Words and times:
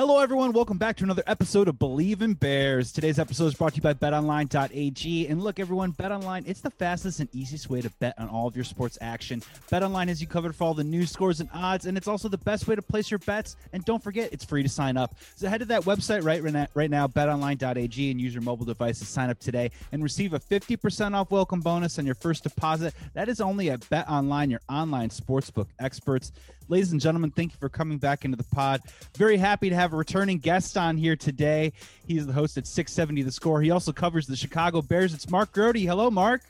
Hello, 0.00 0.18
everyone. 0.18 0.52
Welcome 0.52 0.78
back 0.78 0.96
to 0.96 1.04
another 1.04 1.22
episode 1.26 1.68
of 1.68 1.74
Bleav 1.74 2.22
in 2.22 2.32
Bears. 2.32 2.90
Today's 2.90 3.18
episode 3.18 3.44
is 3.48 3.54
brought 3.54 3.74
to 3.74 3.76
you 3.76 3.82
by 3.82 3.92
BetOnline.ag. 3.92 5.26
And 5.26 5.42
look, 5.42 5.60
everyone, 5.60 5.92
BetOnline, 5.92 6.44
it's 6.46 6.62
the 6.62 6.70
fastest 6.70 7.20
and 7.20 7.28
easiest 7.34 7.68
way 7.68 7.82
to 7.82 7.90
bet 7.98 8.18
on 8.18 8.30
all 8.30 8.48
of 8.48 8.56
your 8.56 8.64
sports 8.64 8.96
action. 9.02 9.42
BetOnline 9.70 10.08
has 10.08 10.18
you 10.18 10.26
covered 10.26 10.56
for 10.56 10.64
all 10.64 10.72
the 10.72 10.82
news, 10.82 11.10
scores, 11.10 11.40
and 11.40 11.50
odds, 11.52 11.84
and 11.84 11.98
it's 11.98 12.08
also 12.08 12.30
the 12.30 12.38
best 12.38 12.66
way 12.66 12.74
to 12.74 12.80
place 12.80 13.10
your 13.10 13.18
bets. 13.18 13.56
And 13.74 13.84
don't 13.84 14.02
forget, 14.02 14.32
it's 14.32 14.42
free 14.42 14.62
to 14.62 14.70
sign 14.70 14.96
up. 14.96 15.16
So 15.36 15.50
head 15.50 15.58
to 15.58 15.66
that 15.66 15.82
website 15.82 16.24
right, 16.24 16.42
right 16.72 16.90
now, 16.90 17.06
BetOnline.ag, 17.06 18.10
and 18.10 18.18
use 18.18 18.32
your 18.32 18.42
mobile 18.42 18.64
device 18.64 19.00
to 19.00 19.04
sign 19.04 19.28
up 19.28 19.38
today 19.38 19.70
and 19.92 20.02
receive 20.02 20.32
a 20.32 20.40
50% 20.40 21.12
off 21.12 21.30
welcome 21.30 21.60
bonus 21.60 21.98
on 21.98 22.06
your 22.06 22.14
first 22.14 22.44
deposit. 22.44 22.94
That 23.12 23.28
is 23.28 23.38
only 23.38 23.68
at 23.68 23.80
BetOnline, 23.80 24.50
your 24.50 24.62
online 24.66 25.10
sportsbook 25.10 25.66
experts. 25.78 26.32
Ladies 26.70 26.92
and 26.92 27.00
gentlemen, 27.00 27.32
thank 27.32 27.50
you 27.50 27.58
for 27.58 27.68
coming 27.68 27.98
back 27.98 28.24
into 28.24 28.36
the 28.36 28.44
pod. 28.44 28.80
Very 29.18 29.36
happy 29.36 29.70
to 29.70 29.74
have 29.74 29.92
a 29.92 29.96
returning 29.96 30.38
guest 30.38 30.76
on 30.76 30.96
here 30.96 31.16
today. 31.16 31.72
He's 32.06 32.28
the 32.28 32.32
host 32.32 32.56
at 32.58 32.66
670 32.68 33.22
The 33.22 33.32
Score. 33.32 33.60
He 33.60 33.72
also 33.72 33.90
covers 33.90 34.28
the 34.28 34.36
Chicago 34.36 34.80
Bears. 34.80 35.12
It's 35.12 35.28
Mark 35.28 35.50
Grote. 35.50 35.76
Hello, 35.76 36.12
Mark. 36.12 36.42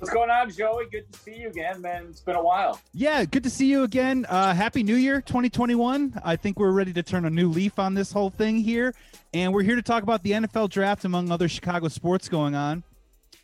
What's 0.00 0.12
going 0.12 0.30
on, 0.30 0.50
Joey? 0.50 0.86
Good 0.90 1.12
to 1.12 1.18
see 1.20 1.36
you 1.36 1.48
again, 1.48 1.80
man. 1.80 2.06
It's 2.10 2.20
been 2.20 2.34
a 2.34 2.42
while. 2.42 2.80
Yeah, 2.92 3.24
good 3.24 3.44
to 3.44 3.50
see 3.50 3.66
you 3.66 3.84
again. 3.84 4.26
Uh, 4.28 4.52
Happy 4.52 4.82
New 4.82 4.96
Year 4.96 5.20
2021. 5.20 6.20
I 6.24 6.34
think 6.34 6.58
we're 6.58 6.72
ready 6.72 6.92
to 6.94 7.04
turn 7.04 7.24
a 7.24 7.30
new 7.30 7.48
leaf 7.48 7.78
on 7.78 7.94
this 7.94 8.10
whole 8.10 8.30
thing 8.30 8.56
here. 8.56 8.96
And 9.32 9.54
we're 9.54 9.62
here 9.62 9.76
to 9.76 9.82
talk 9.82 10.02
about 10.02 10.24
the 10.24 10.32
NFL 10.32 10.70
draft, 10.70 11.04
among 11.04 11.30
other 11.30 11.48
Chicago 11.48 11.86
sports 11.86 12.28
going 12.28 12.56
on. 12.56 12.82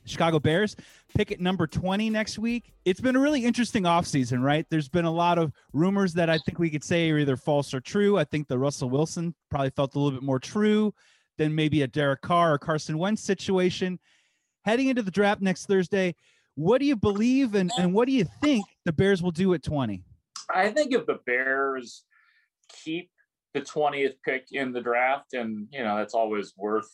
Chicago 0.09 0.39
Bears 0.39 0.77
pick 1.15 1.31
at 1.31 1.41
number 1.41 1.67
20 1.67 2.11
next 2.11 2.39
week. 2.39 2.73
It's 2.85 3.01
been 3.01 3.17
a 3.17 3.21
really 3.21 3.45
interesting 3.45 3.85
offseason, 3.85 4.43
right? 4.43 4.67
There's 4.71 4.89
been 4.89 5.05
a 5.05 5.13
lot 5.13 5.39
of 5.39 5.53
rumors 5.73 6.15
that 6.15 6.31
I 6.31 6.39
think 6.39 6.59
we 6.59 6.71
could 6.71 6.85
say 6.85 7.11
are 7.11 7.19
either 7.19 7.37
false 7.37 7.73
or 7.75 7.81
true. 7.81 8.19
I 8.19 8.25
think 8.25 8.49
the 8.49 8.59
Russell 8.59 8.91
Wilson 8.91 9.35
probably 9.51 9.71
felt 9.71 9.95
a 9.95 9.99
little 9.99 10.19
bit 10.19 10.25
more 10.25 10.39
true 10.39 10.93
than 11.37 11.55
maybe 11.55 11.83
a 11.83 11.87
Derek 11.87 12.21
Carr 12.21 12.55
or 12.55 12.59
Carson 12.59 12.99
Wentz 12.99 13.23
situation. 13.23 13.99
Heading 14.65 14.89
into 14.89 15.03
the 15.03 15.11
draft 15.11 15.41
next 15.41 15.67
Thursday, 15.67 16.15
what 16.57 16.79
do 16.79 16.87
you 16.87 16.97
believe 16.97 17.55
and, 17.55 17.71
and 17.79 17.95
what 17.95 18.07
do 18.07 18.13
you 18.13 18.27
think 18.43 18.67
the 18.85 18.93
Bears 18.93 19.23
will 19.23 19.31
do 19.31 19.55
at 19.55 19.63
20? 19.63 20.03
I 20.53 20.71
think 20.71 20.93
if 20.93 21.07
the 21.07 21.21
Bears 21.25 22.05
keep 22.85 23.11
the 23.55 23.61
20th 23.61 24.15
pick 24.25 24.47
in 24.51 24.73
the 24.73 24.81
draft, 24.81 25.35
and, 25.35 25.69
you 25.73 25.83
know, 25.83 25.97
that's 25.97 26.15
always 26.15 26.53
worth 26.57 26.91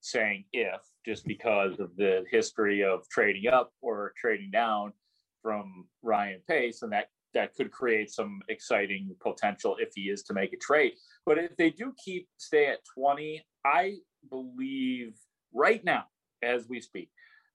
saying 0.00 0.44
if, 0.52 0.80
just 1.04 1.26
because 1.26 1.80
of 1.80 1.96
the 1.96 2.24
history 2.30 2.84
of 2.84 3.08
trading 3.08 3.46
up 3.48 3.72
or 3.80 4.12
trading 4.16 4.50
down 4.50 4.92
from 5.42 5.86
Ryan 6.02 6.40
Pace, 6.48 6.82
and 6.82 6.92
that 6.92 7.06
that 7.32 7.54
could 7.54 7.70
create 7.70 8.10
some 8.10 8.40
exciting 8.48 9.14
potential 9.20 9.76
if 9.78 9.90
he 9.94 10.02
is 10.10 10.24
to 10.24 10.34
make 10.34 10.52
a 10.52 10.56
trade. 10.56 10.92
But 11.24 11.38
if 11.38 11.56
they 11.56 11.70
do 11.70 11.94
keep 12.04 12.28
stay 12.38 12.66
at 12.66 12.80
20, 12.94 13.44
I 13.64 13.98
believe 14.28 15.14
right 15.54 15.82
now, 15.84 16.06
as 16.42 16.68
we 16.68 16.80
speak, 16.80 17.08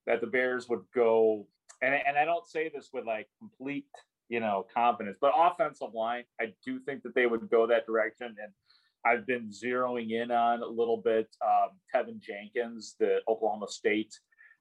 that 0.07 0.21
the 0.21 0.27
Bears 0.27 0.69
would 0.69 0.83
go 0.95 1.47
and, 1.81 1.93
and 1.93 2.17
I 2.17 2.25
don't 2.25 2.45
say 2.45 2.69
this 2.73 2.89
with 2.93 3.05
like 3.05 3.27
complete, 3.39 3.85
you 4.29 4.39
know, 4.39 4.65
confidence, 4.73 5.17
but 5.19 5.33
offensive 5.35 5.93
line, 5.93 6.23
I 6.39 6.53
do 6.65 6.79
think 6.79 7.03
that 7.03 7.15
they 7.15 7.25
would 7.25 7.49
go 7.49 7.67
that 7.67 7.85
direction. 7.85 8.27
And 8.27 8.51
I've 9.05 9.27
been 9.27 9.49
zeroing 9.49 10.11
in 10.11 10.31
on 10.31 10.61
a 10.61 10.67
little 10.67 10.97
bit 10.97 11.27
um, 11.45 11.69
Teven 11.93 12.19
Jenkins, 12.19 12.95
the 12.99 13.19
Oklahoma 13.27 13.67
State 13.67 14.13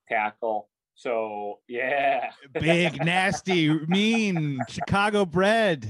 tackle. 0.08 0.68
So 0.94 1.60
yeah, 1.66 2.30
big, 2.52 2.96
nasty, 3.04 3.70
mean, 3.86 4.60
Chicago 4.68 5.24
bred. 5.24 5.88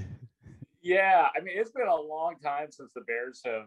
Yeah, 0.83 1.29
I 1.37 1.41
mean 1.41 1.55
it's 1.57 1.73
been 1.73 1.89
a 1.89 1.95
long 1.95 2.37
time 2.43 2.71
since 2.71 2.93
the 2.95 3.03
Bears 3.03 3.41
have 3.45 3.67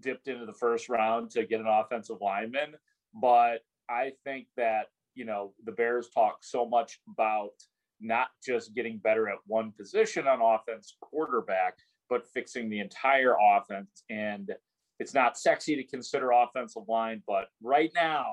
dipped 0.00 0.28
into 0.28 0.46
the 0.46 0.52
first 0.52 0.88
round 0.88 1.30
to 1.30 1.46
get 1.46 1.60
an 1.60 1.66
offensive 1.66 2.18
lineman, 2.20 2.74
but 3.20 3.58
I 3.88 4.12
think 4.24 4.46
that 4.56 4.86
you 5.14 5.24
know 5.24 5.54
the 5.64 5.72
Bears 5.72 6.08
talk 6.14 6.38
so 6.42 6.66
much 6.66 7.00
about 7.12 7.52
not 8.00 8.28
just 8.44 8.74
getting 8.74 8.98
better 8.98 9.28
at 9.28 9.38
one 9.46 9.72
position 9.72 10.26
on 10.26 10.40
offense, 10.40 10.96
quarterback, 11.00 11.78
but 12.08 12.26
fixing 12.26 12.68
the 12.68 12.80
entire 12.80 13.34
offense. 13.40 14.04
And 14.10 14.52
it's 15.00 15.14
not 15.14 15.38
sexy 15.38 15.76
to 15.76 15.84
consider 15.84 16.30
offensive 16.30 16.84
line, 16.88 17.22
but 17.26 17.46
right 17.62 17.90
now, 17.94 18.26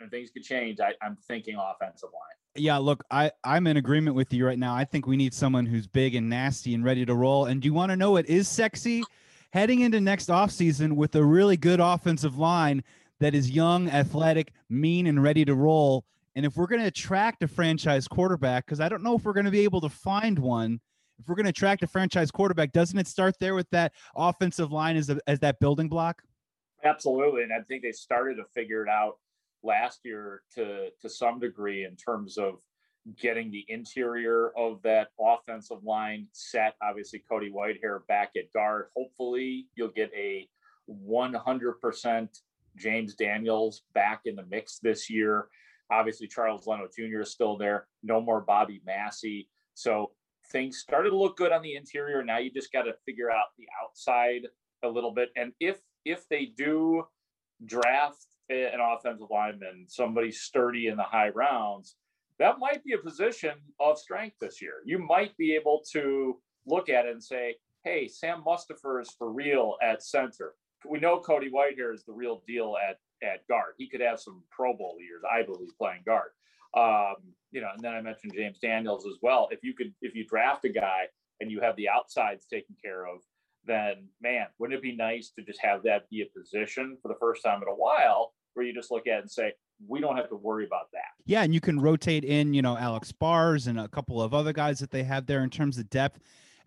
and 0.00 0.10
things 0.10 0.30
could 0.30 0.42
change, 0.42 0.80
I, 0.80 0.94
I'm 1.02 1.16
thinking 1.26 1.56
offensive 1.56 2.10
line. 2.12 2.22
Yeah, 2.54 2.78
look, 2.78 3.04
I, 3.10 3.30
I'm 3.44 3.66
in 3.66 3.76
agreement 3.76 4.16
with 4.16 4.32
you 4.32 4.46
right 4.46 4.58
now. 4.58 4.74
I 4.74 4.84
think 4.84 5.06
we 5.06 5.16
need 5.16 5.32
someone 5.34 5.66
who's 5.66 5.86
big 5.86 6.14
and 6.14 6.28
nasty 6.28 6.74
and 6.74 6.84
ready 6.84 7.06
to 7.06 7.14
roll. 7.14 7.46
And 7.46 7.60
do 7.60 7.66
you 7.66 7.74
want 7.74 7.90
to 7.90 7.96
know 7.96 8.12
what 8.12 8.26
is 8.26 8.48
sexy? 8.48 9.04
Heading 9.52 9.80
into 9.80 10.00
next 10.00 10.28
offseason 10.28 10.92
with 10.94 11.14
a 11.14 11.24
really 11.24 11.56
good 11.56 11.80
offensive 11.80 12.38
line 12.38 12.82
that 13.20 13.34
is 13.34 13.50
young, 13.50 13.88
athletic, 13.88 14.52
mean, 14.68 15.06
and 15.06 15.22
ready 15.22 15.44
to 15.44 15.54
roll. 15.54 16.04
And 16.36 16.44
if 16.44 16.56
we're 16.56 16.66
going 16.66 16.82
to 16.82 16.88
attract 16.88 17.42
a 17.42 17.48
franchise 17.48 18.06
quarterback, 18.06 18.66
because 18.66 18.80
I 18.80 18.88
don't 18.88 19.02
know 19.02 19.16
if 19.16 19.24
we're 19.24 19.32
going 19.32 19.46
to 19.46 19.50
be 19.50 19.64
able 19.64 19.80
to 19.80 19.88
find 19.88 20.38
one, 20.38 20.80
if 21.18 21.28
we're 21.28 21.34
going 21.34 21.44
to 21.44 21.50
attract 21.50 21.82
a 21.82 21.86
franchise 21.86 22.30
quarterback, 22.30 22.72
doesn't 22.72 22.98
it 22.98 23.06
start 23.06 23.34
there 23.40 23.54
with 23.54 23.68
that 23.70 23.92
offensive 24.16 24.72
line 24.72 24.96
as, 24.96 25.10
a, 25.10 25.18
as 25.26 25.40
that 25.40 25.58
building 25.60 25.88
block? 25.88 26.22
Absolutely. 26.84 27.42
And 27.42 27.52
I 27.52 27.60
think 27.62 27.82
they 27.82 27.92
started 27.92 28.36
to 28.36 28.44
figure 28.54 28.84
it 28.84 28.88
out 28.88 29.14
last 29.62 30.00
year 30.04 30.42
to, 30.54 30.88
to 31.00 31.08
some 31.08 31.40
degree 31.40 31.84
in 31.84 31.96
terms 31.96 32.38
of 32.38 32.60
getting 33.20 33.50
the 33.50 33.64
interior 33.68 34.52
of 34.56 34.80
that 34.82 35.08
offensive 35.20 35.82
line 35.82 36.26
set. 36.32 36.74
Obviously, 36.82 37.22
Cody 37.28 37.50
Whitehair 37.50 38.06
back 38.06 38.32
at 38.36 38.52
guard. 38.52 38.86
Hopefully, 38.96 39.66
you'll 39.74 39.88
get 39.88 40.10
a 40.16 40.48
100% 40.88 42.28
James 42.76 43.14
Daniels 43.14 43.82
back 43.94 44.22
in 44.24 44.36
the 44.36 44.46
mix 44.48 44.78
this 44.78 45.10
year. 45.10 45.48
Obviously, 45.90 46.28
Charles 46.28 46.66
Leno 46.66 46.86
Jr. 46.86 47.20
is 47.20 47.32
still 47.32 47.56
there. 47.56 47.88
No 48.02 48.20
more 48.20 48.42
Bobby 48.42 48.82
Massie. 48.86 49.48
So 49.74 50.12
things 50.50 50.78
started 50.78 51.10
to 51.10 51.16
look 51.16 51.36
good 51.36 51.52
on 51.52 51.62
the 51.62 51.76
interior. 51.76 52.22
Now 52.24 52.38
you 52.38 52.50
just 52.50 52.72
got 52.72 52.82
to 52.82 52.94
figure 53.04 53.30
out 53.30 53.46
the 53.58 53.66
outside 53.82 54.48
a 54.82 54.88
little 54.88 55.12
bit. 55.12 55.30
And 55.36 55.52
if 55.60 55.78
if 56.04 56.28
they 56.28 56.46
do 56.46 57.04
draft 57.64 58.26
an 58.48 58.80
offensive 58.80 59.28
lineman, 59.30 59.84
somebody 59.88 60.30
sturdy 60.30 60.86
in 60.86 60.96
the 60.96 61.02
high 61.02 61.28
rounds, 61.30 61.96
that 62.38 62.58
might 62.58 62.82
be 62.84 62.94
a 62.94 62.98
position 62.98 63.52
of 63.78 63.98
strength 63.98 64.36
this 64.40 64.62
year. 64.62 64.74
You 64.84 64.98
might 64.98 65.36
be 65.36 65.54
able 65.54 65.82
to 65.92 66.40
look 66.66 66.88
at 66.88 67.04
it 67.04 67.12
and 67.12 67.22
say, 67.22 67.56
"Hey, 67.84 68.08
Sam 68.08 68.42
Mustipher 68.42 69.02
is 69.02 69.10
for 69.10 69.30
real 69.30 69.76
at 69.82 70.02
center." 70.02 70.54
We 70.86 71.00
know 71.00 71.20
Cody 71.20 71.50
Whitehair 71.50 71.92
is 71.92 72.04
the 72.04 72.12
real 72.12 72.42
deal 72.46 72.76
at 72.76 73.00
at 73.22 73.46
guard. 73.48 73.74
He 73.78 73.88
could 73.88 74.00
have 74.00 74.20
some 74.20 74.44
Pro 74.50 74.74
Bowl 74.76 74.96
years, 75.00 75.22
I 75.30 75.42
believe, 75.42 75.76
playing 75.76 76.02
guard. 76.04 76.30
Um, 76.76 77.16
you 77.50 77.60
know, 77.60 77.68
and 77.74 77.82
then 77.82 77.94
I 77.94 78.00
mentioned 78.00 78.32
James 78.34 78.58
Daniels 78.58 79.06
as 79.06 79.16
well. 79.22 79.48
If 79.50 79.60
you 79.62 79.74
could, 79.74 79.92
if 80.02 80.14
you 80.14 80.26
draft 80.26 80.64
a 80.64 80.68
guy 80.68 81.04
and 81.40 81.50
you 81.50 81.60
have 81.60 81.76
the 81.76 81.88
outsides 81.88 82.46
taken 82.46 82.76
care 82.82 83.06
of, 83.06 83.20
then 83.64 84.08
man, 84.20 84.46
wouldn't 84.58 84.78
it 84.78 84.82
be 84.82 84.94
nice 84.94 85.30
to 85.38 85.42
just 85.44 85.60
have 85.62 85.82
that 85.84 86.08
be 86.10 86.22
a 86.22 86.38
position 86.38 86.96
for 87.02 87.08
the 87.08 87.18
first 87.20 87.42
time 87.42 87.62
in 87.62 87.68
a 87.68 87.74
while 87.74 88.32
where 88.54 88.66
you 88.66 88.74
just 88.74 88.90
look 88.90 89.06
at 89.06 89.20
and 89.20 89.30
say, 89.30 89.52
we 89.86 90.00
don't 90.00 90.16
have 90.16 90.28
to 90.28 90.36
worry 90.36 90.66
about 90.66 90.90
that. 90.92 91.12
Yeah, 91.24 91.42
and 91.42 91.54
you 91.54 91.60
can 91.60 91.80
rotate 91.80 92.24
in, 92.24 92.52
you 92.52 92.62
know, 92.62 92.76
Alex 92.76 93.12
Bars 93.12 93.66
and 93.66 93.78
a 93.78 93.88
couple 93.88 94.20
of 94.20 94.34
other 94.34 94.52
guys 94.52 94.80
that 94.80 94.90
they 94.90 95.04
have 95.04 95.26
there 95.26 95.44
in 95.44 95.50
terms 95.50 95.78
of 95.78 95.88
depth. 95.88 96.18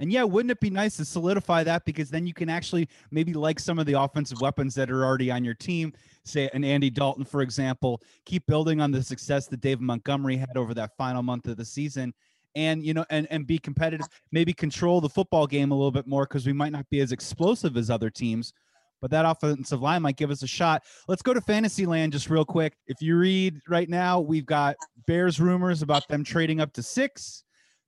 And 0.02 0.12
yeah, 0.12 0.24
wouldn't 0.24 0.52
it 0.52 0.60
be 0.60 0.72
nice 0.72 0.98
to 0.98 1.06
solidify 1.06 1.64
that 1.64 1.86
because 1.86 2.10
then 2.10 2.26
you 2.26 2.34
can 2.34 2.50
actually 2.50 2.90
maybe 3.12 3.34
like 3.34 3.60
some 3.60 3.78
of 3.78 3.86
the 3.86 4.02
offensive 4.02 4.42
weapons 4.42 4.74
that 4.74 4.90
are 4.90 5.06
already 5.06 5.30
on 5.30 5.44
your 5.46 5.54
team, 5.54 5.94
say 6.26 6.50
an 6.56 6.64
Andy 6.64 6.90
Dalton, 6.90 7.24
for 7.24 7.44
example, 7.44 8.02
keep 8.26 8.44
building 8.48 8.82
on 8.82 8.92
the 8.92 9.04
success 9.04 9.46
that 9.48 9.62
David 9.62 9.84
Montgomery 9.84 10.38
had 10.38 10.58
over 10.58 10.74
that 10.74 10.98
final 10.98 11.22
month 11.22 11.48
of 11.48 11.56
the 11.56 11.64
season. 11.64 12.16
And 12.56 12.84
you 12.84 12.96
know, 12.96 13.06
and 13.12 13.28
and 13.30 13.46
be 13.46 13.60
competitive, 13.60 14.08
maybe 14.32 14.54
control 14.54 15.02
the 15.02 15.08
football 15.08 15.46
game 15.46 15.72
a 15.72 15.76
little 15.76 15.92
bit 15.92 16.08
more 16.08 16.24
because 16.24 16.48
we 16.48 16.52
might 16.52 16.72
not 16.72 16.90
be 16.90 17.00
as 17.00 17.12
explosive 17.12 17.78
as 17.78 17.92
other 17.92 18.10
teams, 18.10 18.54
but 19.02 19.12
that 19.12 19.26
offensive 19.26 19.82
line 19.84 20.02
might 20.02 20.18
give 20.18 20.32
us 20.32 20.42
a 20.42 20.48
shot. 20.48 20.84
Let's 21.08 21.22
go 21.22 21.34
to 21.34 21.42
fantasy 21.42 21.86
land 21.86 22.12
just 22.12 22.30
real 22.30 22.44
quick. 22.44 22.74
If 22.88 23.02
you 23.02 23.18
read 23.18 23.60
right 23.70 23.88
now, 23.88 24.20
we've 24.20 24.48
got 24.48 24.76
Bears 25.06 25.40
rumors 25.40 25.84
about 25.84 26.08
them 26.08 26.24
trading 26.24 26.60
up 26.60 26.74
to 26.74 26.84
six. 26.84 27.44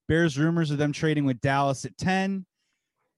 Bears 0.08 0.38
rumors 0.38 0.72
of 0.72 0.78
them 0.78 0.92
trading 0.92 1.26
with 1.26 1.40
Dallas 1.42 1.86
at 1.86 1.98
10. 1.98 2.46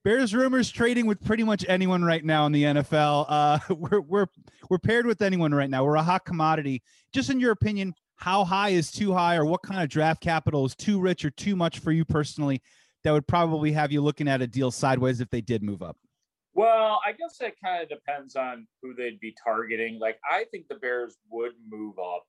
Bears 0.04 0.36
rumors 0.36 0.70
trading 0.70 1.08
with 1.08 1.24
pretty 1.26 1.44
much 1.44 1.66
anyone 1.68 2.04
right 2.04 2.24
now 2.24 2.46
in 2.46 2.52
the 2.52 2.64
NFL. 2.64 3.26
Uh, 3.28 3.60
we're, 3.74 4.02
we're, 4.02 4.28
we're 4.70 4.78
paired 4.78 5.08
with 5.08 5.22
anyone 5.22 5.54
right 5.54 5.70
now. 5.70 5.84
We're 5.84 5.96
a 5.96 6.04
hot 6.04 6.26
commodity. 6.26 6.84
Just 7.12 7.30
in 7.30 7.40
your 7.40 7.52
opinion, 7.52 7.94
how 8.18 8.44
high 8.44 8.70
is 8.70 8.92
too 8.92 9.14
high 9.14 9.36
or 9.36 9.46
what 9.46 9.64
kind 9.64 9.82
of 9.82 9.90
draft 9.90 10.22
capital 10.22 10.66
is 10.66 10.76
too 10.76 11.00
rich 11.00 11.26
or 11.26 11.32
too 11.32 11.56
much 11.56 11.80
for 11.80 11.92
you 11.92 12.06
personally 12.06 12.62
that 13.04 13.12
would 13.12 13.28
probably 13.28 13.72
have 13.72 13.92
you 13.92 14.02
looking 14.02 14.28
at 14.28 14.42
a 14.42 14.48
deal 14.48 14.72
sideways 14.72 15.22
if 15.22 15.30
they 15.30 15.42
did 15.42 15.64
move 15.64 15.82
up? 15.82 15.98
Well, 16.54 17.02
I 17.06 17.12
guess 17.12 17.38
that 17.40 17.54
kind 17.64 17.84
of 17.84 17.90
depends 17.90 18.36
on 18.36 18.66
who 18.82 18.94
they'd 18.94 19.20
be 19.20 19.36
targeting. 19.44 20.00
Like, 20.00 20.18
I 20.30 20.46
think 20.52 20.68
the 20.68 20.76
Bears 20.76 21.18
would 21.30 21.52
move 21.70 21.96
up 22.00 22.24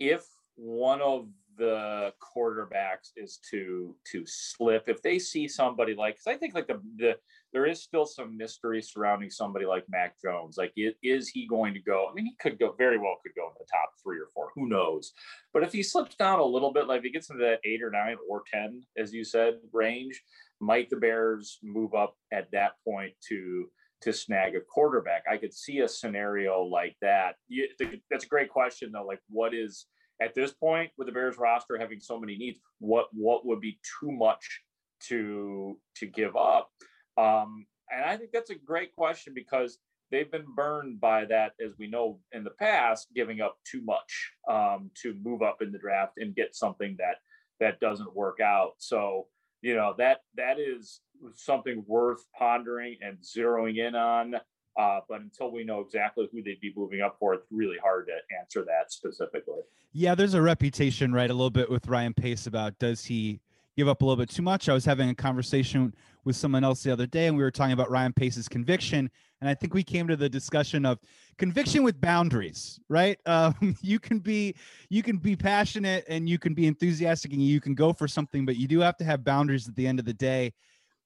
if 0.00 0.24
one 0.56 1.00
of 1.00 1.28
the 1.58 2.12
quarterbacks 2.22 3.10
is 3.16 3.38
to 3.50 3.94
to 4.12 4.24
slip 4.26 4.88
if 4.88 5.02
they 5.02 5.18
see 5.18 5.48
somebody 5.48 5.94
like 5.94 6.14
because 6.14 6.26
I 6.26 6.38
think 6.38 6.54
like 6.54 6.66
the 6.66 6.80
the 6.96 7.16
there 7.52 7.66
is 7.66 7.82
still 7.82 8.04
some 8.04 8.36
mystery 8.36 8.82
surrounding 8.82 9.30
somebody 9.30 9.64
like 9.64 9.84
Mac 9.88 10.20
Jones. 10.22 10.56
Like, 10.58 10.72
is, 10.76 11.28
he 11.28 11.46
going 11.46 11.74
to 11.74 11.80
go? 11.80 12.06
I 12.10 12.14
mean, 12.14 12.26
he 12.26 12.36
could 12.40 12.58
go 12.58 12.74
very 12.76 12.98
well 12.98 13.16
could 13.22 13.34
go 13.34 13.46
in 13.46 13.54
the 13.58 13.66
top 13.72 13.90
three 14.02 14.18
or 14.18 14.28
four. 14.34 14.50
Who 14.54 14.68
knows? 14.68 15.12
But 15.52 15.62
if 15.62 15.72
he 15.72 15.82
slips 15.82 16.14
down 16.16 16.40
a 16.40 16.44
little 16.44 16.72
bit, 16.72 16.86
like 16.86 16.98
if 16.98 17.04
he 17.04 17.10
gets 17.10 17.30
into 17.30 17.44
that 17.44 17.60
eight 17.64 17.82
or 17.82 17.90
nine 17.90 18.16
or 18.28 18.42
ten, 18.52 18.82
as 18.96 19.12
you 19.12 19.24
said, 19.24 19.54
range, 19.72 20.20
might 20.60 20.90
the 20.90 20.96
Bears 20.96 21.58
move 21.62 21.94
up 21.94 22.14
at 22.32 22.50
that 22.52 22.72
point 22.86 23.12
to 23.28 23.66
to 24.02 24.12
snag 24.12 24.54
a 24.54 24.60
quarterback? 24.60 25.24
I 25.30 25.38
could 25.38 25.54
see 25.54 25.80
a 25.80 25.88
scenario 25.88 26.62
like 26.62 26.96
that. 27.00 27.36
You, 27.48 27.68
that's 28.10 28.24
a 28.24 28.28
great 28.28 28.50
question 28.50 28.92
though. 28.92 29.06
Like, 29.06 29.20
what 29.28 29.54
is 29.54 29.86
at 30.20 30.34
this 30.34 30.52
point 30.52 30.90
with 30.96 31.06
the 31.06 31.12
Bears 31.12 31.38
roster 31.38 31.78
having 31.78 32.00
so 32.00 32.18
many 32.18 32.36
needs? 32.36 32.58
What 32.78 33.08
what 33.12 33.46
would 33.46 33.60
be 33.60 33.78
too 34.00 34.12
much 34.12 34.60
to 35.08 35.78
to 35.96 36.06
give 36.06 36.36
up? 36.36 36.70
Um, 37.16 37.66
and 37.90 38.04
I 38.04 38.16
think 38.16 38.32
that's 38.32 38.50
a 38.50 38.54
great 38.54 38.94
question 38.94 39.32
because 39.34 39.78
they've 40.10 40.30
been 40.30 40.46
burned 40.54 41.00
by 41.00 41.24
that, 41.26 41.52
as 41.64 41.72
we 41.78 41.88
know 41.88 42.20
in 42.32 42.44
the 42.44 42.50
past, 42.50 43.08
giving 43.14 43.40
up 43.40 43.56
too 43.70 43.82
much 43.82 44.32
um, 44.48 44.90
to 45.02 45.14
move 45.22 45.42
up 45.42 45.62
in 45.62 45.72
the 45.72 45.78
draft 45.78 46.14
and 46.18 46.34
get 46.34 46.54
something 46.54 46.96
that 46.98 47.16
that 47.60 47.80
doesn't 47.80 48.14
work 48.14 48.40
out. 48.40 48.72
So 48.78 49.26
you 49.62 49.74
know 49.74 49.94
that 49.98 50.20
that 50.36 50.58
is 50.58 51.00
something 51.34 51.84
worth 51.86 52.24
pondering 52.36 52.96
and 53.00 53.18
zeroing 53.18 53.78
in 53.78 53.94
on. 53.94 54.34
Uh, 54.78 55.00
but 55.08 55.20
until 55.20 55.50
we 55.50 55.64
know 55.64 55.80
exactly 55.80 56.28
who 56.30 56.40
they'd 56.40 56.60
be 56.60 56.72
moving 56.76 57.00
up 57.00 57.16
for, 57.18 57.34
it's 57.34 57.46
really 57.50 57.78
hard 57.82 58.06
to 58.06 58.36
answer 58.38 58.64
that 58.64 58.92
specifically. 58.92 59.58
Yeah, 59.92 60.14
there's 60.14 60.34
a 60.34 60.42
reputation, 60.42 61.12
right, 61.12 61.28
a 61.28 61.34
little 61.34 61.50
bit 61.50 61.68
with 61.68 61.88
Ryan 61.88 62.14
Pace 62.14 62.46
about 62.46 62.78
does 62.78 63.04
he 63.04 63.40
give 63.76 63.88
up 63.88 64.02
a 64.02 64.04
little 64.04 64.16
bit 64.16 64.30
too 64.30 64.42
much. 64.42 64.68
I 64.68 64.74
was 64.74 64.84
having 64.84 65.08
a 65.08 65.14
conversation 65.14 65.94
with 66.24 66.36
someone 66.36 66.62
else 66.62 66.84
the 66.84 66.92
other 66.92 67.06
day, 67.06 67.26
and 67.26 67.36
we 67.36 67.42
were 67.42 67.50
talking 67.50 67.72
about 67.72 67.90
Ryan 67.90 68.12
Pace's 68.12 68.48
conviction, 68.48 69.10
and 69.40 69.48
I 69.48 69.54
think 69.54 69.74
we 69.74 69.82
came 69.82 70.06
to 70.08 70.16
the 70.16 70.28
discussion 70.28 70.86
of 70.86 71.00
conviction 71.38 71.82
with 71.82 72.00
boundaries. 72.00 72.78
Right? 72.88 73.18
Um, 73.26 73.76
you 73.82 73.98
can 73.98 74.20
be 74.20 74.54
you 74.88 75.02
can 75.02 75.18
be 75.18 75.36
passionate 75.36 76.04
and 76.08 76.28
you 76.28 76.38
can 76.38 76.54
be 76.54 76.66
enthusiastic 76.66 77.32
and 77.32 77.42
you 77.42 77.60
can 77.60 77.74
go 77.74 77.92
for 77.92 78.08
something, 78.08 78.46
but 78.46 78.56
you 78.56 78.66
do 78.66 78.80
have 78.80 78.96
to 78.98 79.04
have 79.04 79.22
boundaries 79.22 79.68
at 79.68 79.76
the 79.76 79.86
end 79.86 79.98
of 79.98 80.04
the 80.04 80.14
day. 80.14 80.52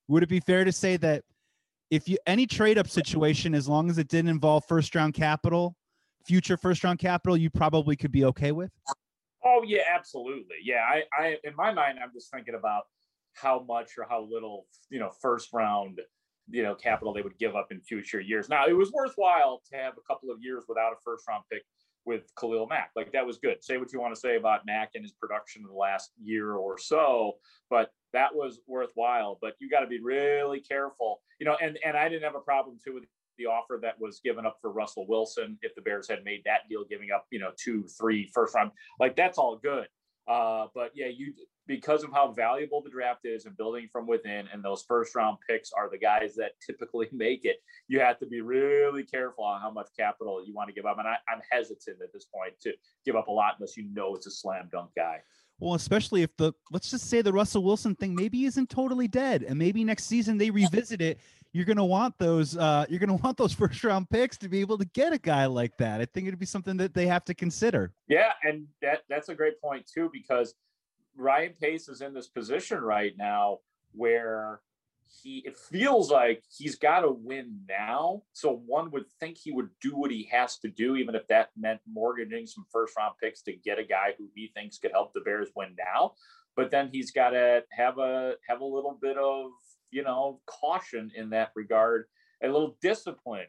Would 0.08 0.22
it 0.22 0.28
be 0.28 0.40
fair 0.40 0.64
to 0.64 0.72
say 0.72 0.96
that 0.98 1.24
if 1.92 2.08
you 2.08 2.16
any 2.26 2.46
trade 2.46 2.78
up 2.78 2.88
situation, 2.88 3.54
as 3.54 3.68
long 3.68 3.90
as 3.90 3.98
it 3.98 4.08
didn't 4.08 4.30
involve 4.30 4.64
first 4.66 4.94
round 4.94 5.12
capital, 5.12 5.76
future 6.24 6.56
first 6.56 6.82
round 6.82 6.98
capital, 6.98 7.36
you 7.36 7.50
probably 7.50 7.96
could 7.96 8.10
be 8.10 8.24
okay 8.24 8.50
with? 8.50 8.70
Oh 9.44 9.62
yeah, 9.66 9.82
absolutely. 9.94 10.56
Yeah, 10.64 10.86
I, 10.88 11.02
I 11.12 11.36
in 11.44 11.54
my 11.54 11.70
mind, 11.70 11.98
I'm 12.02 12.10
just 12.14 12.30
thinking 12.32 12.54
about 12.54 12.84
how 13.34 13.62
much 13.68 13.90
or 13.98 14.06
how 14.08 14.22
little 14.22 14.66
you 14.88 15.00
know 15.00 15.10
first 15.20 15.52
round 15.52 16.00
you 16.48 16.62
know 16.62 16.74
capital 16.74 17.12
they 17.12 17.20
would 17.20 17.36
give 17.38 17.54
up 17.54 17.68
in 17.70 17.80
future 17.82 18.20
years. 18.20 18.48
Now 18.48 18.66
it 18.66 18.72
was 18.72 18.90
worthwhile 18.90 19.60
to 19.70 19.76
have 19.76 19.92
a 19.98 20.12
couple 20.12 20.30
of 20.30 20.38
years 20.40 20.64
without 20.68 20.92
a 20.92 20.96
first 21.04 21.28
round 21.28 21.44
pick 21.52 21.62
with 22.06 22.22
Khalil 22.40 22.68
Mack. 22.68 22.92
Like 22.96 23.12
that 23.12 23.26
was 23.26 23.36
good. 23.36 23.62
Say 23.62 23.76
what 23.76 23.92
you 23.92 24.00
want 24.00 24.14
to 24.14 24.20
say 24.20 24.36
about 24.36 24.64
Mack 24.64 24.92
and 24.94 25.04
his 25.04 25.12
production 25.12 25.60
in 25.60 25.68
the 25.68 25.74
last 25.74 26.12
year 26.18 26.54
or 26.54 26.78
so, 26.78 27.34
but 27.68 27.90
that 28.12 28.34
was 28.34 28.60
worthwhile. 28.66 29.38
But 29.40 29.54
you 29.60 29.68
got 29.68 29.80
to 29.80 29.86
be 29.86 30.00
really 30.00 30.60
careful, 30.60 31.20
you 31.38 31.46
know. 31.46 31.56
And 31.60 31.78
and 31.84 31.96
I 31.96 32.08
didn't 32.08 32.24
have 32.24 32.34
a 32.34 32.40
problem 32.40 32.78
too 32.84 32.94
with 32.94 33.04
the 33.38 33.46
offer 33.46 33.78
that 33.82 34.00
was 34.00 34.20
given 34.22 34.46
up 34.46 34.58
for 34.60 34.72
Russell 34.72 35.06
Wilson. 35.08 35.58
If 35.62 35.74
the 35.74 35.82
Bears 35.82 36.08
had 36.08 36.24
made 36.24 36.42
that 36.44 36.68
deal, 36.68 36.84
giving 36.88 37.10
up, 37.10 37.26
you 37.30 37.38
know, 37.38 37.50
two, 37.56 37.86
three 37.98 38.30
first 38.34 38.54
round, 38.54 38.70
like 39.00 39.16
that's 39.16 39.38
all 39.38 39.56
good. 39.56 39.86
Uh, 40.28 40.66
but 40.74 40.92
yeah, 40.94 41.08
you 41.08 41.34
because 41.66 42.02
of 42.02 42.12
how 42.12 42.30
valuable 42.32 42.82
the 42.82 42.90
draft 42.90 43.20
is 43.24 43.44
and 43.46 43.56
building 43.56 43.88
from 43.92 44.06
within, 44.06 44.48
and 44.52 44.64
those 44.64 44.84
first 44.86 45.14
round 45.14 45.38
picks 45.48 45.70
are 45.72 45.88
the 45.88 45.98
guys 45.98 46.34
that 46.34 46.52
typically 46.64 47.08
make 47.12 47.44
it. 47.44 47.56
You 47.88 48.00
have 48.00 48.18
to 48.20 48.26
be 48.26 48.40
really 48.40 49.04
careful 49.04 49.44
on 49.44 49.60
how 49.60 49.70
much 49.70 49.88
capital 49.98 50.44
you 50.44 50.54
want 50.54 50.68
to 50.68 50.74
give 50.74 50.86
up. 50.86 50.98
And 50.98 51.08
I, 51.08 51.16
I'm 51.28 51.40
hesitant 51.50 51.98
at 52.02 52.12
this 52.12 52.26
point 52.26 52.54
to 52.62 52.72
give 53.04 53.16
up 53.16 53.28
a 53.28 53.32
lot 53.32 53.54
unless 53.58 53.76
you 53.76 53.84
know 53.92 54.14
it's 54.14 54.26
a 54.26 54.30
slam 54.30 54.68
dunk 54.72 54.90
guy. 54.96 55.18
Well, 55.62 55.74
especially 55.74 56.22
if 56.22 56.36
the 56.36 56.52
let's 56.72 56.90
just 56.90 57.08
say 57.08 57.22
the 57.22 57.32
Russell 57.32 57.62
Wilson 57.62 57.94
thing 57.94 58.16
maybe 58.16 58.46
isn't 58.46 58.68
totally 58.68 59.06
dead, 59.06 59.44
and 59.44 59.56
maybe 59.56 59.84
next 59.84 60.06
season 60.06 60.36
they 60.36 60.50
revisit 60.50 61.00
it. 61.00 61.20
You're 61.52 61.64
gonna 61.64 61.84
want 61.84 62.18
those. 62.18 62.56
Uh, 62.56 62.84
you're 62.88 62.98
gonna 62.98 63.14
want 63.22 63.36
those 63.36 63.52
first 63.52 63.84
round 63.84 64.10
picks 64.10 64.36
to 64.38 64.48
be 64.48 64.58
able 64.58 64.76
to 64.78 64.84
get 64.86 65.12
a 65.12 65.18
guy 65.18 65.46
like 65.46 65.76
that. 65.76 66.00
I 66.00 66.06
think 66.06 66.26
it'd 66.26 66.40
be 66.40 66.46
something 66.46 66.76
that 66.78 66.94
they 66.94 67.06
have 67.06 67.24
to 67.26 67.34
consider. 67.34 67.92
Yeah, 68.08 68.32
and 68.42 68.66
that 68.80 69.02
that's 69.08 69.28
a 69.28 69.36
great 69.36 69.60
point 69.60 69.86
too 69.86 70.10
because 70.12 70.56
Ryan 71.16 71.52
Pace 71.52 71.88
is 71.88 72.00
in 72.00 72.12
this 72.12 72.26
position 72.26 72.80
right 72.80 73.12
now 73.16 73.60
where 73.92 74.62
he 75.06 75.42
it 75.44 75.56
feels 75.56 76.10
like 76.10 76.42
he's 76.56 76.76
got 76.76 77.00
to 77.00 77.10
win 77.10 77.60
now. 77.68 78.22
So 78.32 78.62
one 78.66 78.90
would 78.90 79.10
think 79.20 79.38
he 79.38 79.52
would 79.52 79.68
do 79.80 79.96
what 79.96 80.10
he 80.10 80.28
has 80.32 80.58
to 80.58 80.68
do, 80.68 80.96
even 80.96 81.14
if 81.14 81.26
that 81.28 81.50
meant 81.56 81.80
mortgaging 81.86 82.46
some 82.46 82.66
first 82.72 82.96
round 82.96 83.14
picks 83.22 83.42
to 83.42 83.52
get 83.52 83.78
a 83.78 83.84
guy 83.84 84.14
who 84.18 84.28
he 84.34 84.50
thinks 84.54 84.78
could 84.78 84.92
help 84.92 85.12
the 85.12 85.20
Bears 85.20 85.50
win 85.54 85.74
now. 85.78 86.12
But 86.56 86.70
then 86.70 86.90
he's 86.92 87.10
got 87.10 87.30
to 87.30 87.62
have 87.70 87.98
a 87.98 88.34
have 88.48 88.60
a 88.60 88.64
little 88.64 88.98
bit 89.00 89.16
of 89.16 89.50
you 89.90 90.02
know 90.02 90.40
caution 90.46 91.10
in 91.14 91.30
that 91.30 91.50
regard, 91.54 92.06
a 92.42 92.46
little 92.46 92.76
discipline 92.80 93.46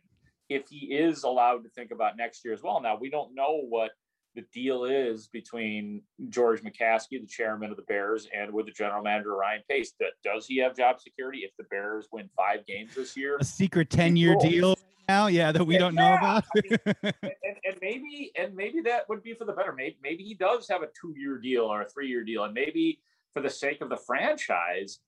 if 0.50 0.68
he 0.70 0.94
is 0.94 1.24
allowed 1.24 1.64
to 1.64 1.70
think 1.70 1.92
about 1.92 2.18
next 2.18 2.44
year 2.44 2.54
as 2.54 2.62
well. 2.62 2.82
Now 2.82 2.98
we 3.00 3.10
don't 3.10 3.34
know 3.34 3.62
what 3.68 3.92
the 4.36 4.44
deal 4.54 4.86
is 4.86 5.28
between 5.28 6.02
George 6.30 6.62
McCaskey, 6.64 7.22
the 7.22 7.28
chairman 7.28 7.70
of 7.72 7.78
the 7.78 7.84
Bears, 7.84 8.28
and 8.36 8.52
with 8.52 8.66
the 8.66 8.72
general 8.72 9.04
manager 9.04 9.36
Ryan 9.36 9.62
Pace. 9.70 9.94
That 10.00 10.12
does 10.24 10.46
he 10.48 10.58
have 10.58 10.76
job 10.76 11.00
security 11.00 11.40
if 11.40 11.52
the 11.58 11.66
Bears 11.66 12.08
win 12.12 12.30
five 12.36 12.66
games 12.66 12.96
this 12.96 13.16
year? 13.16 13.38
A 13.40 13.44
secret 13.44 13.90
ten-year 13.90 14.36
cool. 14.36 14.50
deal 14.50 14.76
now, 15.10 15.28
yeah, 15.28 15.52
that 15.52 15.66
we 15.66 15.78
don't 15.78 15.96
yeah, 15.96 16.10
know 16.10 16.16
about. 16.16 16.46
I 16.56 16.62
mean, 16.64 16.96
and, 17.04 17.58
and, 17.66 17.78
maybe, 17.82 18.32
and 18.38 18.56
maybe 18.56 18.82
that 18.82 19.08
would 19.10 19.22
be 19.22 19.34
for 19.34 19.46
the 19.46 19.52
better. 19.52 19.74
Maybe, 19.74 19.98
maybe 20.02 20.24
he 20.24 20.34
does 20.34 20.68
have 20.70 20.82
a 20.82 20.88
two-year 21.00 21.40
deal 21.40 21.64
or 21.64 21.82
a 21.82 21.90
three-year 21.90 22.24
deal, 22.24 22.46
and 22.46 22.54
maybe 22.54 23.00
for 23.34 23.42
the 23.42 23.50
sake 23.50 23.82
of 23.82 23.90
the 23.90 23.98
franchise, 23.98 25.00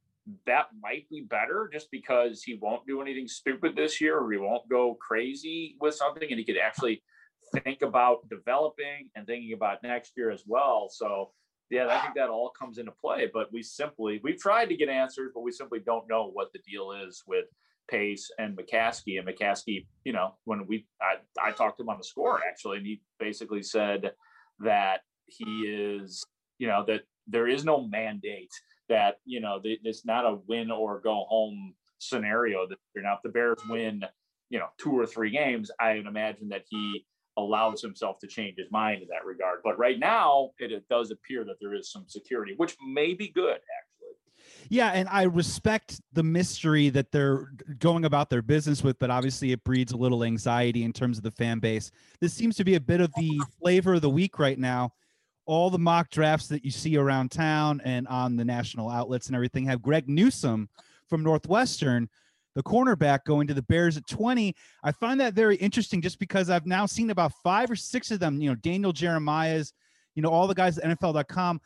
that 0.45 0.67
might 0.81 1.07
be 1.09 1.21
better 1.21 1.69
just 1.71 1.89
because 1.91 2.41
he 2.43 2.55
won't 2.55 2.85
do 2.87 3.01
anything 3.01 3.27
stupid 3.27 3.75
this 3.75 4.01
year 4.01 4.19
or 4.19 4.31
he 4.31 4.37
won't 4.37 4.67
go 4.69 4.95
crazy 4.95 5.77
with 5.79 5.93
something 5.93 6.27
and 6.29 6.39
he 6.39 6.45
could 6.45 6.57
actually 6.57 7.03
think 7.61 7.81
about 7.81 8.27
developing 8.29 9.09
and 9.15 9.25
thinking 9.25 9.53
about 9.53 9.83
next 9.83 10.13
year 10.15 10.31
as 10.31 10.43
well. 10.45 10.87
So 10.89 11.31
yeah, 11.69 11.87
I 11.87 11.99
think 11.99 12.15
that 12.15 12.29
all 12.29 12.49
comes 12.49 12.77
into 12.77 12.91
play. 12.91 13.29
But 13.33 13.51
we 13.51 13.63
simply 13.63 14.19
we've 14.23 14.39
tried 14.39 14.67
to 14.67 14.75
get 14.75 14.89
answers, 14.89 15.31
but 15.33 15.41
we 15.41 15.51
simply 15.51 15.79
don't 15.79 16.07
know 16.07 16.29
what 16.31 16.51
the 16.53 16.59
deal 16.59 16.91
is 16.91 17.23
with 17.25 17.45
Pace 17.89 18.29
and 18.37 18.57
McCaskey. 18.57 19.17
And 19.19 19.27
McCaskey, 19.27 19.85
you 20.03 20.13
know, 20.13 20.35
when 20.45 20.67
we 20.67 20.85
I, 21.01 21.15
I 21.43 21.51
talked 21.51 21.77
to 21.77 21.83
him 21.83 21.89
on 21.89 21.97
the 21.97 22.03
score 22.03 22.41
actually, 22.47 22.77
and 22.77 22.85
he 22.85 23.01
basically 23.19 23.63
said 23.63 24.11
that 24.59 25.01
he 25.25 25.45
is, 25.67 26.23
you 26.59 26.67
know, 26.67 26.83
that 26.87 27.01
there 27.27 27.47
is 27.47 27.65
no 27.65 27.87
mandate 27.87 28.51
that 28.87 29.15
you 29.25 29.39
know 29.41 29.59
it's 29.63 30.05
not 30.05 30.25
a 30.25 30.37
win 30.47 30.69
or 30.69 31.01
go 31.01 31.25
home 31.27 31.73
scenario. 31.97 32.67
That 32.67 32.77
you 32.95 33.01
know, 33.01 33.13
if 33.13 33.21
the 33.23 33.29
Bears 33.29 33.59
win, 33.69 34.03
you 34.49 34.59
know, 34.59 34.67
two 34.77 34.91
or 34.91 35.05
three 35.05 35.31
games, 35.31 35.71
I 35.79 35.95
would 35.95 36.05
imagine 36.05 36.49
that 36.49 36.65
he 36.69 37.05
allows 37.37 37.81
himself 37.81 38.19
to 38.19 38.27
change 38.27 38.57
his 38.57 38.71
mind 38.71 39.01
in 39.01 39.07
that 39.09 39.25
regard. 39.25 39.59
But 39.63 39.77
right 39.77 39.99
now, 39.99 40.51
it, 40.59 40.71
it 40.71 40.87
does 40.89 41.11
appear 41.11 41.43
that 41.45 41.55
there 41.59 41.73
is 41.73 41.91
some 41.91 42.05
security, 42.07 42.53
which 42.57 42.75
may 42.85 43.13
be 43.13 43.29
good, 43.29 43.55
actually. 43.55 43.85
Yeah, 44.69 44.91
and 44.91 45.07
I 45.09 45.23
respect 45.23 46.01
the 46.13 46.23
mystery 46.23 46.89
that 46.89 47.11
they're 47.11 47.51
going 47.79 48.05
about 48.05 48.29
their 48.29 48.41
business 48.41 48.83
with, 48.83 48.97
but 48.99 49.09
obviously 49.11 49.51
it 49.51 49.63
breeds 49.63 49.91
a 49.91 49.97
little 49.97 50.23
anxiety 50.23 50.83
in 50.83 50.93
terms 50.93 51.17
of 51.17 51.23
the 51.23 51.31
fan 51.31 51.59
base. 51.59 51.91
This 52.19 52.33
seems 52.33 52.55
to 52.57 52.63
be 52.63 52.75
a 52.75 52.79
bit 52.79 53.01
of 53.01 53.11
the 53.15 53.41
flavor 53.59 53.95
of 53.95 54.01
the 54.01 54.09
week 54.09 54.39
right 54.39 54.57
now. 54.57 54.93
All 55.45 55.69
the 55.69 55.79
mock 55.79 56.09
drafts 56.09 56.47
that 56.47 56.65
you 56.65 56.71
see 56.71 56.97
around 56.97 57.29
town 57.29 57.81
and 57.85 58.07
on 58.07 58.35
the 58.35 58.45
national 58.45 58.89
outlets 58.89 59.27
and 59.27 59.35
everything 59.35 59.65
have 59.65 59.81
Greg 59.81 60.09
Newsome 60.09 60.69
from 61.07 61.21
Northwestern 61.21 62.09
the 62.55 62.63
cornerback 62.63 63.25
going 63.25 63.47
to 63.47 63.53
the 63.53 63.61
Bears 63.61 63.97
at 63.97 64.07
20. 64.07 64.55
I 64.83 64.91
find 64.91 65.19
that 65.19 65.33
very 65.33 65.57
interesting 65.57 66.01
just 66.01 66.19
because 66.19 66.49
I've 66.49 66.65
now 66.65 66.85
seen 66.85 67.09
about 67.09 67.33
five 67.43 67.69
or 67.69 67.75
six 67.75 68.11
of 68.11 68.19
them, 68.19 68.41
you 68.41 68.49
know, 68.49 68.55
Daniel 68.55 68.93
Jeremiah's, 68.93 69.73
you 70.15 70.21
know, 70.21 70.29
all 70.29 70.47
the 70.47 70.55
guys 70.55 70.77
at 70.77 70.99
NFL.com. 70.99 71.61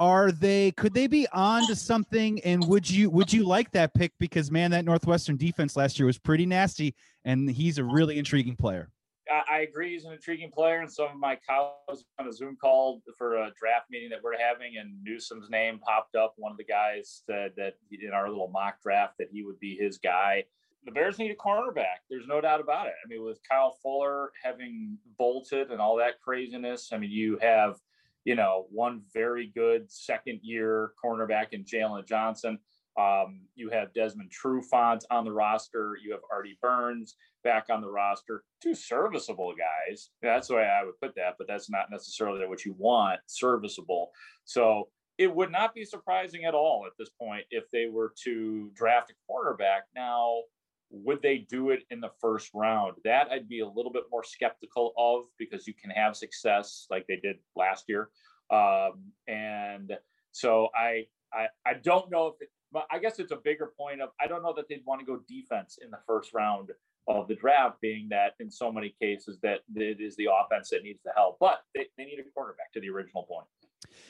Are 0.00 0.32
they 0.32 0.72
could 0.72 0.92
they 0.92 1.06
be 1.06 1.28
on 1.32 1.68
to 1.68 1.76
something? 1.76 2.40
And 2.44 2.66
would 2.66 2.90
you 2.90 3.10
would 3.10 3.32
you 3.32 3.44
like 3.44 3.70
that 3.70 3.94
pick? 3.94 4.12
Because 4.18 4.50
man, 4.50 4.72
that 4.72 4.84
Northwestern 4.84 5.36
defense 5.36 5.76
last 5.76 6.00
year 6.00 6.06
was 6.06 6.18
pretty 6.18 6.46
nasty, 6.46 6.96
and 7.24 7.48
he's 7.48 7.78
a 7.78 7.84
really 7.84 8.18
intriguing 8.18 8.56
player. 8.56 8.90
I, 9.30 9.60
agree. 9.60 9.92
He's 9.92 10.04
an 10.04 10.12
intriguing 10.12 10.50
player, 10.50 10.80
and 10.80 10.90
some 10.90 11.06
of 11.06 11.16
my 11.16 11.38
colleagues 11.48 12.04
on 12.18 12.28
a 12.28 12.32
Zoom 12.32 12.56
call 12.56 13.02
for 13.16 13.36
a 13.36 13.50
draft 13.58 13.86
meeting 13.90 14.10
that 14.10 14.22
we're 14.22 14.38
having, 14.38 14.76
and 14.78 15.02
Newsome's 15.02 15.50
name 15.50 15.78
popped 15.78 16.14
up. 16.14 16.34
One 16.36 16.52
of 16.52 16.58
the 16.58 16.64
guys 16.64 17.22
said 17.26 17.52
that 17.56 17.74
in 17.90 18.10
our 18.12 18.28
little 18.28 18.48
mock 18.48 18.82
draft 18.82 19.14
that 19.18 19.28
he 19.32 19.42
would 19.42 19.58
be 19.60 19.76
his 19.76 19.98
guy. 19.98 20.44
The 20.84 20.92
Bears 20.92 21.18
need 21.18 21.30
a 21.30 21.34
cornerback. 21.34 22.04
There's 22.10 22.26
no 22.26 22.42
doubt 22.42 22.60
about 22.60 22.88
it. 22.88 22.94
I 23.02 23.08
mean, 23.08 23.24
with 23.24 23.40
Kyle 23.48 23.78
Fuller 23.82 24.32
having 24.42 24.98
bolted 25.16 25.70
and 25.70 25.80
all 25.80 25.96
that 25.96 26.20
craziness, 26.20 26.90
I 26.92 26.98
mean, 26.98 27.10
you 27.10 27.38
have 27.40 27.76
you 28.24 28.34
know, 28.34 28.66
one 28.70 29.02
very 29.12 29.52
good 29.54 29.90
second 29.90 30.40
year 30.42 30.92
cornerback 31.02 31.48
in 31.52 31.64
Jaylon 31.64 32.06
Johnson. 32.06 32.58
Um, 32.98 33.42
you 33.54 33.70
have 33.70 33.92
Desmond 33.92 34.30
Trufant 34.30 35.02
on 35.10 35.24
the 35.24 35.32
roster. 35.32 35.96
You 36.02 36.12
have 36.12 36.20
Artie 36.32 36.58
Burns 36.62 37.16
back 37.42 37.66
on 37.70 37.80
the 37.80 37.90
roster. 37.90 38.44
Two 38.62 38.74
serviceable 38.74 39.54
guys. 39.54 40.10
That's 40.22 40.48
the 40.48 40.54
way 40.54 40.64
I 40.64 40.84
would 40.84 40.98
put 41.00 41.14
that, 41.16 41.34
but 41.38 41.46
that's 41.48 41.68
not 41.68 41.90
necessarily 41.90 42.46
what 42.46 42.64
you 42.64 42.74
want. 42.78 43.20
Serviceable. 43.26 44.10
So 44.44 44.88
it 45.18 45.32
would 45.32 45.52
not 45.52 45.74
be 45.74 45.84
surprising 45.84 46.44
at 46.44 46.54
all 46.54 46.84
at 46.86 46.92
this 46.98 47.10
point 47.20 47.44
if 47.50 47.64
they 47.72 47.86
were 47.86 48.12
to 48.24 48.70
draft 48.74 49.10
a 49.10 49.14
quarterback. 49.26 49.84
Now, 49.94 50.42
would 50.90 51.22
they 51.22 51.38
do 51.38 51.70
it 51.70 51.84
in 51.90 52.00
the 52.00 52.10
first 52.20 52.50
round? 52.54 52.94
That 53.04 53.28
I'd 53.30 53.48
be 53.48 53.60
a 53.60 53.68
little 53.68 53.92
bit 53.92 54.04
more 54.10 54.24
skeptical 54.24 54.92
of 54.96 55.24
because 55.38 55.66
you 55.66 55.74
can 55.74 55.90
have 55.90 56.16
success 56.16 56.86
like 56.90 57.06
they 57.06 57.16
did 57.16 57.36
last 57.56 57.84
year. 57.88 58.10
Um, 58.50 59.12
and 59.26 59.92
so 60.32 60.68
I, 60.74 61.06
I, 61.32 61.46
I 61.66 61.74
don't 61.74 62.10
know 62.10 62.28
if, 62.28 62.34
it, 62.40 62.48
but 62.74 62.86
I 62.90 62.98
guess 62.98 63.20
it's 63.20 63.32
a 63.32 63.36
bigger 63.36 63.72
point 63.78 64.02
of 64.02 64.10
I 64.20 64.26
don't 64.26 64.42
know 64.42 64.52
that 64.56 64.68
they'd 64.68 64.82
want 64.84 65.00
to 65.00 65.06
go 65.06 65.20
defense 65.28 65.78
in 65.82 65.90
the 65.90 66.00
first 66.06 66.34
round 66.34 66.70
of 67.06 67.28
the 67.28 67.36
draft, 67.36 67.80
being 67.80 68.08
that 68.10 68.32
in 68.40 68.50
so 68.50 68.72
many 68.72 68.94
cases 69.00 69.38
that 69.42 69.60
it 69.76 70.00
is 70.00 70.16
the 70.16 70.28
offense 70.30 70.70
that 70.70 70.82
needs 70.82 71.00
the 71.04 71.12
help, 71.14 71.36
but 71.38 71.60
they, 71.74 71.86
they 71.96 72.04
need 72.04 72.18
a 72.18 72.30
quarterback 72.34 72.72
to 72.72 72.80
the 72.80 72.90
original 72.90 73.22
point. 73.24 73.46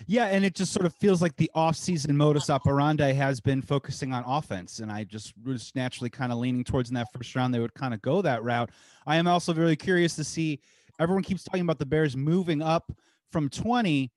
Yeah, 0.06 0.26
and 0.26 0.44
it 0.44 0.54
just 0.54 0.72
sort 0.72 0.86
of 0.86 0.94
feels 0.94 1.20
like 1.20 1.36
the 1.36 1.50
off-season 1.54 2.16
modus 2.16 2.48
uh-huh. 2.48 2.60
operandi 2.64 3.12
has 3.12 3.40
been 3.40 3.60
focusing 3.60 4.12
on 4.12 4.24
offense, 4.24 4.78
and 4.78 4.90
I 4.90 5.04
just 5.04 5.34
was 5.44 5.72
naturally 5.74 6.10
kind 6.10 6.32
of 6.32 6.38
leaning 6.38 6.64
towards 6.64 6.88
in 6.88 6.94
that 6.94 7.08
first 7.12 7.34
round 7.34 7.52
they 7.52 7.58
would 7.58 7.74
kind 7.74 7.92
of 7.92 8.00
go 8.00 8.22
that 8.22 8.44
route. 8.44 8.70
I 9.06 9.16
am 9.16 9.26
also 9.26 9.52
very 9.52 9.76
curious 9.76 10.16
to 10.16 10.24
see. 10.24 10.60
Everyone 11.00 11.24
keeps 11.24 11.42
talking 11.42 11.62
about 11.62 11.80
the 11.80 11.86
Bears 11.86 12.16
moving 12.16 12.62
up 12.62 12.92
from 13.32 13.48
20. 13.48 14.12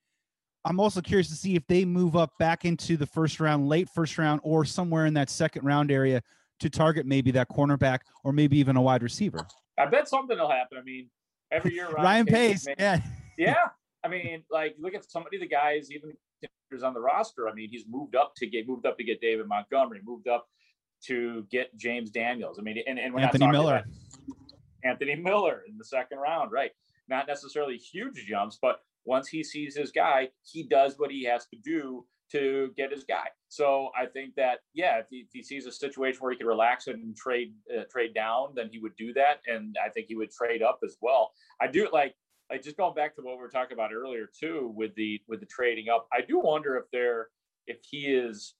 I'm 0.67 0.81
also 0.81 0.99
curious 0.99 1.29
to 1.29 1.35
see 1.35 1.55
if 1.55 1.65
they 1.67 1.85
move 1.85 2.17
up 2.17 2.37
back 2.39 2.65
into 2.65 2.97
the 2.97 3.05
first 3.05 3.39
round, 3.39 3.69
late 3.69 3.87
first 3.95 4.17
round, 4.17 4.41
or 4.43 4.65
somewhere 4.65 5.05
in 5.05 5.13
that 5.13 5.29
second 5.29 5.63
round 5.63 5.91
area 5.91 6.21
to 6.59 6.69
target 6.69 7.05
maybe 7.05 7.31
that 7.31 7.47
cornerback 7.49 7.99
or 8.25 8.33
maybe 8.33 8.57
even 8.57 8.75
a 8.75 8.81
wide 8.81 9.01
receiver. 9.01 9.47
I 9.79 9.85
bet 9.85 10.09
something 10.09 10.37
will 10.37 10.49
happen. 10.49 10.77
I 10.77 10.81
mean, 10.81 11.09
every 11.51 11.73
year 11.73 11.85
Ryan, 11.85 12.03
Ryan 12.03 12.25
Pace, 12.25 12.65
Pace 12.65 12.75
yeah, 12.77 12.99
yeah, 13.37 13.55
I 14.03 14.09
mean, 14.09 14.43
like 14.51 14.75
look 14.77 14.93
at 14.93 15.09
some 15.09 15.21
of 15.21 15.27
the 15.31 15.47
guys, 15.47 15.89
even 15.91 16.11
on 16.83 16.93
the 16.93 16.99
roster. 16.99 17.47
I 17.47 17.53
mean, 17.53 17.69
he's 17.69 17.85
moved 17.87 18.15
up 18.15 18.33
to 18.35 18.47
get 18.47 18.67
moved 18.67 18.85
up 18.85 18.97
to 18.97 19.03
get 19.05 19.21
David 19.21 19.47
Montgomery, 19.47 20.01
moved 20.03 20.27
up 20.27 20.47
to 21.05 21.45
get 21.49 21.75
James 21.77 22.09
Daniels. 22.09 22.59
I 22.59 22.61
mean, 22.61 22.83
and, 22.85 22.99
and 22.99 23.17
Anthony 23.17 23.47
Miller. 23.47 23.85
Anthony 24.83 25.15
Miller 25.15 25.63
in 25.67 25.77
the 25.77 25.85
second 25.85 26.17
round, 26.17 26.51
right? 26.51 26.71
Not 27.07 27.25
necessarily 27.27 27.77
huge 27.77 28.25
jumps, 28.27 28.59
but 28.61 28.81
once 29.07 29.27
he 29.27 29.43
sees 29.43 29.75
his 29.75 29.91
guy, 29.91 30.29
he 30.43 30.63
does 30.63 30.95
what 30.97 31.09
he 31.09 31.23
has 31.23 31.47
to 31.47 31.57
do 31.63 32.05
to 32.31 32.71
get 32.75 32.91
his 32.91 33.05
guy. 33.05 33.27
So 33.47 33.89
I 33.97 34.05
think 34.05 34.35
that 34.35 34.59
yeah, 34.73 34.99
if 34.99 35.05
he, 35.09 35.19
if 35.19 35.29
he 35.31 35.41
sees 35.41 35.65
a 35.65 35.71
situation 35.71 36.19
where 36.19 36.31
he 36.31 36.37
can 36.37 36.45
relax 36.45 36.87
and 36.87 37.15
trade 37.15 37.53
uh, 37.75 37.83
trade 37.89 38.13
down, 38.13 38.49
then 38.53 38.69
he 38.71 38.79
would 38.79 38.95
do 38.97 39.13
that, 39.13 39.37
and 39.47 39.77
I 39.83 39.89
think 39.89 40.07
he 40.09 40.15
would 40.15 40.31
trade 40.31 40.61
up 40.61 40.79
as 40.83 40.97
well. 41.01 41.31
I 41.61 41.67
do 41.67 41.87
like 41.91 42.15
like 42.49 42.63
just 42.63 42.77
going 42.77 42.93
back 42.93 43.15
to 43.15 43.21
what 43.21 43.35
we 43.37 43.41
were 43.41 43.49
talking 43.49 43.73
about 43.73 43.93
earlier 43.93 44.29
too 44.39 44.71
with 44.75 44.93
the 44.95 45.19
with 45.27 45.39
the 45.39 45.45
trading 45.45 45.89
up 45.89 46.07
i 46.13 46.21
do 46.21 46.39
wonder 46.39 46.77
if 46.77 46.85
they're 46.91 47.27
if 47.65 47.77
he 47.89 48.07
is 48.07 48.55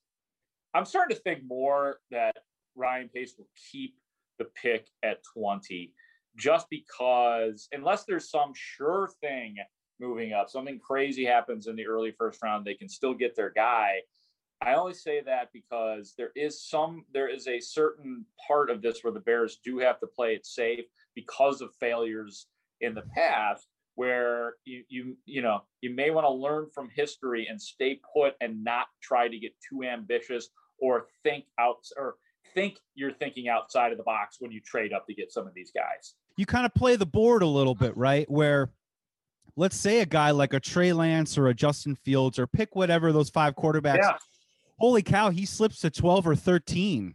i'm 0.74 0.84
starting 0.84 1.16
to 1.16 1.22
think 1.22 1.40
more 1.46 2.00
that 2.10 2.36
ryan 2.76 3.08
pace 3.08 3.34
will 3.38 3.48
keep 3.70 3.94
the 4.38 4.46
pick 4.60 4.88
at 5.02 5.18
20 5.34 5.92
just 6.36 6.66
because 6.70 7.68
unless 7.72 8.04
there's 8.04 8.30
some 8.30 8.52
sure 8.54 9.10
thing 9.20 9.56
moving 10.00 10.32
up 10.32 10.48
something 10.48 10.78
crazy 10.78 11.24
happens 11.24 11.66
in 11.66 11.76
the 11.76 11.86
early 11.86 12.12
first 12.12 12.42
round 12.42 12.64
they 12.64 12.74
can 12.74 12.88
still 12.88 13.14
get 13.14 13.34
their 13.36 13.50
guy 13.50 13.96
i 14.62 14.74
only 14.74 14.94
say 14.94 15.20
that 15.20 15.50
because 15.52 16.14
there 16.16 16.30
is 16.34 16.62
some 16.62 17.04
there 17.12 17.28
is 17.28 17.46
a 17.46 17.60
certain 17.60 18.24
part 18.46 18.70
of 18.70 18.82
this 18.82 19.02
where 19.02 19.12
the 19.12 19.20
bears 19.20 19.58
do 19.64 19.78
have 19.78 19.98
to 20.00 20.06
play 20.06 20.34
it 20.34 20.46
safe 20.46 20.84
because 21.14 21.60
of 21.60 21.70
failures 21.80 22.46
in 22.80 22.94
the 22.94 23.02
past 23.14 23.66
where 23.98 24.54
you 24.64 24.84
you 24.88 25.16
you 25.26 25.42
know 25.42 25.60
you 25.80 25.90
may 25.92 26.10
want 26.10 26.24
to 26.24 26.30
learn 26.30 26.68
from 26.72 26.88
history 26.94 27.48
and 27.50 27.60
stay 27.60 28.00
put 28.14 28.34
and 28.40 28.62
not 28.62 28.86
try 29.02 29.26
to 29.26 29.38
get 29.38 29.52
too 29.68 29.82
ambitious 29.82 30.50
or 30.80 31.06
think 31.24 31.44
out 31.58 31.78
or 31.96 32.14
think 32.54 32.78
you're 32.94 33.12
thinking 33.12 33.48
outside 33.48 33.90
of 33.90 33.98
the 33.98 34.04
box 34.04 34.36
when 34.38 34.52
you 34.52 34.60
trade 34.60 34.92
up 34.92 35.06
to 35.06 35.14
get 35.14 35.32
some 35.32 35.48
of 35.48 35.54
these 35.54 35.72
guys. 35.74 36.14
You 36.36 36.46
kind 36.46 36.64
of 36.64 36.72
play 36.74 36.94
the 36.94 37.06
board 37.06 37.42
a 37.42 37.46
little 37.46 37.74
bit, 37.74 37.96
right? 37.96 38.30
Where 38.30 38.70
let's 39.58 39.76
say 39.76 40.00
a 40.00 40.06
guy 40.06 40.30
like 40.30 40.54
a 40.54 40.60
Trey 40.60 40.92
Lance 40.92 41.36
or 41.36 41.48
a 41.48 41.54
Justin 41.54 41.96
Fields 41.96 42.38
or 42.38 42.46
pick 42.46 42.76
whatever 42.76 43.10
those 43.12 43.28
five 43.28 43.56
quarterbacks. 43.56 43.98
Yeah. 44.02 44.16
Holy 44.78 45.02
cow, 45.02 45.30
he 45.30 45.44
slips 45.44 45.80
to 45.80 45.90
12 45.90 46.28
or 46.28 46.36
13. 46.36 47.12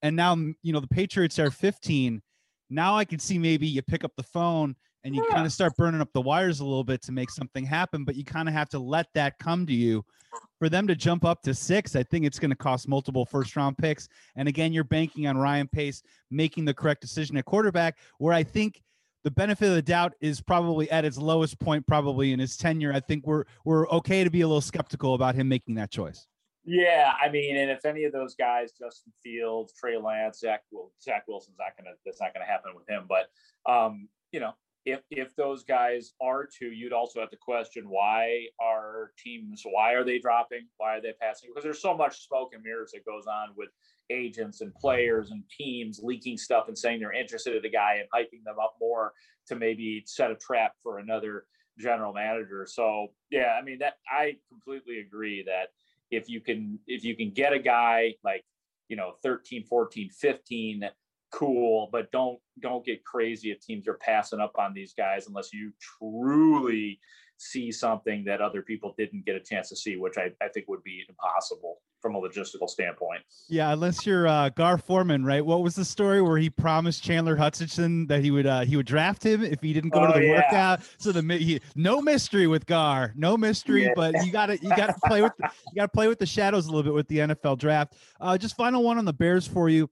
And 0.00 0.14
now, 0.14 0.36
you 0.62 0.72
know, 0.72 0.78
the 0.78 0.86
Patriots 0.86 1.40
are 1.40 1.50
15. 1.50 2.22
Now 2.70 2.96
I 2.96 3.04
can 3.04 3.18
see 3.18 3.38
maybe 3.38 3.66
you 3.66 3.82
pick 3.82 4.04
up 4.04 4.12
the 4.16 4.22
phone 4.22 4.76
and 5.02 5.16
you 5.16 5.26
kind 5.30 5.44
of 5.44 5.52
start 5.52 5.76
burning 5.76 6.00
up 6.00 6.12
the 6.14 6.20
wires 6.20 6.60
a 6.60 6.64
little 6.64 6.84
bit 6.84 7.02
to 7.02 7.12
make 7.12 7.28
something 7.28 7.64
happen 7.64 8.04
but 8.04 8.16
you 8.16 8.24
kind 8.24 8.48
of 8.48 8.54
have 8.54 8.70
to 8.70 8.78
let 8.78 9.06
that 9.14 9.38
come 9.38 9.66
to 9.66 9.72
you 9.74 10.02
for 10.58 10.70
them 10.70 10.86
to 10.86 10.96
jump 10.96 11.26
up 11.26 11.42
to 11.42 11.52
six 11.54 11.94
i 11.94 12.02
think 12.02 12.24
it's 12.24 12.38
going 12.38 12.50
to 12.50 12.56
cost 12.56 12.88
multiple 12.88 13.26
first 13.26 13.54
round 13.54 13.76
picks 13.76 14.08
and 14.36 14.48
again 14.48 14.72
you're 14.72 14.82
banking 14.82 15.26
on 15.26 15.36
ryan 15.36 15.68
pace 15.68 16.02
making 16.30 16.64
the 16.64 16.72
correct 16.72 17.02
decision 17.02 17.36
at 17.36 17.44
quarterback 17.44 17.98
where 18.18 18.32
i 18.32 18.42
think 18.42 18.80
the 19.24 19.30
benefit 19.30 19.68
of 19.68 19.74
the 19.74 19.82
doubt 19.82 20.12
is 20.20 20.40
probably 20.40 20.90
at 20.90 21.04
its 21.04 21.18
lowest 21.18 21.58
point 21.58 21.86
probably 21.86 22.32
in 22.32 22.38
his 22.38 22.56
tenure 22.56 22.92
i 22.92 23.00
think 23.00 23.26
we're 23.26 23.44
we're 23.64 23.88
okay 23.88 24.22
to 24.22 24.30
be 24.30 24.42
a 24.42 24.46
little 24.46 24.60
skeptical 24.60 25.14
about 25.14 25.34
him 25.34 25.48
making 25.48 25.74
that 25.74 25.90
choice 25.90 26.26
yeah, 26.66 27.12
I 27.22 27.28
mean, 27.28 27.56
and 27.58 27.70
if 27.70 27.84
any 27.84 28.04
of 28.04 28.12
those 28.12 28.34
guys, 28.34 28.72
Justin 28.72 29.12
Fields, 29.22 29.74
Trey 29.78 29.98
Lance, 29.98 30.40
Zach, 30.40 30.62
well, 30.70 30.92
Zach 31.02 31.24
Wilson's 31.28 31.58
not 31.58 31.76
gonna, 31.76 31.94
that's 32.04 32.20
not 32.20 32.32
gonna 32.32 32.46
happen 32.46 32.72
with 32.74 32.88
him. 32.88 33.06
But, 33.06 33.28
um, 33.70 34.08
you 34.32 34.40
know, 34.40 34.52
if 34.84 35.00
if 35.10 35.34
those 35.36 35.64
guys 35.64 36.12
are 36.20 36.46
to, 36.58 36.66
you'd 36.66 36.92
also 36.92 37.20
have 37.20 37.30
to 37.30 37.36
question 37.36 37.88
why 37.88 38.46
are 38.60 39.12
teams 39.22 39.62
why 39.64 39.94
are 39.94 40.04
they 40.04 40.18
dropping? 40.18 40.66
Why 40.76 40.96
are 40.96 41.00
they 41.00 41.14
passing? 41.20 41.50
Because 41.50 41.64
there's 41.64 41.80
so 41.80 41.96
much 41.96 42.26
smoke 42.26 42.50
and 42.52 42.62
mirrors 42.62 42.92
that 42.92 43.04
goes 43.04 43.26
on 43.26 43.48
with 43.56 43.70
agents 44.10 44.60
and 44.60 44.74
players 44.74 45.30
and 45.30 45.42
teams 45.56 46.00
leaking 46.02 46.36
stuff 46.36 46.68
and 46.68 46.76
saying 46.76 47.00
they're 47.00 47.12
interested 47.12 47.56
in 47.56 47.62
the 47.62 47.70
guy 47.70 48.00
and 48.00 48.08
hyping 48.14 48.44
them 48.44 48.56
up 48.62 48.74
more 48.80 49.12
to 49.48 49.56
maybe 49.56 50.02
set 50.06 50.30
a 50.30 50.36
trap 50.36 50.72
for 50.82 50.98
another 50.98 51.46
general 51.78 52.12
manager. 52.12 52.66
So 52.68 53.08
yeah, 53.30 53.56
I 53.58 53.62
mean 53.62 53.78
that 53.78 53.94
I 54.10 54.36
completely 54.50 55.00
agree 55.00 55.44
that 55.46 55.68
if 56.10 56.28
you 56.28 56.40
can 56.40 56.78
if 56.86 57.04
you 57.04 57.16
can 57.16 57.30
get 57.30 57.54
a 57.54 57.58
guy 57.58 58.14
like 58.22 58.44
you 58.88 58.96
know 58.96 59.14
13 59.22 59.64
14 59.64 60.10
15 60.10 60.84
cool, 61.34 61.88
but 61.90 62.10
don't 62.12 62.38
don't 62.60 62.84
get 62.84 63.04
crazy 63.04 63.50
if 63.50 63.60
teams 63.60 63.88
are 63.88 63.94
passing 63.94 64.40
up 64.40 64.52
on 64.58 64.72
these 64.72 64.94
guys 64.94 65.26
unless 65.26 65.52
you 65.52 65.72
truly 65.98 67.00
see 67.36 67.72
something 67.72 68.24
that 68.24 68.40
other 68.40 68.62
people 68.62 68.94
didn't 68.96 69.26
get 69.26 69.34
a 69.34 69.40
chance 69.40 69.68
to 69.68 69.76
see, 69.76 69.96
which 69.96 70.14
I, 70.16 70.30
I 70.42 70.48
think 70.48 70.66
would 70.68 70.84
be 70.84 71.02
impossible 71.08 71.78
from 72.00 72.14
a 72.14 72.20
logistical 72.20 72.68
standpoint. 72.68 73.22
Yeah, 73.48 73.72
unless 73.72 74.06
you're 74.06 74.28
uh, 74.28 74.50
Gar 74.50 74.78
Forman, 74.78 75.24
right? 75.24 75.44
What 75.44 75.62
was 75.62 75.74
the 75.74 75.84
story 75.84 76.22
where 76.22 76.38
he 76.38 76.48
promised 76.50 77.02
Chandler 77.02 77.34
Hutchinson 77.34 78.06
that 78.06 78.22
he 78.22 78.30
would 78.30 78.46
uh, 78.46 78.60
he 78.60 78.76
would 78.76 78.86
draft 78.86 79.24
him 79.24 79.42
if 79.42 79.60
he 79.60 79.72
didn't 79.72 79.90
go 79.90 80.04
oh, 80.04 80.12
to 80.12 80.12
the 80.12 80.26
yeah. 80.26 80.34
workout? 80.36 80.80
So 80.98 81.10
the 81.12 81.36
he, 81.36 81.60
no 81.74 82.00
mystery 82.00 82.46
with 82.46 82.66
Gar, 82.66 83.12
no 83.16 83.36
mystery, 83.36 83.84
yeah. 83.84 83.92
but 83.96 84.14
you 84.24 84.30
got 84.30 84.46
to 84.46 84.58
you 84.62 84.68
got 84.70 84.86
to 84.86 85.00
play 85.06 85.22
with 85.22 85.32
you 85.40 85.76
got 85.76 85.86
to 85.86 85.88
play 85.88 86.06
with 86.06 86.18
the 86.18 86.26
shadows 86.26 86.66
a 86.66 86.68
little 86.68 86.84
bit 86.84 86.94
with 86.94 87.08
the 87.08 87.18
NFL 87.18 87.58
draft. 87.58 87.94
Uh, 88.20 88.38
just 88.38 88.56
final 88.56 88.84
one 88.84 88.98
on 88.98 89.04
the 89.04 89.12
Bears 89.12 89.46
for 89.46 89.68
you 89.68 89.90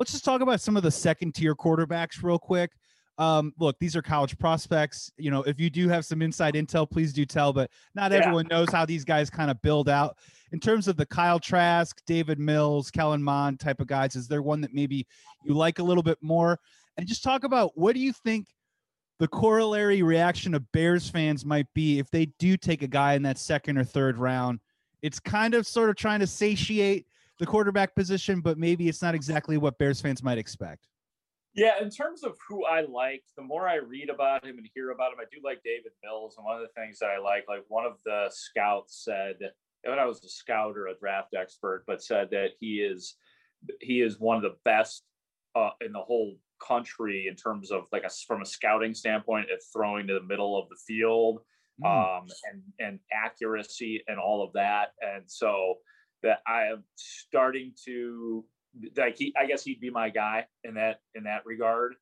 let's 0.00 0.12
just 0.12 0.24
talk 0.24 0.40
about 0.40 0.62
some 0.62 0.78
of 0.78 0.82
the 0.82 0.90
second 0.90 1.34
tier 1.34 1.54
quarterbacks 1.54 2.22
real 2.22 2.38
quick. 2.38 2.72
Um, 3.18 3.52
look, 3.58 3.78
these 3.78 3.94
are 3.94 4.00
college 4.00 4.38
prospects. 4.38 5.12
You 5.18 5.30
know, 5.30 5.42
if 5.42 5.60
you 5.60 5.68
do 5.68 5.90
have 5.90 6.06
some 6.06 6.22
inside 6.22 6.54
intel, 6.54 6.90
please 6.90 7.12
do 7.12 7.26
tell. 7.26 7.52
But 7.52 7.70
not 7.94 8.10
yeah. 8.10 8.18
everyone 8.18 8.46
knows 8.50 8.70
how 8.72 8.86
these 8.86 9.04
guys 9.04 9.28
kind 9.28 9.50
of 9.50 9.60
build 9.60 9.90
out. 9.90 10.16
In 10.52 10.58
terms 10.58 10.88
of 10.88 10.96
the 10.96 11.04
Kyle 11.04 11.38
Trask, 11.38 12.00
Davis 12.06 12.38
Mills, 12.38 12.90
Kellen 12.90 13.22
Mond 13.22 13.60
type 13.60 13.78
of 13.78 13.88
guys, 13.88 14.16
is 14.16 14.26
there 14.26 14.40
one 14.40 14.62
that 14.62 14.72
maybe 14.72 15.06
you 15.44 15.52
like 15.52 15.78
a 15.78 15.82
little 15.82 16.02
bit 16.02 16.18
more? 16.22 16.58
And 16.96 17.06
just 17.06 17.22
talk 17.22 17.44
about 17.44 17.72
what 17.74 17.94
do 17.94 18.00
you 18.00 18.12
think 18.12 18.46
the 19.18 19.28
corollary 19.28 20.02
reaction 20.02 20.54
of 20.54 20.72
Bears 20.72 21.10
fans 21.10 21.44
might 21.44 21.66
be 21.74 21.98
if 21.98 22.10
they 22.10 22.26
do 22.38 22.56
take 22.56 22.80
a 22.80 22.88
guy 22.88 23.14
in 23.14 23.22
that 23.24 23.36
second 23.36 23.76
or 23.76 23.84
third 23.84 24.16
round? 24.16 24.60
It's 25.02 25.20
kind 25.20 25.54
of 25.54 25.66
sort 25.66 25.90
of 25.90 25.96
trying 25.96 26.20
to 26.20 26.26
satiate 26.26 27.06
the 27.40 27.46
quarterback 27.46 27.94
position, 27.94 28.40
but 28.40 28.58
maybe 28.58 28.88
it's 28.88 29.02
not 29.02 29.14
exactly 29.14 29.56
what 29.56 29.76
Bears 29.78 30.00
fans 30.00 30.22
might 30.22 30.38
expect. 30.38 30.86
Yeah, 31.54 31.82
in 31.82 31.90
terms 31.90 32.22
of 32.22 32.36
who 32.48 32.64
I 32.64 32.82
like, 32.82 33.24
the 33.36 33.42
more 33.42 33.66
I 33.66 33.76
read 33.76 34.08
about 34.08 34.44
him 34.44 34.58
and 34.58 34.68
hear 34.72 34.90
about 34.90 35.12
him, 35.12 35.18
I 35.20 35.24
do 35.32 35.40
like 35.42 35.60
Davis 35.64 35.94
Mills. 36.04 36.36
And 36.36 36.44
one 36.44 36.54
of 36.54 36.62
the 36.62 36.80
things 36.80 37.00
that 37.00 37.10
I 37.10 37.18
like, 37.18 37.46
like 37.48 37.64
one 37.66 37.84
of 37.84 37.94
the 38.04 38.30
scouts 38.30 39.02
said, 39.04 39.36
when 39.82 39.98
I 39.98 40.04
was 40.04 40.22
a 40.22 40.28
scout 40.28 40.76
or 40.76 40.86
a 40.88 40.98
draft 40.98 41.34
expert, 41.34 41.84
but 41.88 42.04
said 42.04 42.28
that 42.30 42.50
he 42.60 42.76
is 42.76 43.16
he 43.80 44.00
is 44.00 44.20
one 44.20 44.36
of 44.36 44.42
the 44.42 44.56
best 44.64 45.02
uh, 45.54 45.70
in 45.84 45.92
the 45.92 46.00
whole 46.00 46.36
country 46.66 47.26
in 47.28 47.34
terms 47.34 47.70
of 47.70 47.84
like 47.90 48.04
a 48.04 48.10
from 48.26 48.42
a 48.42 48.46
scouting 48.46 48.94
standpoint 48.94 49.48
at 49.52 49.58
throwing 49.72 50.06
to 50.06 50.14
the 50.14 50.22
middle 50.22 50.58
of 50.58 50.68
the 50.68 50.76
field 50.86 51.40
mm. 51.82 52.18
um, 52.18 52.26
and 52.50 52.62
and 52.78 52.98
accuracy 53.12 54.02
and 54.06 54.18
all 54.18 54.44
of 54.44 54.52
that. 54.52 54.88
And 55.00 55.24
so 55.26 55.76
that 56.22 56.40
I 56.46 56.64
am 56.66 56.84
starting 56.96 57.72
to 57.86 58.44
like 58.96 59.16
he, 59.16 59.34
I 59.38 59.46
guess 59.46 59.64
he'd 59.64 59.80
be 59.80 59.90
my 59.90 60.10
guy 60.10 60.46
in 60.64 60.74
that 60.74 61.00
in 61.14 61.24
that 61.24 61.44
regard. 61.44 61.94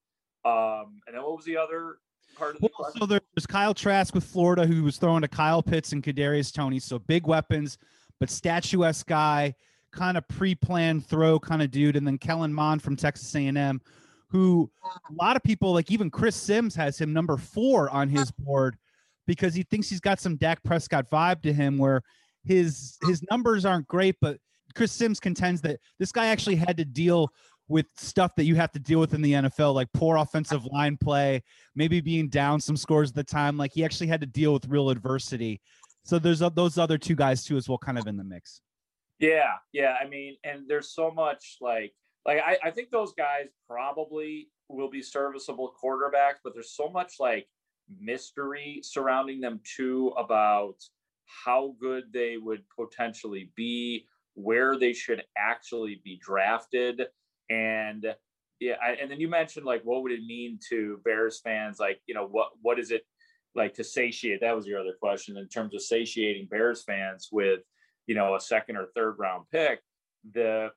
Um, 0.45 1.01
and 1.07 1.15
then 1.15 1.23
what 1.23 1.37
was 1.37 1.45
the 1.45 1.57
other 1.57 1.99
part 2.37 2.57
of 2.57 2.61
the 2.61 2.71
well, 2.79 2.93
So 2.99 3.07
there's 3.07 3.47
Kyle 3.47 3.75
Trask 3.75 4.15
with 4.15 4.25
Florida 4.25 4.67
who 4.67 4.83
was 4.83 4.97
throwing 4.97 5.23
to 5.23 5.29
Kyle 5.29 5.63
Pitts 5.63 5.93
and 5.93 6.03
Kadarius 6.03 6.53
Toney. 6.53 6.79
So 6.79 6.99
big 6.99 7.27
weapons, 7.27 7.79
but 8.21 8.31
statuesque 8.31 9.07
guy, 9.07 9.55
kind 9.93 10.17
of 10.17 10.27
pre-planned 10.29 11.07
throw 11.07 11.39
kind 11.39 11.63
of 11.63 11.71
dude. 11.71 11.97
And 11.97 12.07
then 12.07 12.19
Kellen 12.19 12.53
Mond 12.53 12.83
from 12.83 12.97
Texas 12.97 13.35
A&M, 13.35 13.81
who 14.31 14.71
a 14.85 15.13
lot 15.13 15.37
of 15.37 15.43
people 15.43 15.73
like 15.73 15.91
even 15.91 16.11
Chris 16.11 16.37
Sims 16.37 16.75
has 16.77 16.99
him 16.99 17.13
number 17.13 17.37
four 17.37 17.91
on 17.91 18.09
his 18.09 18.31
board 18.31 18.77
because 19.27 19.55
he 19.55 19.63
thinks 19.63 19.89
he's 19.89 20.01
got 20.01 20.21
some 20.21 20.37
Dak 20.37 20.63
Prescott 20.63 21.11
vibe 21.11 21.43
to 21.43 21.53
him 21.53 21.79
where 21.79 22.03
his 22.49 22.99
hmm. 23.03 23.11
his 23.11 23.23
numbers 23.31 23.65
aren't 23.65 23.87
great, 23.87 24.17
but 24.21 24.39
Chris 24.75 24.93
Sims 24.93 25.21
contends 25.21 25.61
that 25.63 25.81
this 25.99 26.13
guy 26.13 26.27
actually 26.27 26.57
had 26.57 26.77
to 26.77 26.85
deal 26.85 27.31
with 27.69 27.87
stuff 27.97 28.35
that 28.37 28.45
you 28.45 28.55
have 28.57 28.73
to 28.73 28.79
deal 28.79 28.99
with 28.99 29.13
in 29.13 29.21
the 29.21 29.33
NFL, 29.33 29.75
like 29.75 29.89
poor 29.93 30.17
offensive 30.17 30.65
line 30.67 30.97
play, 30.97 31.43
maybe 31.75 32.01
being 32.01 32.29
down 32.29 32.61
some 32.61 32.77
scores 32.77 33.11
at 33.11 33.15
the 33.15 33.25
time. 33.25 33.59
Like 33.59 33.73
he 33.75 33.85
actually 33.85 34.07
had 34.07 34.23
to 34.23 34.27
deal 34.27 34.55
with 34.55 34.67
real 34.69 34.89
adversity. 34.89 35.61
So 36.05 36.19
there's 36.19 36.41
uh, 36.41 36.49
those 36.49 36.79
other 36.79 36.97
two 36.97 37.15
guys 37.15 37.45
too 37.45 37.57
as 37.57 37.69
well, 37.69 37.79
kind 37.79 37.99
of 37.99 38.07
in 38.07 38.17
the 38.17 38.25
mix. 38.25 38.63
Yeah, 39.19 39.55
yeah. 39.73 39.97
I 40.03 40.09
mean, 40.09 40.37
and 40.45 40.67
there's 40.67 40.93
so 40.95 41.11
much 41.11 41.59
like 41.61 41.93
like 42.25 42.39
I, 42.39 42.59
I 42.65 42.71
think 42.71 42.91
those 42.91 43.13
guys 43.13 43.49
probably 43.67 44.49
will 44.69 44.91
be 44.91 45.03
serviceable 45.03 45.75
quarterbacks, 45.83 46.39
but 46.43 46.55
there's 46.55 46.71
so 46.71 46.89
much 46.89 47.15
like 47.21 47.47
mystery 48.01 48.81
surrounding 48.83 49.41
them 49.41 49.61
too 49.65 50.13
about 50.17 50.77
how 51.45 51.75
good 51.81 52.05
they 52.13 52.37
would 52.37 52.63
potentially 52.75 53.51
be, 53.55 54.07
where 54.35 54.79
they 54.79 54.93
should 54.93 55.23
actually 55.37 56.01
be 56.05 56.19
drafted, 56.23 57.03
and 57.51 58.15
yeah, 58.61 58.75
I, 58.83 58.93
and 59.01 59.11
then 59.11 59.21
you 59.21 59.29
mentioned 59.29 59.67
like 59.67 59.83
what 59.83 60.03
would 60.03 60.13
it 60.13 60.25
mean 60.25 60.59
to 60.69 61.01
Bears 61.05 61.41
fans? 61.41 61.79
Like 61.79 62.01
you 62.07 62.15
know 62.15 62.27
what 62.27 62.49
what 62.63 62.79
is 62.79 62.91
it 62.91 63.07
like 63.55 63.75
to 63.75 63.85
satiate? 63.85 64.41
That 64.41 64.57
was 64.57 64.67
your 64.67 64.81
other 64.81 64.97
question 65.01 65.37
in 65.37 65.49
terms 65.49 65.75
of 65.75 65.83
satiating 65.83 66.49
Bears 66.51 66.83
fans 66.83 67.29
with 67.31 67.61
you 68.07 68.15
know 68.15 68.35
a 68.35 68.41
second 68.41 68.77
or 68.77 68.87
third 68.95 69.17
round 69.19 69.45
pick. 69.53 69.81
The 70.33 70.71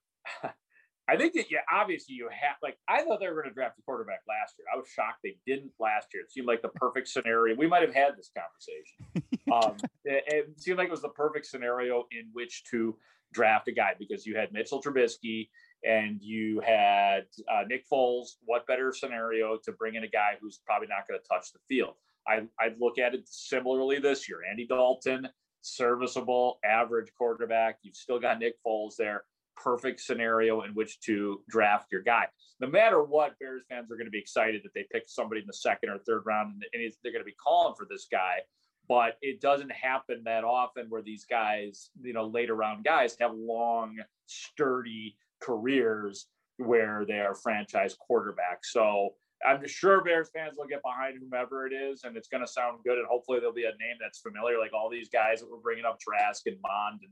I 1.11 1.17
think 1.17 1.33
that 1.33 1.51
yeah, 1.51 1.59
obviously 1.69 2.15
you 2.15 2.29
have 2.29 2.55
like 2.63 2.77
I 2.87 3.03
thought 3.03 3.19
they 3.19 3.27
were 3.27 3.33
going 3.33 3.49
to 3.49 3.53
draft 3.53 3.77
a 3.77 3.81
quarterback 3.81 4.21
last 4.29 4.55
year. 4.57 4.65
I 4.73 4.77
was 4.77 4.87
shocked 4.87 5.19
they 5.23 5.35
didn't 5.45 5.71
last 5.77 6.07
year. 6.13 6.23
It 6.23 6.31
seemed 6.31 6.47
like 6.47 6.61
the 6.61 6.69
perfect 6.69 7.09
scenario. 7.09 7.53
We 7.57 7.67
might 7.67 7.81
have 7.81 7.93
had 7.93 8.17
this 8.17 8.31
conversation. 8.35 9.27
Um, 9.51 9.75
it, 10.05 10.23
it, 10.27 10.61
seemed 10.61 10.77
like 10.77 10.87
it 10.87 10.91
was 10.91 11.01
the 11.01 11.09
perfect 11.09 11.45
scenario 11.45 12.05
in 12.11 12.29
which 12.31 12.63
to 12.71 12.95
draft 13.33 13.67
a 13.67 13.73
guy 13.73 13.95
because 13.99 14.25
you 14.25 14.37
had 14.37 14.53
Mitchell 14.53 14.81
Trubisky 14.81 15.49
and 15.83 16.21
you 16.21 16.61
had 16.65 17.25
uh, 17.51 17.63
Nick 17.67 17.83
Foles. 17.91 18.35
What 18.45 18.65
better 18.65 18.93
scenario 18.93 19.57
to 19.65 19.73
bring 19.73 19.95
in 19.95 20.05
a 20.05 20.07
guy 20.07 20.35
who's 20.39 20.61
probably 20.65 20.87
not 20.87 21.05
going 21.05 21.19
to 21.19 21.27
touch 21.27 21.51
the 21.51 21.59
field? 21.67 21.95
I, 22.25 22.43
I'd 22.61 22.79
look 22.79 22.97
at 22.97 23.13
it 23.13 23.23
similarly 23.25 23.99
this 23.99 24.29
year. 24.29 24.39
Andy 24.49 24.67
Dalton, 24.67 25.27
serviceable, 25.61 26.59
average 26.63 27.11
quarterback. 27.17 27.79
You've 27.81 27.95
still 27.97 28.19
got 28.19 28.39
Nick 28.39 28.53
Foles 28.65 28.95
there 28.97 29.23
perfect 29.55 30.01
scenario 30.01 30.61
in 30.61 30.73
which 30.73 30.99
to 31.01 31.41
draft 31.49 31.87
your 31.91 32.01
guy. 32.01 32.25
No 32.59 32.67
matter 32.67 33.03
what, 33.03 33.37
Bears 33.39 33.63
fans 33.69 33.91
are 33.91 33.95
going 33.95 34.05
to 34.05 34.11
be 34.11 34.19
excited 34.19 34.61
that 34.63 34.73
they 34.73 34.85
pick 34.91 35.03
somebody 35.07 35.41
in 35.41 35.47
the 35.47 35.53
second 35.53 35.89
or 35.89 35.97
third 35.99 36.23
round 36.25 36.63
and 36.73 36.93
they're 37.03 37.11
going 37.11 37.23
to 37.23 37.25
be 37.25 37.35
calling 37.43 37.75
for 37.77 37.87
this 37.89 38.07
guy. 38.11 38.39
But 38.87 39.17
it 39.21 39.41
doesn't 39.41 39.71
happen 39.71 40.23
that 40.25 40.43
often 40.43 40.87
where 40.89 41.01
these 41.01 41.25
guys, 41.25 41.91
you 42.01 42.13
know, 42.13 42.25
later 42.25 42.55
round 42.55 42.83
guys 42.83 43.15
have 43.19 43.33
long, 43.33 43.97
sturdy 44.25 45.15
careers 45.41 46.27
where 46.57 47.05
they 47.07 47.19
are 47.19 47.35
franchise 47.35 47.95
quarterbacks. 48.09 48.65
So 48.71 49.11
I'm 49.45 49.65
sure 49.67 50.03
Bears 50.03 50.29
fans 50.33 50.55
will 50.57 50.67
get 50.67 50.83
behind 50.83 51.17
whomever 51.19 51.65
it 51.65 51.73
is, 51.73 52.03
and 52.03 52.15
it's 52.15 52.27
going 52.27 52.45
to 52.45 52.51
sound 52.51 52.79
good. 52.83 52.97
And 52.97 53.07
hopefully, 53.09 53.39
there'll 53.39 53.53
be 53.53 53.63
a 53.63 53.69
name 53.69 53.97
that's 53.99 54.19
familiar, 54.19 54.59
like 54.59 54.73
all 54.73 54.89
these 54.89 55.09
guys 55.09 55.39
that 55.39 55.49
we're 55.49 55.57
bringing 55.57 55.85
up, 55.85 55.99
Trask 55.99 56.45
and 56.45 56.57
Mond 56.61 56.99
and 57.01 57.11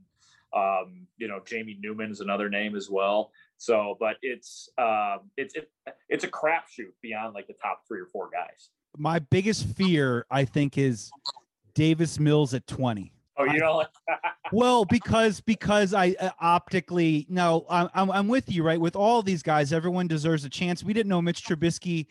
um, 0.54 1.06
you 1.16 1.28
know, 1.28 1.40
Jamie 1.44 1.78
Newman 1.80 2.10
is 2.10 2.20
another 2.20 2.48
name 2.48 2.76
as 2.76 2.90
well. 2.90 3.30
So, 3.58 3.96
but 4.00 4.16
it's 4.22 4.68
um, 4.78 5.30
it's 5.36 5.54
it, 5.54 5.70
it's 6.08 6.24
a 6.24 6.28
crapshoot 6.28 6.92
beyond 7.02 7.34
like 7.34 7.46
the 7.46 7.54
top 7.54 7.82
three 7.86 8.00
or 8.00 8.06
four 8.06 8.30
guys. 8.32 8.70
My 8.96 9.18
biggest 9.18 9.66
fear, 9.76 10.26
I 10.30 10.44
think, 10.44 10.78
is 10.78 11.10
Davis 11.74 12.18
Mills 12.18 12.54
at 12.54 12.66
twenty. 12.66 13.12
Oh, 13.36 13.44
you 13.44 13.58
know. 13.58 13.84
well, 14.52 14.84
because 14.84 15.40
because 15.40 15.94
I 15.94 16.14
uh, 16.18 16.30
optically 16.40 17.26
no, 17.28 17.64
I'm 17.68 18.10
I'm 18.10 18.28
with 18.28 18.50
you 18.50 18.62
right. 18.62 18.80
With 18.80 18.96
all 18.96 19.22
these 19.22 19.42
guys, 19.42 19.72
everyone 19.72 20.08
deserves 20.08 20.44
a 20.44 20.50
chance. 20.50 20.82
We 20.82 20.92
didn't 20.92 21.08
know 21.08 21.22
Mitch 21.22 21.44
Trubisky 21.44 22.06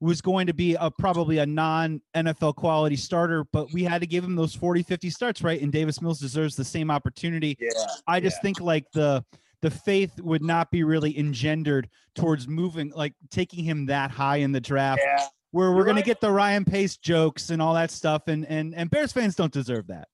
was 0.00 0.20
going 0.20 0.46
to 0.46 0.54
be 0.54 0.76
a 0.78 0.90
probably 0.90 1.38
a 1.38 1.46
non 1.46 2.00
NFL 2.14 2.56
quality 2.56 2.96
starter, 2.96 3.44
but 3.52 3.72
we 3.72 3.84
had 3.84 4.00
to 4.00 4.06
give 4.06 4.24
him 4.24 4.34
those 4.34 4.54
40, 4.54 4.82
50 4.82 5.10
starts, 5.10 5.42
right? 5.42 5.60
And 5.60 5.72
Davis 5.72 6.02
Mills 6.02 6.20
deserves 6.20 6.56
the 6.56 6.64
same 6.64 6.90
opportunity. 6.90 7.56
Yeah, 7.60 7.70
I 8.06 8.20
just 8.20 8.38
yeah. 8.38 8.42
think 8.42 8.60
like 8.60 8.84
the 8.92 9.24
the 9.62 9.70
faith 9.70 10.20
would 10.20 10.42
not 10.42 10.70
be 10.70 10.84
really 10.84 11.18
engendered 11.18 11.88
towards 12.14 12.46
moving 12.46 12.92
like 12.94 13.14
taking 13.30 13.64
him 13.64 13.86
that 13.86 14.10
high 14.10 14.36
in 14.36 14.52
the 14.52 14.60
draft. 14.60 15.00
Yeah. 15.02 15.26
Where 15.52 15.70
we're 15.70 15.76
You're 15.76 15.84
gonna 15.86 15.96
right. 15.96 16.04
get 16.04 16.20
the 16.20 16.32
Ryan 16.32 16.64
Pace 16.64 16.96
jokes 16.96 17.50
and 17.50 17.62
all 17.62 17.74
that 17.74 17.90
stuff, 17.90 18.28
and 18.28 18.44
and 18.46 18.74
and 18.74 18.90
Bears 18.90 19.12
fans 19.12 19.36
don't 19.36 19.52
deserve 19.52 19.86
that. 19.86 20.08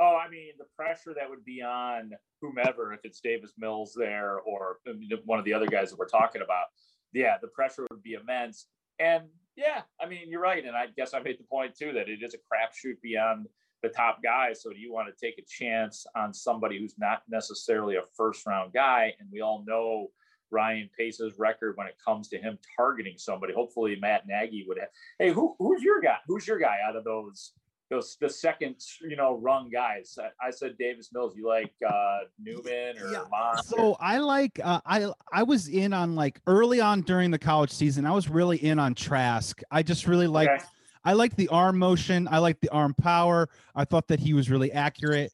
Oh, 0.00 0.16
I 0.16 0.28
mean, 0.28 0.52
the 0.58 0.64
pressure 0.76 1.14
that 1.14 1.28
would 1.28 1.44
be 1.44 1.62
on 1.62 2.12
whomever, 2.40 2.92
if 2.92 3.00
it's 3.04 3.20
Davis 3.20 3.52
Mills 3.58 3.92
there 3.96 4.38
or 4.38 4.78
one 5.24 5.38
of 5.38 5.44
the 5.44 5.54
other 5.54 5.66
guys 5.66 5.90
that 5.90 5.98
we're 5.98 6.06
talking 6.06 6.42
about, 6.42 6.66
yeah, 7.12 7.36
the 7.40 7.48
pressure 7.48 7.86
would 7.90 8.02
be 8.02 8.14
immense. 8.14 8.66
And 8.98 9.24
yeah, 9.56 9.82
I 10.00 10.08
mean, 10.08 10.28
you're 10.28 10.40
right. 10.40 10.64
And 10.64 10.76
I 10.76 10.86
guess 10.96 11.14
I 11.14 11.20
made 11.20 11.38
the 11.38 11.44
point 11.44 11.76
too 11.76 11.92
that 11.92 12.08
it 12.08 12.20
is 12.22 12.34
a 12.34 12.38
crapshoot 12.38 13.00
beyond 13.02 13.46
the 13.82 13.88
top 13.88 14.22
guys. 14.22 14.62
So 14.62 14.70
do 14.70 14.78
you 14.78 14.92
want 14.92 15.08
to 15.08 15.26
take 15.26 15.38
a 15.38 15.44
chance 15.48 16.06
on 16.16 16.32
somebody 16.32 16.78
who's 16.78 16.98
not 16.98 17.22
necessarily 17.28 17.96
a 17.96 18.02
first 18.16 18.46
round 18.46 18.72
guy? 18.72 19.12
And 19.20 19.28
we 19.30 19.40
all 19.40 19.64
know 19.66 20.08
Ryan 20.50 20.88
Pace's 20.96 21.38
record 21.38 21.76
when 21.76 21.86
it 21.86 21.96
comes 22.04 22.28
to 22.28 22.38
him 22.38 22.58
targeting 22.76 23.18
somebody. 23.18 23.52
Hopefully 23.52 23.96
Matt 24.00 24.26
Nagy 24.26 24.64
would 24.66 24.78
have. 24.78 24.88
Hey, 25.18 25.32
who, 25.32 25.54
who's 25.58 25.82
your 25.82 26.00
guy? 26.00 26.16
Who's 26.26 26.46
your 26.46 26.58
guy 26.58 26.78
out 26.86 26.96
of 26.96 27.04
those 27.04 27.52
those 27.94 28.16
the 28.20 28.28
second 28.28 28.76
you 29.02 29.16
know 29.16 29.38
rung 29.38 29.70
guys. 29.70 30.18
I, 30.20 30.48
I 30.48 30.50
said 30.50 30.76
Davis 30.78 31.10
Mills. 31.12 31.34
You 31.36 31.48
like 31.48 31.72
uh, 31.86 32.18
Newman 32.38 32.98
or 33.00 33.12
yeah. 33.12 33.56
So 33.64 33.96
I 34.00 34.18
like 34.18 34.60
uh, 34.62 34.80
I 34.84 35.10
I 35.32 35.42
was 35.42 35.68
in 35.68 35.92
on 35.92 36.14
like 36.14 36.40
early 36.46 36.80
on 36.80 37.02
during 37.02 37.30
the 37.30 37.38
college 37.38 37.70
season. 37.70 38.06
I 38.06 38.12
was 38.12 38.28
really 38.28 38.58
in 38.58 38.78
on 38.78 38.94
Trask. 38.94 39.60
I 39.70 39.82
just 39.82 40.06
really 40.06 40.26
liked. 40.26 40.52
Okay. 40.52 40.64
I 41.06 41.12
liked 41.12 41.36
the 41.36 41.48
arm 41.48 41.78
motion. 41.78 42.26
I 42.30 42.38
liked 42.38 42.62
the 42.62 42.70
arm 42.70 42.94
power. 42.94 43.48
I 43.74 43.84
thought 43.84 44.08
that 44.08 44.20
he 44.20 44.32
was 44.32 44.50
really 44.50 44.72
accurate. 44.72 45.32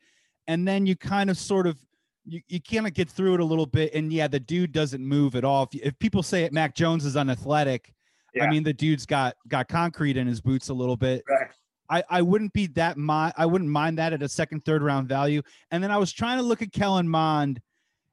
And 0.49 0.67
then 0.67 0.85
you 0.85 0.97
kind 0.97 1.31
of 1.31 1.39
sort 1.39 1.69
of 1.69 1.79
you, 2.25 2.41
you 2.49 2.61
kind 2.61 2.89
of 2.89 2.95
get 2.95 3.09
through 3.09 3.35
it 3.35 3.41
a 3.41 3.45
little 3.45 3.67
bit. 3.67 3.95
And 3.95 4.13
yeah, 4.13 4.27
the 4.27 4.41
dude 4.41 4.73
doesn't 4.73 5.05
move 5.05 5.37
at 5.37 5.45
all. 5.45 5.69
If, 5.73 5.81
if 5.81 5.99
people 6.01 6.25
say 6.25 6.43
it, 6.43 6.53
Mac 6.53 6.75
Jones 6.75 7.05
is 7.05 7.17
unathletic. 7.17 7.95
Yeah. 8.35 8.45
I 8.45 8.51
mean, 8.51 8.65
the 8.65 8.73
dude's 8.73 9.07
got 9.07 9.37
got 9.49 9.69
concrete 9.69 10.17
in 10.17 10.27
his 10.27 10.41
boots 10.41 10.69
a 10.69 10.75
little 10.75 10.97
bit. 10.97 11.23
Right. 11.29 11.49
I, 11.91 12.05
I 12.09 12.23
wouldn't 12.23 12.53
be 12.53 12.69
that 12.69 12.97
mind 12.97 13.35
I 13.37 13.47
wouldn't 13.47 13.69
mind 13.69 13.99
that 13.99 14.13
at 14.13 14.23
a 14.23 14.29
second, 14.29 14.65
third 14.65 14.83
round 14.83 15.09
value. 15.09 15.43
And 15.71 15.83
then 15.83 15.91
I 15.91 15.99
was 15.99 16.13
trying 16.13 16.39
to 16.39 16.45
look 16.45 16.63
at 16.63 16.73
Kellen 16.73 17.09
Mond 17.09 17.61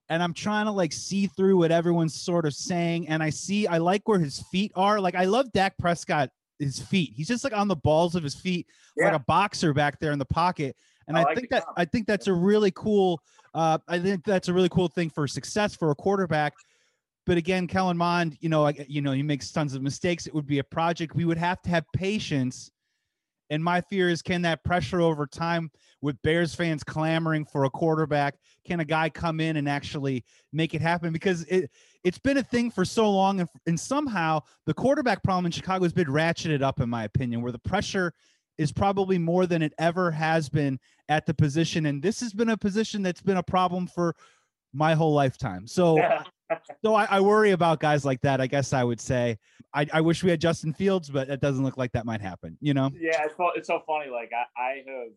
and 0.09 0.23
I'm 0.23 0.33
trying 0.33 0.65
to 0.65 0.71
like 0.71 0.91
see 0.91 1.27
through 1.27 1.57
what 1.57 1.71
everyone's 1.71 2.19
sort 2.19 2.45
of 2.45 2.53
saying. 2.53 3.07
And 3.07 3.21
I 3.21 3.29
see 3.29 3.67
I 3.67 3.77
like 3.77 4.07
where 4.07 4.19
his 4.19 4.43
feet 4.51 4.71
are. 4.75 4.99
Like 4.99 5.15
I 5.15 5.25
love 5.25 5.51
Dak 5.51 5.77
Prescott, 5.77 6.29
his 6.57 6.79
feet. 6.79 7.13
He's 7.15 7.27
just 7.27 7.43
like 7.43 7.53
on 7.53 7.67
the 7.67 7.75
balls 7.75 8.15
of 8.15 8.23
his 8.23 8.35
feet, 8.35 8.67
yeah. 8.97 9.05
like 9.05 9.13
a 9.13 9.23
boxer 9.25 9.73
back 9.73 9.99
there 9.99 10.11
in 10.11 10.19
the 10.19 10.25
pocket. 10.25 10.75
And 11.07 11.15
I, 11.15 11.21
I 11.21 11.23
like 11.23 11.35
think 11.37 11.49
that 11.51 11.65
I 11.77 11.85
think 11.85 12.07
that's 12.07 12.27
a 12.27 12.33
really 12.33 12.71
cool 12.71 13.21
uh 13.53 13.77
I 13.87 13.99
think 13.99 14.25
that's 14.25 14.47
a 14.47 14.53
really 14.53 14.69
cool 14.69 14.87
thing 14.87 15.11
for 15.11 15.27
success 15.27 15.75
for 15.75 15.91
a 15.91 15.95
quarterback. 15.95 16.53
But 17.27 17.37
again, 17.37 17.67
Kellen 17.67 17.97
Mond, 17.97 18.37
you 18.39 18.47
know, 18.47 18.65
I, 18.65 18.85
you 18.87 19.01
know, 19.01 19.11
he 19.11 19.21
makes 19.21 19.51
tons 19.51 19.75
of 19.75 19.81
mistakes. 19.81 20.27
It 20.27 20.33
would 20.33 20.47
be 20.47 20.59
a 20.59 20.63
project. 20.63 21.13
We 21.13 21.25
would 21.25 21.37
have 21.37 21.61
to 21.63 21.69
have 21.69 21.83
patience 21.93 22.71
and 23.49 23.63
my 23.63 23.81
fear 23.81 24.09
is 24.09 24.21
can 24.21 24.41
that 24.43 24.63
pressure 24.63 25.01
over 25.01 25.25
time 25.25 25.71
with 26.01 26.21
Bears 26.21 26.53
fans 26.53 26.83
clamoring 26.83 27.45
for 27.45 27.63
a 27.63 27.69
quarterback, 27.69 28.35
can 28.65 28.79
a 28.79 28.85
guy 28.85 29.09
come 29.09 29.39
in 29.39 29.57
and 29.57 29.67
actually 29.67 30.23
make 30.53 30.73
it 30.73 30.81
happen? 30.81 31.11
Because 31.11 31.43
it 31.43 31.71
it's 32.03 32.19
been 32.19 32.37
a 32.37 32.43
thing 32.43 32.71
for 32.71 32.85
so 32.85 33.09
long, 33.09 33.39
and, 33.39 33.49
and 33.65 33.79
somehow 33.79 34.41
the 34.65 34.73
quarterback 34.73 35.23
problem 35.23 35.45
in 35.45 35.51
Chicago 35.51 35.83
has 35.83 35.93
been 35.93 36.07
ratcheted 36.07 36.61
up, 36.61 36.79
in 36.79 36.89
my 36.89 37.03
opinion, 37.03 37.41
where 37.41 37.51
the 37.51 37.59
pressure 37.59 38.13
is 38.57 38.71
probably 38.71 39.17
more 39.17 39.45
than 39.45 39.61
it 39.61 39.73
ever 39.77 40.11
has 40.11 40.49
been 40.49 40.79
at 41.09 41.25
the 41.25 41.33
position. 41.33 41.85
And 41.85 42.01
this 42.01 42.19
has 42.21 42.33
been 42.33 42.49
a 42.49 42.57
position 42.57 43.03
that's 43.03 43.21
been 43.21 43.37
a 43.37 43.43
problem 43.43 43.87
for 43.87 44.15
my 44.73 44.95
whole 44.95 45.13
lifetime. 45.13 45.67
So 45.67 45.97
yeah. 45.97 46.23
So 46.83 46.95
I, 46.95 47.05
I, 47.05 47.19
worry 47.19 47.51
about 47.51 47.79
guys 47.79 48.05
like 48.05 48.21
that. 48.21 48.39
I 48.41 48.47
guess 48.47 48.73
I 48.73 48.83
would 48.83 49.01
say 49.01 49.37
I, 49.73 49.87
I 49.93 50.01
wish 50.01 50.23
we 50.23 50.29
had 50.29 50.39
Justin 50.39 50.73
Fields, 50.73 51.09
but 51.09 51.29
it 51.29 51.41
doesn't 51.41 51.63
look 51.63 51.77
like 51.77 51.91
that 51.93 52.05
might 52.05 52.21
happen. 52.21 52.57
You 52.61 52.73
know? 52.73 52.91
Yeah, 52.99 53.23
it's, 53.25 53.35
it's 53.55 53.67
so 53.67 53.81
funny. 53.85 54.09
Like 54.09 54.31
I, 54.33 54.61
I 54.61 54.83
have, 54.87 55.11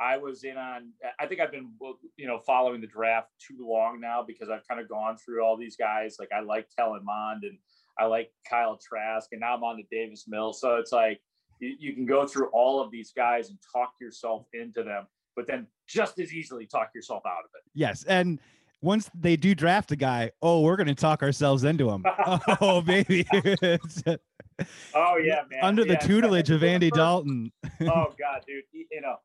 I 0.00 0.16
was 0.16 0.44
in 0.44 0.56
on. 0.56 0.90
I 1.20 1.26
think 1.26 1.40
I've 1.40 1.52
been, 1.52 1.70
you 2.16 2.26
know, 2.26 2.38
following 2.38 2.80
the 2.80 2.86
draft 2.86 3.28
too 3.38 3.66
long 3.66 4.00
now 4.00 4.24
because 4.26 4.50
I've 4.50 4.66
kind 4.68 4.80
of 4.80 4.88
gone 4.88 5.16
through 5.16 5.44
all 5.44 5.56
these 5.56 5.76
guys. 5.76 6.16
Like 6.18 6.30
I 6.36 6.40
like 6.40 6.66
Kellen 6.76 7.04
Mond 7.04 7.44
and 7.44 7.58
I 7.98 8.06
like 8.06 8.30
Kyle 8.48 8.76
Trask, 8.76 9.28
and 9.32 9.40
now 9.40 9.54
I'm 9.54 9.62
on 9.62 9.76
to 9.76 9.84
Davis 9.90 10.24
Mills. 10.26 10.60
So 10.60 10.76
it's 10.76 10.90
like 10.90 11.20
you, 11.60 11.76
you 11.78 11.94
can 11.94 12.06
go 12.06 12.26
through 12.26 12.48
all 12.48 12.80
of 12.80 12.90
these 12.90 13.12
guys 13.16 13.50
and 13.50 13.58
talk 13.72 13.92
yourself 14.00 14.46
into 14.52 14.82
them, 14.82 15.06
but 15.36 15.46
then 15.46 15.68
just 15.88 16.18
as 16.18 16.32
easily 16.32 16.66
talk 16.66 16.90
yourself 16.94 17.22
out 17.26 17.44
of 17.44 17.50
it. 17.54 17.62
Yes, 17.74 18.04
and 18.04 18.40
once 18.84 19.10
they 19.14 19.34
do 19.34 19.54
draft 19.54 19.90
a 19.92 19.96
guy, 19.96 20.30
oh, 20.42 20.60
we're 20.60 20.76
going 20.76 20.86
to 20.86 20.94
talk 20.94 21.22
ourselves 21.22 21.64
into 21.64 21.88
him. 21.90 22.04
oh, 22.60 22.82
baby. 22.82 23.26
oh, 23.32 25.16
yeah, 25.16 25.40
man. 25.50 25.60
Under 25.62 25.84
the 25.84 25.94
yeah, 25.94 26.06
tutelage 26.06 26.50
of 26.50 26.62
Andy 26.72 26.90
Dalton. 26.90 27.50
oh, 27.80 28.12
God, 28.18 28.44
dude. 28.46 28.64
You 28.72 29.00
know, 29.00 29.16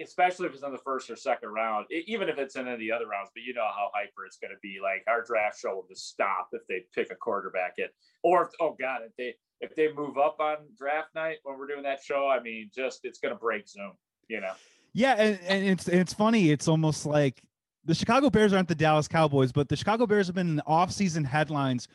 especially 0.00 0.46
if 0.46 0.54
it's 0.54 0.62
in 0.62 0.70
the 0.70 0.78
first 0.78 1.10
or 1.10 1.16
second 1.16 1.48
round, 1.48 1.86
even 1.90 2.28
if 2.28 2.38
it's 2.38 2.54
in 2.54 2.62
any 2.62 2.74
of 2.74 2.78
the 2.78 2.92
other 2.92 3.08
rounds, 3.08 3.30
but 3.34 3.42
you 3.42 3.52
know 3.54 3.66
how 3.74 3.90
hyper 3.92 4.24
it's 4.24 4.36
going 4.36 4.52
to 4.52 4.60
be. 4.62 4.78
Like 4.80 5.02
our 5.08 5.24
draft 5.24 5.58
show 5.58 5.74
will 5.74 5.86
just 5.88 6.08
stop 6.08 6.48
if 6.52 6.62
they 6.68 6.84
pick 6.94 7.10
a 7.10 7.16
quarterback 7.16 7.74
it, 7.78 7.90
or 8.22 8.44
if, 8.44 8.50
oh 8.60 8.76
God, 8.80 9.00
if 9.04 9.16
they, 9.18 9.34
if 9.60 9.74
they 9.74 9.92
move 9.92 10.16
up 10.16 10.36
on 10.38 10.58
draft 10.78 11.08
night 11.16 11.38
when 11.42 11.58
we're 11.58 11.66
doing 11.66 11.82
that 11.82 12.00
show, 12.04 12.28
I 12.28 12.40
mean, 12.40 12.70
just, 12.72 13.00
it's 13.02 13.18
going 13.18 13.34
to 13.34 13.38
break 13.38 13.68
Zoom, 13.68 13.94
you 14.28 14.40
know? 14.40 14.52
Yeah. 14.94 15.14
And, 15.14 15.40
and 15.48 15.66
it's, 15.66 15.88
it's 15.88 16.14
funny. 16.14 16.52
It's 16.52 16.68
almost 16.68 17.04
like 17.04 17.42
the 17.84 17.94
Chicago 17.94 18.30
Bears 18.30 18.52
aren't 18.52 18.68
the 18.68 18.74
Dallas 18.74 19.08
Cowboys, 19.08 19.52
but 19.52 19.68
the 19.68 19.76
Chicago 19.76 20.06
Bears 20.06 20.26
have 20.26 20.36
been 20.36 20.48
in 20.48 20.56
the 20.56 20.64
offseason 20.64 21.24
headlines 21.24 21.88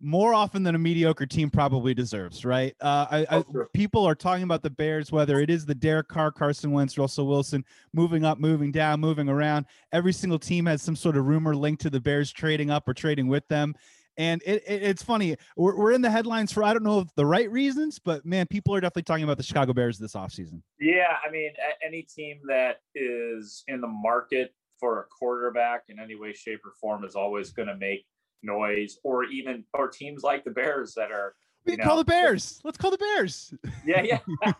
more 0.00 0.34
often 0.34 0.62
than 0.62 0.74
a 0.74 0.78
mediocre 0.78 1.26
team 1.26 1.48
probably 1.50 1.94
deserves, 1.94 2.44
right? 2.44 2.74
Uh, 2.80 3.06
I, 3.10 3.26
I, 3.38 3.44
people 3.72 4.04
are 4.04 4.14
talking 4.14 4.44
about 4.44 4.62
the 4.62 4.70
Bears, 4.70 5.10
whether 5.10 5.40
it 5.40 5.48
is 5.48 5.64
the 5.64 5.74
Derek 5.74 6.08
Carr, 6.08 6.30
Carson 6.30 6.70
Wentz, 6.70 6.98
Russell 6.98 7.26
Wilson, 7.26 7.64
moving 7.94 8.24
up, 8.24 8.38
moving 8.38 8.70
down, 8.70 9.00
moving 9.00 9.28
around. 9.28 9.66
Every 9.92 10.12
single 10.12 10.38
team 10.38 10.66
has 10.66 10.82
some 10.82 10.96
sort 10.96 11.16
of 11.16 11.24
rumor 11.24 11.56
linked 11.56 11.80
to 11.82 11.90
the 11.90 12.00
Bears 12.00 12.30
trading 12.30 12.70
up 12.70 12.86
or 12.88 12.94
trading 12.94 13.26
with 13.28 13.48
them. 13.48 13.74
And 14.18 14.42
it, 14.46 14.62
it, 14.66 14.82
it's 14.82 15.02
funny. 15.02 15.36
We're, 15.56 15.76
we're 15.76 15.92
in 15.92 16.02
the 16.02 16.10
headlines 16.10 16.52
for 16.52 16.62
I 16.62 16.72
don't 16.72 16.84
know 16.84 17.06
the 17.16 17.26
right 17.26 17.50
reasons, 17.50 17.98
but 17.98 18.24
man, 18.24 18.46
people 18.46 18.74
are 18.74 18.80
definitely 18.80 19.02
talking 19.02 19.24
about 19.24 19.38
the 19.38 19.42
Chicago 19.42 19.72
Bears 19.72 19.98
this 19.98 20.14
offseason. 20.14 20.62
Yeah, 20.78 21.16
I 21.26 21.30
mean, 21.30 21.52
any 21.84 22.02
team 22.02 22.40
that 22.48 22.80
is 22.94 23.64
in 23.68 23.80
the 23.80 23.88
market 23.88 24.54
for 24.78 25.00
a 25.00 25.04
quarterback 25.04 25.84
in 25.88 25.98
any 25.98 26.14
way, 26.14 26.32
shape, 26.32 26.60
or 26.64 26.72
form 26.80 27.04
is 27.04 27.14
always 27.14 27.50
going 27.50 27.68
to 27.68 27.76
make 27.76 28.06
noise, 28.42 28.98
or 29.04 29.24
even 29.24 29.64
or 29.74 29.88
teams 29.88 30.22
like 30.22 30.44
the 30.44 30.50
Bears 30.50 30.94
that 30.94 31.10
are. 31.10 31.34
We 31.64 31.76
call 31.76 31.96
the 31.96 32.04
Bears. 32.04 32.60
Let's 32.62 32.78
call 32.78 32.92
the 32.92 32.98
Bears. 32.98 33.52
Yeah, 33.84 34.02
yeah. 34.02 34.20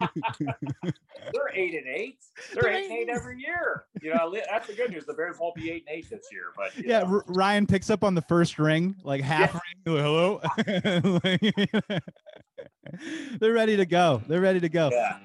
They're 1.32 1.50
eight 1.54 1.74
and 1.74 1.86
eight. 1.86 2.18
They're, 2.52 2.64
They're 2.64 2.72
eight 2.72 2.90
and 2.90 2.98
eight 2.98 3.08
every 3.08 3.38
year. 3.38 3.84
You 4.02 4.12
know, 4.12 4.36
that's 4.50 4.66
the 4.66 4.72
good 4.72 4.90
news. 4.90 5.06
The 5.06 5.14
Bears 5.14 5.36
won't 5.38 5.54
be 5.54 5.70
eight 5.70 5.84
and 5.86 5.98
eight 5.98 6.10
this 6.10 6.26
year. 6.32 6.46
But 6.56 6.76
yeah, 6.76 7.02
R- 7.02 7.22
Ryan 7.28 7.64
picks 7.64 7.90
up 7.90 8.02
on 8.02 8.16
the 8.16 8.22
first 8.22 8.58
ring, 8.58 8.96
like 9.04 9.20
half 9.20 9.56
yeah. 9.86 9.92
ring. 9.94 10.02
Hello. 10.02 10.40
They're 13.40 13.52
ready 13.52 13.76
to 13.76 13.86
go. 13.86 14.22
They're 14.26 14.40
ready 14.40 14.58
to 14.60 14.68
go. 14.68 14.90
Yeah. 14.92 15.18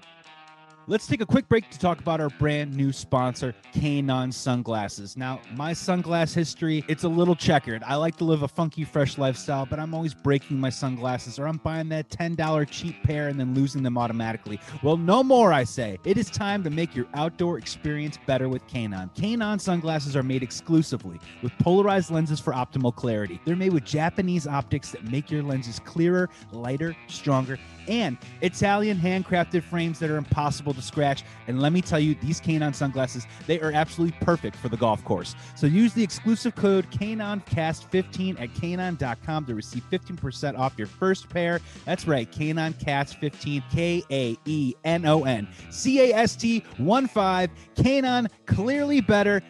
Let's 0.91 1.07
take 1.07 1.21
a 1.21 1.25
quick 1.25 1.47
break 1.47 1.69
to 1.69 1.79
talk 1.79 2.01
about 2.01 2.19
our 2.19 2.27
brand 2.31 2.75
new 2.75 2.91
sponsor, 2.91 3.55
Kaenon 3.73 4.33
Sunglasses. 4.33 5.15
Now, 5.15 5.39
my 5.55 5.71
sunglass 5.71 6.35
history, 6.35 6.83
it's 6.89 7.05
a 7.05 7.07
little 7.07 7.33
checkered. 7.33 7.81
I 7.83 7.95
like 7.95 8.17
to 8.17 8.25
live 8.25 8.43
a 8.43 8.47
funky, 8.49 8.83
fresh 8.83 9.17
lifestyle, 9.17 9.65
but 9.65 9.79
I'm 9.79 9.93
always 9.93 10.13
breaking 10.13 10.59
my 10.59 10.69
sunglasses 10.69 11.39
or 11.39 11.47
I'm 11.47 11.59
buying 11.59 11.87
that 11.87 12.09
$10 12.09 12.69
cheap 12.69 13.01
pair 13.03 13.29
and 13.29 13.39
then 13.39 13.55
losing 13.55 13.83
them 13.83 13.97
automatically. 13.97 14.59
Well, 14.83 14.97
no 14.97 15.23
more, 15.23 15.53
I 15.53 15.63
say. 15.63 15.97
It 16.03 16.17
is 16.17 16.29
time 16.29 16.61
to 16.65 16.69
make 16.69 16.93
your 16.93 17.07
outdoor 17.13 17.57
experience 17.57 18.19
better 18.25 18.49
with 18.49 18.67
Kaenon. 18.67 19.15
Kaenon 19.15 19.61
sunglasses 19.61 20.17
are 20.17 20.23
made 20.23 20.43
exclusively 20.43 21.21
with 21.41 21.53
polarized 21.59 22.11
lenses 22.11 22.41
for 22.41 22.51
optimal 22.51 22.93
clarity. 22.93 23.39
They're 23.45 23.55
made 23.55 23.71
with 23.71 23.85
Japanese 23.85 24.45
optics 24.45 24.91
that 24.91 25.09
make 25.09 25.31
your 25.31 25.41
lenses 25.41 25.79
clearer, 25.79 26.29
lighter, 26.51 26.97
stronger, 27.07 27.57
and 27.87 28.17
Italian 28.41 28.97
handcrafted 28.97 29.63
frames 29.63 29.97
that 29.99 30.09
are 30.09 30.17
impossible 30.17 30.73
to 30.73 30.80
scratch. 30.81 31.23
And 31.47 31.61
let 31.61 31.73
me 31.73 31.81
tell 31.81 31.99
you, 31.99 32.15
these 32.15 32.41
Kaenon 32.41 32.75
sunglasses, 32.75 33.25
they 33.47 33.59
are 33.61 33.71
absolutely 33.71 34.17
perfect 34.21 34.55
for 34.55 34.69
the 34.69 34.77
golf 34.77 35.03
course. 35.03 35.35
So 35.55 35.67
use 35.67 35.93
the 35.93 36.03
exclusive 36.03 36.55
code 36.55 36.89
KaenonCast15 36.91 38.39
at 38.41 38.53
Kaenon.com 38.53 39.45
to 39.45 39.55
receive 39.55 39.83
15% 39.91 40.57
off 40.57 40.73
your 40.77 40.87
first 40.87 41.29
pair. 41.29 41.59
That's 41.85 42.07
right, 42.07 42.31
KaenonCast15, 42.31 43.63
K 43.71 44.03
A 44.11 44.37
E 44.45 44.73
N 44.83 45.05
O 45.05 45.23
N 45.23 45.47
C 45.69 46.11
A 46.11 46.15
S 46.15 46.35
T 46.35 46.63
1 46.77 47.07
5. 47.07 47.49
Kaenon, 47.75 48.27
clearly 48.45 49.01
better. 49.01 49.41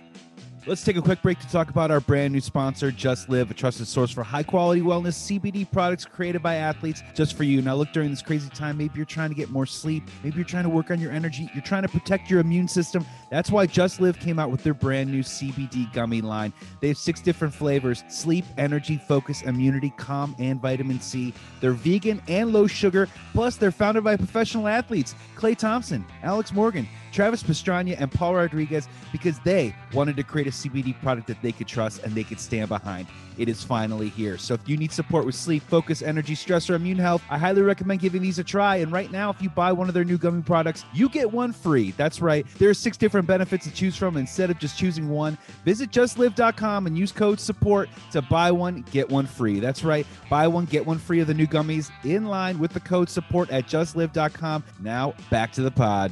Let's 0.67 0.83
take 0.83 0.95
a 0.95 1.01
quick 1.01 1.23
break 1.23 1.39
to 1.39 1.49
talk 1.49 1.71
about 1.71 1.89
our 1.89 1.99
brand 1.99 2.33
new 2.33 2.39
sponsor, 2.39 2.91
Just 2.91 3.29
Live, 3.29 3.49
a 3.49 3.53
trusted 3.55 3.87
source 3.87 4.11
for 4.11 4.21
high 4.21 4.43
quality 4.43 4.81
wellness 4.81 5.15
CBD 5.15 5.69
products 5.71 6.05
created 6.05 6.43
by 6.43 6.53
athletes 6.55 7.01
just 7.15 7.35
for 7.35 7.43
you. 7.43 7.63
Now, 7.63 7.73
look, 7.73 7.91
during 7.93 8.11
this 8.11 8.21
crazy 8.21 8.47
time, 8.49 8.77
maybe 8.77 8.93
you're 8.95 9.05
trying 9.05 9.29
to 9.29 9.35
get 9.35 9.49
more 9.49 9.65
sleep, 9.65 10.03
maybe 10.23 10.35
you're 10.35 10.45
trying 10.45 10.65
to 10.65 10.69
work 10.69 10.91
on 10.91 10.99
your 10.99 11.11
energy, 11.11 11.49
you're 11.55 11.63
trying 11.63 11.81
to 11.81 11.87
protect 11.89 12.29
your 12.29 12.39
immune 12.41 12.67
system. 12.67 13.03
That's 13.31 13.49
why 13.49 13.65
Just 13.65 13.99
Live 13.99 14.19
came 14.19 14.37
out 14.37 14.51
with 14.51 14.63
their 14.63 14.75
brand 14.75 15.11
new 15.11 15.23
CBD 15.23 15.91
gummy 15.93 16.21
line. 16.21 16.53
They 16.79 16.89
have 16.89 16.97
six 16.97 17.21
different 17.21 17.55
flavors 17.55 18.03
sleep, 18.07 18.45
energy, 18.59 19.01
focus, 19.07 19.41
immunity, 19.41 19.91
calm, 19.97 20.35
and 20.37 20.61
vitamin 20.61 21.01
C. 21.01 21.33
They're 21.59 21.71
vegan 21.71 22.21
and 22.27 22.53
low 22.53 22.67
sugar, 22.67 23.09
plus, 23.33 23.55
they're 23.55 23.71
founded 23.71 24.03
by 24.03 24.15
professional 24.15 24.67
athletes 24.67 25.15
Klay 25.35 25.57
Thompson, 25.57 26.05
Alex 26.21 26.53
Morgan. 26.53 26.87
Travis 27.11 27.43
Pastrana 27.43 27.95
and 27.99 28.11
Paul 28.11 28.35
Rodriguez 28.35 28.87
because 29.11 29.39
they 29.39 29.75
wanted 29.93 30.15
to 30.17 30.23
create 30.23 30.47
a 30.47 30.51
CBD 30.51 30.99
product 31.01 31.27
that 31.27 31.41
they 31.41 31.51
could 31.51 31.67
trust 31.67 32.03
and 32.03 32.13
they 32.13 32.23
could 32.23 32.39
stand 32.39 32.69
behind. 32.69 33.07
It 33.37 33.49
is 33.49 33.63
finally 33.63 34.09
here. 34.09 34.37
So 34.37 34.53
if 34.53 34.67
you 34.67 34.77
need 34.77 34.91
support 34.91 35.25
with 35.25 35.35
sleep, 35.35 35.63
focus, 35.63 36.01
energy, 36.01 36.35
stress, 36.35 36.69
or 36.69 36.75
immune 36.75 36.99
health, 36.99 37.23
I 37.29 37.37
highly 37.37 37.61
recommend 37.61 38.01
giving 38.01 38.21
these 38.21 38.39
a 38.39 38.43
try. 38.43 38.77
And 38.77 38.91
right 38.91 39.11
now, 39.11 39.29
if 39.29 39.41
you 39.41 39.49
buy 39.49 39.71
one 39.71 39.87
of 39.87 39.93
their 39.93 40.03
new 40.03 40.17
gummy 40.17 40.41
products, 40.41 40.85
you 40.93 41.09
get 41.09 41.31
one 41.31 41.53
free. 41.53 41.91
That's 41.97 42.21
right. 42.21 42.45
There 42.59 42.69
are 42.69 42.73
six 42.73 42.97
different 42.97 43.27
benefits 43.27 43.65
to 43.65 43.71
choose 43.71 43.95
from. 43.95 44.17
Instead 44.17 44.51
of 44.51 44.59
just 44.59 44.77
choosing 44.77 45.09
one, 45.09 45.37
visit 45.65 45.91
justlive.com 45.91 46.87
and 46.87 46.97
use 46.97 47.11
code 47.11 47.39
support 47.39 47.89
to 48.11 48.21
buy 48.21 48.51
one, 48.51 48.85
get 48.91 49.09
one 49.09 49.25
free. 49.25 49.59
That's 49.59 49.83
right. 49.83 50.05
Buy 50.29 50.47
one, 50.47 50.65
get 50.65 50.85
one 50.85 50.97
free 50.97 51.19
of 51.19 51.27
the 51.27 51.33
new 51.33 51.47
gummies 51.47 51.89
in 52.03 52.25
line 52.25 52.59
with 52.59 52.73
the 52.73 52.79
code 52.79 53.09
support 53.09 53.49
at 53.49 53.67
justlive.com. 53.67 54.63
Now 54.81 55.15
back 55.29 55.51
to 55.53 55.61
the 55.61 55.71
pod. 55.71 56.11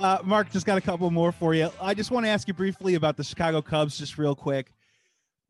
Uh, 0.00 0.18
Mark, 0.24 0.50
just 0.50 0.64
got 0.64 0.78
a 0.78 0.80
couple 0.80 1.10
more 1.10 1.30
for 1.30 1.52
you. 1.52 1.70
I 1.78 1.92
just 1.92 2.10
want 2.10 2.24
to 2.24 2.30
ask 2.30 2.48
you 2.48 2.54
briefly 2.54 2.94
about 2.94 3.18
the 3.18 3.24
Chicago 3.24 3.60
Cubs, 3.60 3.98
just 3.98 4.16
real 4.16 4.34
quick. 4.34 4.72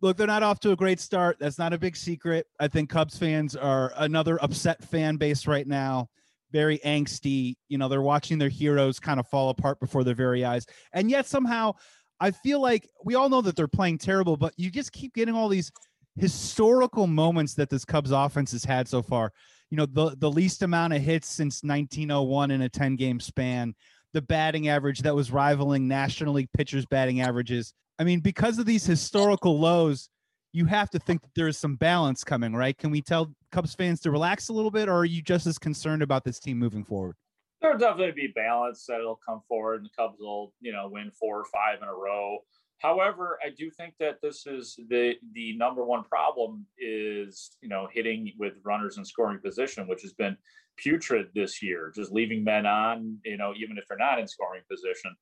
Look, 0.03 0.17
they're 0.17 0.27
not 0.27 0.43
off 0.43 0.59
to 0.61 0.73
a 0.73 0.77
great 0.77 0.99
start. 0.99 1.37
That's 1.39 1.57
not 1.57 1.73
a 1.73 1.79
big 1.79 1.95
secret. 1.95 2.49
I 2.59 2.67
think 2.67 2.91
Cubs 2.91 3.17
fans 3.17 3.55
are 3.55 3.93
another 3.97 4.43
upset 4.43 4.83
fan 4.83 5.19
base 5.19 5.47
right 5.47 5.69
now, 5.69 6.09
very 6.51 6.79
angsty. 6.79 7.59
You 7.69 7.79
know, 7.79 7.89
they're 7.89 8.03
watching 8.03 8.39
their 8.39 8.49
heroes 8.49 8.99
kind 8.99 9.21
of 9.21 9.29
fall 9.29 9.51
apart 9.51 9.79
before 9.79 10.03
their 10.03 10.17
very 10.17 10.45
eyes. 10.45 10.67
And 10.93 11.09
yet, 11.09 11.27
somehow, 11.27 11.75
I 12.19 12.33
feel 12.33 12.61
like 12.61 12.89
we 13.05 13.15
all 13.15 13.29
know 13.29 13.43
that 13.43 13.55
they're 13.55 13.69
playing 13.69 13.99
terrible, 13.99 14.37
but 14.37 14.53
you 14.57 14.69
just 14.69 14.91
keep 14.91 15.15
getting 15.15 15.35
all 15.37 15.49
these 15.49 15.71
historical 16.17 17.07
moments 17.07 17.55
that 17.55 17.71
this 17.71 17.85
Cubs 17.85 18.11
offense 18.11 18.51
has 18.51 18.65
had 18.65 18.89
so 18.89 19.01
far. 19.01 19.31
You 19.71 19.77
know, 19.77 19.87
the, 19.87 20.17
the 20.19 20.31
least 20.31 20.63
amount 20.63 20.95
of 20.95 21.03
hits 21.03 21.29
since 21.29 21.63
1901 21.63 22.51
in 22.51 22.63
a 22.63 22.69
10 22.69 22.97
game 22.97 23.21
span 23.21 23.77
the 24.13 24.23
batting 24.23 24.69
average 24.69 25.01
that 25.01 25.15
was 25.15 25.31
rivaling 25.31 25.89
National 25.89 26.35
League 26.35 26.51
pitchers' 26.53 26.87
batting 26.87 27.21
averages. 27.21 27.73
I 27.99 28.05
mean, 28.05 28.21
because 28.21 28.59
of 28.59 28.67
these 28.67 28.85
historical 28.85 29.59
lows, 29.59 30.09
you 30.53 30.65
have 30.67 30.91
to 30.91 30.99
think 30.99 31.23
that 31.23 31.31
there 31.37 31.49
is 31.49 31.57
some 31.57 31.77
balance 31.77 32.25
coming, 32.25 32.55
right? 32.55 32.77
Can 32.77 32.91
we 32.91 33.03
tell 33.03 33.33
Cubs 33.53 33.75
fans 33.75 34.01
to 34.01 34.11
relax 34.11 34.49
a 34.49 34.53
little 34.53 34.71
bit, 34.71 34.89
or 34.89 34.97
are 34.97 35.05
you 35.05 35.23
just 35.23 35.47
as 35.47 35.59
concerned 35.59 36.03
about 36.03 36.25
this 36.25 36.41
team 36.41 36.59
moving 36.59 36.85
forward? 36.85 37.15
There'll 37.61 37.79
definitely 37.79 38.13
be 38.13 38.33
balance 38.35 38.85
that 38.87 39.01
it'll 39.01 39.21
come 39.25 39.43
forward, 39.47 39.83
and 39.83 39.87
the 39.87 39.91
Cubs 39.97 40.17
will, 40.19 40.53
you 40.61 40.73
know, 40.73 40.89
win 40.91 41.11
four 41.11 41.39
or 41.39 41.45
five 41.45 41.79
in 41.83 41.89
a 41.89 41.93
row. 41.93 42.39
However, 42.81 43.39
I 43.45 43.51
do 43.51 43.71
think 43.71 43.95
that 44.01 44.21
this 44.23 44.47
is 44.47 44.79
the 44.89 45.15
the 45.35 45.57
number 45.57 45.85
one 45.85 46.03
problem 46.05 46.67
is 46.79 47.57
you 47.61 47.69
know 47.69 47.89
hitting 47.93 48.33
with 48.39 48.55
runners 48.65 48.97
in 48.97 49.05
scoring 49.05 49.39
position, 49.39 49.87
which 49.87 50.03
has 50.03 50.15
been 50.15 50.37
putrid 50.83 51.29
this 51.35 51.63
year, 51.63 51.93
just 51.95 52.13
leaving 52.13 52.43
men 52.43 52.67
on, 52.67 53.19
you 53.25 53.37
know, 53.37 53.53
even 53.57 53.77
if 53.79 53.85
they're 53.89 53.99
not 53.99 54.19
in 54.19 54.27
scoring 54.27 54.63
position. 54.71 55.15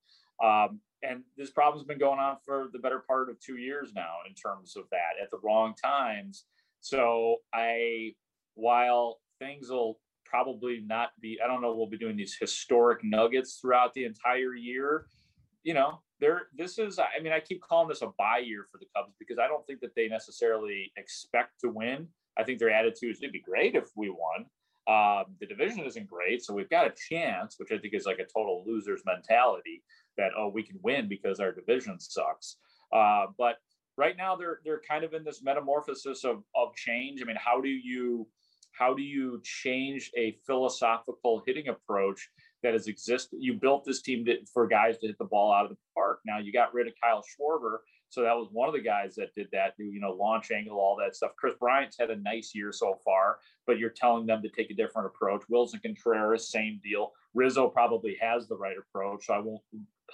Um, 0.43 0.81
and 1.03 1.23
this 1.37 1.51
problem's 1.51 1.87
been 1.87 1.99
going 1.99 2.19
on 2.19 2.37
for 2.45 2.69
the 2.73 2.79
better 2.79 3.03
part 3.07 3.31
of 3.31 3.41
two 3.41 3.57
years 3.57 3.93
now 3.95 4.17
in 4.29 4.35
terms 4.35 4.77
of 4.77 4.85
that 4.91 5.23
at 5.23 5.31
the 5.31 5.39
wrong 5.43 5.75
times. 5.83 6.45
So 6.81 7.37
I, 7.53 8.13
while 8.55 9.21
things 9.39 9.69
will 9.71 10.01
probably 10.25 10.83
not 10.87 11.11
be, 11.21 11.39
I 11.43 11.47
don't 11.47 11.63
know, 11.63 11.75
we'll 11.75 11.89
be 11.89 11.99
doing 11.99 12.17
these 12.17 12.37
historic 12.39 13.01
nuggets 13.03 13.59
throughout 13.61 13.95
the 13.95 14.05
entire 14.05 14.55
year. 14.55 15.07
You 15.65 15.75
know, 15.75 16.03
there 16.21 16.49
this 16.57 16.79
is 16.79 16.99
i 16.99 17.21
mean 17.23 17.33
i 17.33 17.41
keep 17.41 17.61
calling 17.61 17.89
this 17.89 18.03
a 18.03 18.09
buy 18.19 18.39
year 18.39 18.67
for 18.71 18.79
the 18.79 18.87
cubs 18.95 19.15
because 19.19 19.39
i 19.39 19.47
don't 19.47 19.67
think 19.67 19.81
that 19.81 19.95
they 19.95 20.09
necessarily 20.09 20.93
expect 20.97 21.61
to 21.61 21.69
win. 21.71 22.09
I 22.37 22.45
think 22.45 22.61
their 22.61 22.71
attitude 22.71 23.11
is 23.11 23.19
it'd 23.21 23.33
be 23.33 23.41
great 23.41 23.75
if 23.75 23.89
we 23.97 24.11
won. 24.11 24.47
Um, 24.87 25.35
the 25.41 25.47
division 25.47 25.81
isn't 25.81 26.09
great 26.09 26.43
so 26.43 26.55
we've 26.55 26.71
got 26.71 26.87
a 26.87 26.95
chance 27.11 27.57
which 27.59 27.73
i 27.73 27.79
think 27.79 27.93
is 27.95 28.07
like 28.07 28.21
a 28.21 28.25
total 28.25 28.65
losers 28.67 29.03
mentality 29.05 29.83
that 30.17 30.31
oh 30.37 30.49
we 30.49 30.63
can 30.63 30.79
win 30.83 31.09
because 31.09 31.41
our 31.41 31.53
division 31.53 31.99
sucks. 31.99 32.57
Uh, 32.93 33.27
but 33.39 33.57
right 33.97 34.17
now 34.17 34.37
they're 34.37 34.61
they're 34.65 34.81
kind 34.89 35.05
of 35.05 35.15
in 35.15 35.25
this 35.25 35.43
metamorphosis 35.43 36.25
of 36.25 36.43
of 36.55 36.75
change. 36.75 37.23
I 37.23 37.27
mean 37.27 37.37
how 37.39 37.61
do 37.61 37.69
you 37.69 38.27
how 38.73 38.95
do 38.95 39.03
you 39.03 39.41
change 39.43 40.11
a 40.17 40.39
philosophical 40.47 41.43
hitting 41.47 41.69
approach 41.69 42.29
that 42.63 42.73
has 42.73 42.87
existed. 42.87 43.39
You 43.41 43.55
built 43.55 43.85
this 43.85 44.03
team 44.03 44.25
to, 44.27 44.37
for 44.53 44.67
guys 44.67 44.99
to 44.99 45.07
hit 45.07 45.19
the 45.19 45.25
ball 45.25 45.53
out 45.53 45.65
of 45.65 45.71
the 45.71 45.77
park. 45.95 46.21
Now 46.27 46.39
you 46.39 46.53
got 46.53 46.75
rid 46.75 46.87
of 46.87 46.95
Kyle 47.03 47.23
Schwarber, 47.23 47.79
so 48.09 48.23
that 48.23 48.37
was 48.37 48.49
one 48.51 48.69
of 48.69 48.75
the 48.75 48.81
guys 48.81 49.15
that 49.17 49.35
did 49.35 49.49
that. 49.53 49.75
You 49.79 50.01
know, 50.01 50.13
launch 50.13 50.51
angle, 50.51 50.79
all 50.79 50.97
that 50.97 51.15
stuff. 51.15 51.33
Kris 51.37 51.55
Bryant's 51.61 51.97
had 51.99 52.11
a 52.11 52.17
nice 52.17 52.53
year 52.55 52.73
so 52.73 52.99
far, 53.05 53.39
but 53.67 53.79
you're 53.79 53.91
telling 53.91 54.27
them 54.27 54.43
to 54.43 54.49
take 54.49 54.71
a 54.71 54.75
different 54.75 55.07
approach. 55.07 55.43
Willson 55.51 55.81
Contreras, 55.83 56.51
same 56.51 56.81
deal. 56.83 57.13
Rizzo 57.35 57.69
probably 57.69 58.17
has 58.21 58.49
the 58.49 58.57
right 58.57 58.77
approach, 58.79 59.27
so 59.27 59.35
I 59.35 59.39
won't 59.39 59.63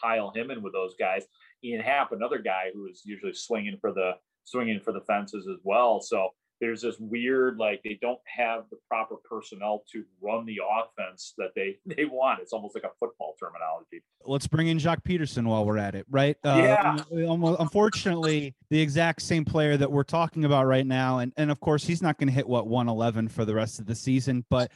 pile 0.01 0.33
him 0.35 0.51
in 0.51 0.63
with 0.63 0.73
those 0.73 0.95
guys. 0.99 1.25
Ian 1.63 1.81
Happ, 1.81 2.13
another 2.13 2.39
guy 2.39 2.71
who 2.75 2.87
is 2.87 3.03
usually 3.05 3.33
swinging 3.33 3.79
for 3.81 3.93
the 3.93 4.13
swinging 4.45 4.81
for 4.81 4.93
the 4.93 5.01
fences 5.01 5.49
as 5.49 5.59
well. 5.63 6.01
So 6.01 6.31
there's 6.61 6.83
this 6.83 6.97
weird 6.99 7.59
like 7.59 7.83
they 7.83 7.99
don't 8.01 8.21
have 8.25 8.65
the 8.71 8.77
proper 8.89 9.17
personnel 9.29 9.85
to 9.93 10.05
run 10.21 10.47
the 10.47 10.59
offense 10.59 11.35
that 11.39 11.51
they 11.55 11.77
they 11.87 12.05
want. 12.05 12.41
It's 12.41 12.53
almost 12.53 12.75
like 12.75 12.85
a 12.85 12.91
football 12.99 13.35
terminology. 13.39 14.03
Let's 14.25 14.47
bring 14.47 14.69
in 14.69 14.79
Joc 14.79 15.03
Pederson 15.03 15.47
while 15.47 15.65
we're 15.65 15.79
at 15.79 15.95
it, 15.95 16.07
right? 16.11 16.37
Uh, 16.45 16.57
yeah. 16.57 16.97
unfortunately, 17.11 18.55
the 18.71 18.81
exact 18.81 19.23
same 19.23 19.45
player 19.45 19.77
that 19.77 19.91
we're 19.91 20.05
talking 20.05 20.45
about 20.45 20.67
right 20.67 20.87
now, 20.87 21.19
and 21.19 21.33
and 21.37 21.51
of 21.51 21.61
course 21.61 21.85
he's 21.85 22.03
not 22.03 22.19
going 22.19 22.29
to 22.29 22.35
hit 22.35 22.49
what 22.49 22.67
111 22.67 23.29
for 23.29 23.45
the 23.45 23.55
rest 23.55 23.81
of 23.81 23.87
the 23.87 23.95
season, 23.95 24.45
but 24.51 24.71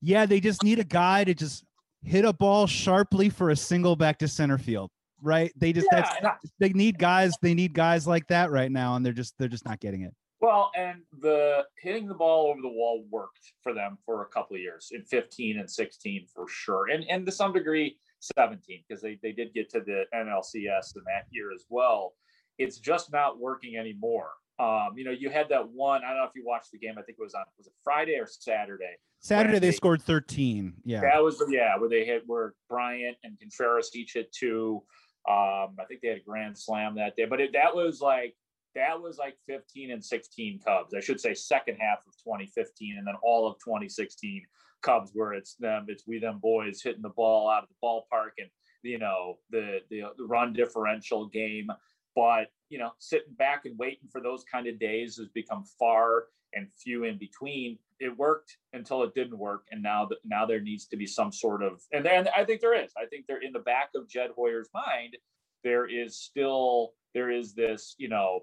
yeah, 0.00 0.26
they 0.26 0.40
just 0.40 0.62
need 0.62 0.78
a 0.78 0.84
guy 0.84 1.24
to 1.24 1.34
just 1.34 1.64
hit 2.02 2.24
a 2.24 2.32
ball 2.32 2.66
sharply 2.66 3.28
for 3.28 3.50
a 3.50 3.56
single 3.56 3.96
back 3.96 4.18
to 4.18 4.28
center 4.28 4.58
field 4.58 4.90
right 5.20 5.52
they 5.56 5.72
just 5.72 5.88
yeah, 5.90 6.14
that's 6.22 6.52
they 6.60 6.68
need 6.68 6.96
guys 6.96 7.34
they 7.42 7.52
need 7.52 7.74
guys 7.74 8.06
like 8.06 8.24
that 8.28 8.52
right 8.52 8.70
now 8.70 8.94
and 8.94 9.04
they're 9.04 9.12
just 9.12 9.34
they're 9.36 9.48
just 9.48 9.64
not 9.64 9.80
getting 9.80 10.02
it 10.02 10.14
well, 10.40 10.70
and 10.76 11.00
the 11.20 11.64
hitting 11.82 12.06
the 12.06 12.14
ball 12.14 12.46
over 12.46 12.60
the 12.62 12.68
wall 12.68 13.04
worked 13.10 13.52
for 13.62 13.74
them 13.74 13.98
for 14.04 14.22
a 14.22 14.26
couple 14.26 14.54
of 14.54 14.62
years 14.62 14.90
in 14.92 15.02
15 15.02 15.58
and 15.58 15.70
16 15.70 16.26
for 16.32 16.46
sure. 16.48 16.90
And 16.90 17.04
and 17.08 17.26
to 17.26 17.32
some 17.32 17.52
degree 17.52 17.98
17 18.36 18.84
because 18.86 19.02
they, 19.02 19.18
they 19.22 19.32
did 19.32 19.52
get 19.54 19.70
to 19.70 19.80
the 19.80 20.04
NLCS 20.14 20.96
in 20.96 21.02
that 21.06 21.26
year 21.30 21.52
as 21.52 21.64
well. 21.68 22.14
It's 22.58 22.78
just 22.78 23.12
not 23.12 23.38
working 23.38 23.76
anymore. 23.76 24.30
Um, 24.60 24.90
you 24.96 25.04
know, 25.04 25.12
you 25.12 25.30
had 25.30 25.48
that 25.50 25.68
one. 25.68 26.02
I 26.04 26.08
don't 26.08 26.18
know 26.18 26.24
if 26.24 26.32
you 26.34 26.44
watched 26.44 26.72
the 26.72 26.78
game. 26.78 26.94
I 26.98 27.02
think 27.02 27.18
it 27.18 27.22
was 27.22 27.34
on 27.34 27.44
was 27.56 27.68
it 27.68 27.72
Friday 27.84 28.16
or 28.18 28.26
Saturday. 28.26 28.96
Saturday 29.20 29.58
they, 29.58 29.68
they, 29.68 29.72
scored 29.72 30.02
13. 30.02 30.74
Yeah, 30.84 31.00
that 31.00 31.22
was 31.22 31.42
yeah 31.48 31.76
where 31.76 31.88
they 31.88 32.04
hit 32.04 32.24
where 32.26 32.54
Bryant 32.68 33.16
and 33.22 33.38
Contreras 33.38 33.90
each 33.94 34.14
hit 34.14 34.32
two. 34.32 34.82
Um, 35.28 35.76
I 35.78 35.84
think 35.88 36.00
they 36.00 36.08
had 36.08 36.18
a 36.18 36.24
grand 36.24 36.58
slam 36.58 36.96
that 36.96 37.14
day, 37.16 37.26
but 37.26 37.40
it, 37.40 37.52
that 37.52 37.74
was 37.74 38.00
like 38.00 38.34
that 38.74 39.00
was 39.00 39.18
like 39.18 39.36
15 39.46 39.90
and 39.90 40.04
16 40.04 40.60
Cubs. 40.64 40.94
I 40.94 41.00
should 41.00 41.20
say 41.20 41.34
second 41.34 41.76
half 41.80 41.98
of 42.06 42.16
2015 42.24 42.96
and 42.98 43.06
then 43.06 43.14
all 43.22 43.46
of 43.48 43.58
2016 43.58 44.42
Cubs 44.82 45.10
where 45.14 45.32
it's 45.32 45.54
them, 45.54 45.86
it's 45.88 46.06
we 46.06 46.18
them 46.18 46.38
boys 46.38 46.82
hitting 46.82 47.02
the 47.02 47.08
ball 47.08 47.50
out 47.50 47.64
of 47.64 47.68
the 47.68 47.74
ballpark 47.82 48.30
and 48.38 48.48
you 48.82 48.98
know 48.98 49.38
the 49.50 49.80
the, 49.90 50.02
the 50.16 50.24
run 50.24 50.52
differential 50.52 51.26
game. 51.26 51.68
But 52.14 52.48
you 52.68 52.78
know, 52.78 52.92
sitting 52.98 53.34
back 53.34 53.64
and 53.64 53.78
waiting 53.78 54.08
for 54.10 54.20
those 54.20 54.44
kind 54.50 54.66
of 54.66 54.78
days 54.78 55.16
has 55.16 55.28
become 55.28 55.64
far 55.78 56.24
and 56.54 56.68
few 56.76 57.04
in 57.04 57.18
between. 57.18 57.78
It 58.00 58.16
worked 58.16 58.56
until 58.72 59.02
it 59.02 59.14
didn't 59.14 59.38
work, 59.38 59.64
and 59.72 59.82
now 59.82 60.06
that 60.06 60.18
now 60.24 60.46
there 60.46 60.60
needs 60.60 60.86
to 60.86 60.96
be 60.96 61.06
some 61.06 61.32
sort 61.32 61.62
of 61.62 61.82
and 61.92 62.04
then 62.04 62.28
I 62.36 62.44
think 62.44 62.60
there 62.60 62.80
is. 62.80 62.92
I 62.96 63.06
think 63.06 63.26
they're 63.26 63.42
in 63.42 63.52
the 63.52 63.58
back 63.58 63.90
of 63.96 64.08
Jed 64.08 64.30
Hoyer's 64.36 64.70
mind. 64.72 65.16
There 65.64 65.88
is 65.88 66.16
still 66.16 66.92
there 67.14 67.30
is 67.30 67.54
this 67.54 67.94
you 67.98 68.08
know 68.08 68.40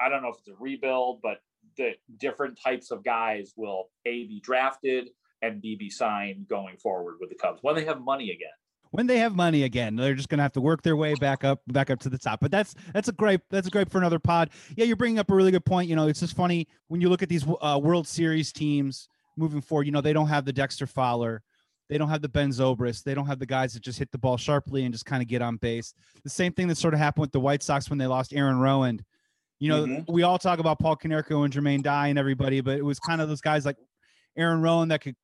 I 0.00 0.08
don't 0.08 0.22
know 0.22 0.28
if 0.28 0.38
it's 0.38 0.48
a 0.48 0.54
rebuild, 0.58 1.20
but 1.22 1.38
the 1.76 1.92
different 2.18 2.58
types 2.62 2.90
of 2.90 3.04
guys 3.04 3.52
will 3.56 3.90
a 4.06 4.24
be 4.24 4.40
drafted 4.40 5.10
and 5.42 5.60
b 5.62 5.76
be 5.76 5.90
signed 5.90 6.48
going 6.48 6.76
forward 6.76 7.16
with 7.20 7.30
the 7.30 7.36
Cubs 7.36 7.60
when 7.62 7.76
they 7.76 7.84
have 7.84 8.00
money 8.00 8.30
again. 8.30 8.48
When 8.90 9.06
they 9.06 9.18
have 9.18 9.36
money 9.36 9.64
again, 9.64 9.96
they're 9.96 10.14
just 10.14 10.30
going 10.30 10.38
to 10.38 10.42
have 10.42 10.52
to 10.52 10.62
work 10.62 10.82
their 10.82 10.96
way 10.96 11.14
back 11.14 11.44
up, 11.44 11.60
back 11.66 11.90
up 11.90 12.00
to 12.00 12.08
the 12.08 12.16
top. 12.16 12.40
But 12.40 12.50
that's 12.50 12.74
that's 12.94 13.08
a 13.08 13.12
great 13.12 13.40
that's 13.50 13.68
a 13.68 13.70
great 13.70 13.90
for 13.90 13.98
another 13.98 14.18
pod. 14.18 14.50
Yeah, 14.76 14.86
you're 14.86 14.96
bringing 14.96 15.18
up 15.18 15.30
a 15.30 15.34
really 15.34 15.50
good 15.50 15.64
point. 15.64 15.88
You 15.88 15.96
know, 15.96 16.08
it's 16.08 16.20
just 16.20 16.34
funny 16.34 16.66
when 16.88 17.00
you 17.00 17.10
look 17.10 17.22
at 17.22 17.28
these 17.28 17.46
uh, 17.60 17.78
World 17.82 18.08
Series 18.08 18.52
teams 18.52 19.08
moving 19.36 19.60
forward. 19.60 19.86
You 19.86 19.92
know, 19.92 20.00
they 20.00 20.14
don't 20.14 20.28
have 20.28 20.46
the 20.46 20.54
Dexter 20.54 20.86
Fowler, 20.86 21.42
they 21.88 21.96
don't 21.96 22.10
have 22.10 22.22
the 22.22 22.28
Ben 22.28 22.50
Zobrist. 22.50 23.02
They 23.02 23.14
don't 23.14 23.26
have 23.26 23.38
the 23.38 23.46
guys 23.46 23.72
that 23.72 23.82
just 23.82 23.98
hit 23.98 24.10
the 24.12 24.18
ball 24.18 24.36
sharply 24.36 24.84
and 24.84 24.92
just 24.92 25.06
kind 25.06 25.22
of 25.22 25.28
get 25.28 25.42
on 25.42 25.56
base. 25.56 25.94
The 26.22 26.30
same 26.30 26.52
thing 26.52 26.68
that 26.68 26.76
sort 26.76 26.94
of 26.94 27.00
happened 27.00 27.22
with 27.22 27.32
the 27.32 27.40
White 27.40 27.62
Sox 27.62 27.88
when 27.88 27.98
they 27.98 28.06
lost 28.06 28.34
Aaron 28.34 28.58
Rowand 28.58 29.00
you 29.58 29.68
know, 29.68 29.84
mm-hmm. 29.84 30.12
we 30.12 30.22
all 30.22 30.38
talk 30.38 30.58
about 30.58 30.78
Paul 30.78 30.96
Konerko 30.96 31.44
and 31.44 31.52
Jermaine 31.52 31.82
Dye 31.82 32.08
and 32.08 32.18
everybody, 32.18 32.60
but 32.60 32.78
it 32.78 32.84
was 32.84 32.98
kind 32.98 33.20
of 33.20 33.28
those 33.28 33.40
guys 33.40 33.64
like 33.66 33.76
Aaron 34.36 34.62
Rowand 34.62 34.90
that 34.90 35.00
could, 35.00 35.16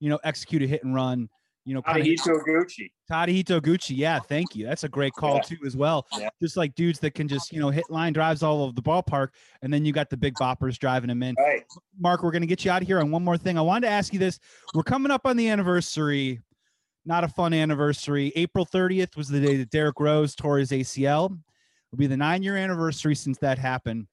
you 0.00 0.10
know, 0.10 0.18
execute 0.24 0.62
a 0.62 0.66
hit 0.66 0.84
and 0.84 0.94
run. 0.94 1.28
You 1.64 1.74
know, 1.74 1.82
Tadahito 1.82 2.28
Iguchi. 2.28 2.90
Tadahito 3.10 3.60
Iguchi. 3.60 3.94
Yeah, 3.94 4.20
thank 4.20 4.56
you. 4.56 4.64
That's 4.64 4.84
a 4.84 4.88
great 4.88 5.12
call 5.12 5.36
yeah. 5.36 5.40
too, 5.42 5.58
as 5.66 5.76
well. 5.76 6.06
Yeah. 6.18 6.30
Just 6.40 6.56
like 6.56 6.74
dudes 6.74 6.98
that 7.00 7.10
can 7.10 7.28
just, 7.28 7.52
you 7.52 7.60
know, 7.60 7.68
hit 7.68 7.84
line 7.90 8.14
drives 8.14 8.42
all 8.42 8.62
over 8.62 8.72
the 8.72 8.80
ballpark, 8.82 9.28
and 9.60 9.70
then 9.72 9.84
you 9.84 9.92
got 9.92 10.08
the 10.08 10.16
big 10.16 10.34
boppers 10.34 10.78
driving 10.78 11.08
them 11.08 11.22
in. 11.22 11.34
Right. 11.38 11.62
Mark, 11.98 12.22
we're 12.22 12.30
gonna 12.30 12.46
get 12.46 12.64
you 12.64 12.70
out 12.70 12.80
of 12.80 12.88
here 12.88 13.00
on 13.00 13.10
one 13.10 13.22
more 13.22 13.36
thing. 13.36 13.58
I 13.58 13.60
wanted 13.60 13.86
to 13.86 13.92
ask 13.92 14.14
you 14.14 14.18
this. 14.18 14.38
We're 14.74 14.82
coming 14.82 15.12
up 15.12 15.26
on 15.26 15.36
the 15.36 15.48
anniversary. 15.48 16.40
Not 17.04 17.24
a 17.24 17.28
fun 17.28 17.52
anniversary. 17.52 18.32
April 18.34 18.64
30th 18.66 19.16
was 19.16 19.28
the 19.28 19.40
day 19.40 19.56
that 19.58 19.70
Derrick 19.70 20.00
Rose 20.00 20.34
tore 20.34 20.58
his 20.58 20.70
ACL. 20.70 21.38
It'll 21.92 21.98
be 21.98 22.06
the 22.06 22.16
nine 22.16 22.42
year 22.42 22.56
anniversary 22.56 23.14
since 23.14 23.38
that 23.38 23.58
happened. 23.58 24.06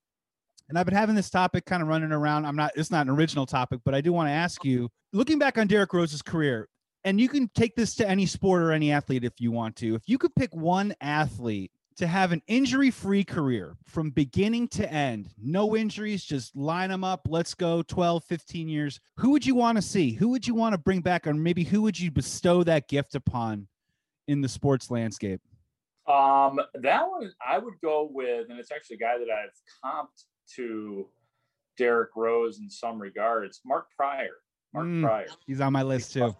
And 0.70 0.80
I've 0.80 0.86
been 0.86 0.96
having 0.96 1.16
this 1.16 1.30
topic 1.30 1.66
kind 1.66 1.84
of 1.84 1.90
running 1.90 2.12
around. 2.12 2.46
I'm 2.46 2.56
not, 2.56 2.72
it's 2.76 2.90
not 2.90 3.06
an 3.06 3.14
original 3.14 3.46
topic, 3.46 3.82
but 3.86 3.94
I 3.94 4.02
do 4.02 4.12
want 4.12 4.28
to 4.28 4.34
ask 4.34 4.64
you 4.66 4.90
looking 5.14 5.38
back 5.38 5.58
on 5.58 5.68
Derrick 5.68 5.94
Rose's 5.94 6.22
career, 6.22 6.68
and 7.04 7.22
you 7.22 7.30
can 7.30 7.50
take 7.54 7.76
this 7.76 7.96
to 7.96 8.10
any 8.10 8.26
sport 8.26 8.64
or 8.64 8.72
any 8.72 8.92
athlete 8.92 9.24
if 9.24 9.40
you 9.40 9.52
want 9.52 9.76
to. 9.78 9.94
If 9.94 10.04
you 10.08 10.18
could 10.18 10.34
pick 10.36 10.56
one 10.56 10.96
athlete 11.02 11.72
to 11.98 12.08
have 12.08 12.32
an 12.32 12.42
injury 12.48 12.90
free 12.90 13.24
career 13.24 13.78
from 13.86 14.10
beginning 14.10 14.68
to 14.70 14.92
end, 14.92 15.30
no 15.38 15.76
injuries, 15.76 16.26
just 16.26 16.56
line 16.56 16.90
them 16.90 17.04
up, 17.04 17.28
let's 17.30 17.54
go 17.54 17.84
12, 17.84 18.24
15 18.24 18.68
years, 18.68 19.00
who 19.18 19.30
would 19.30 19.46
you 19.46 19.54
want 19.54 19.78
to 19.78 19.82
see? 19.82 20.12
Who 20.14 20.30
would 20.30 20.48
you 20.48 20.56
want 20.56 20.74
to 20.74 20.80
bring 20.80 21.02
back? 21.02 21.28
Or 21.28 21.34
maybe 21.34 21.64
who 21.64 21.84
would 21.84 22.00
you 22.00 22.10
bestow 22.10 22.64
that 22.64 22.88
gift 22.88 23.14
upon 23.14 23.68
in 24.28 24.42
the 24.42 24.50
sports 24.50 24.90
landscape? 24.90 25.42
Um, 26.08 26.60
that 26.76 27.10
one 27.10 27.32
I 27.46 27.58
would 27.58 27.76
go 27.82 28.10
with, 28.12 28.50
and 28.50 28.60
it's 28.60 28.72
actually 28.72 28.98
a 28.98 29.00
guy 29.00 29.18
that 29.18 29.28
I've 29.32 29.56
comped 29.84 30.24
to 30.56 31.08
Derrick 31.78 32.12
Rose 32.16 32.60
in 32.60 32.70
some 32.70 33.00
regards. 33.02 33.62
Mark 33.66 33.88
Prior. 33.98 34.36
Mark 34.74 34.86
mm, 34.86 35.04
Prior. 35.04 35.28
He's 35.48 35.62
on 35.62 35.74
my 35.74 35.84
list 35.84 36.14
too. 36.14 36.36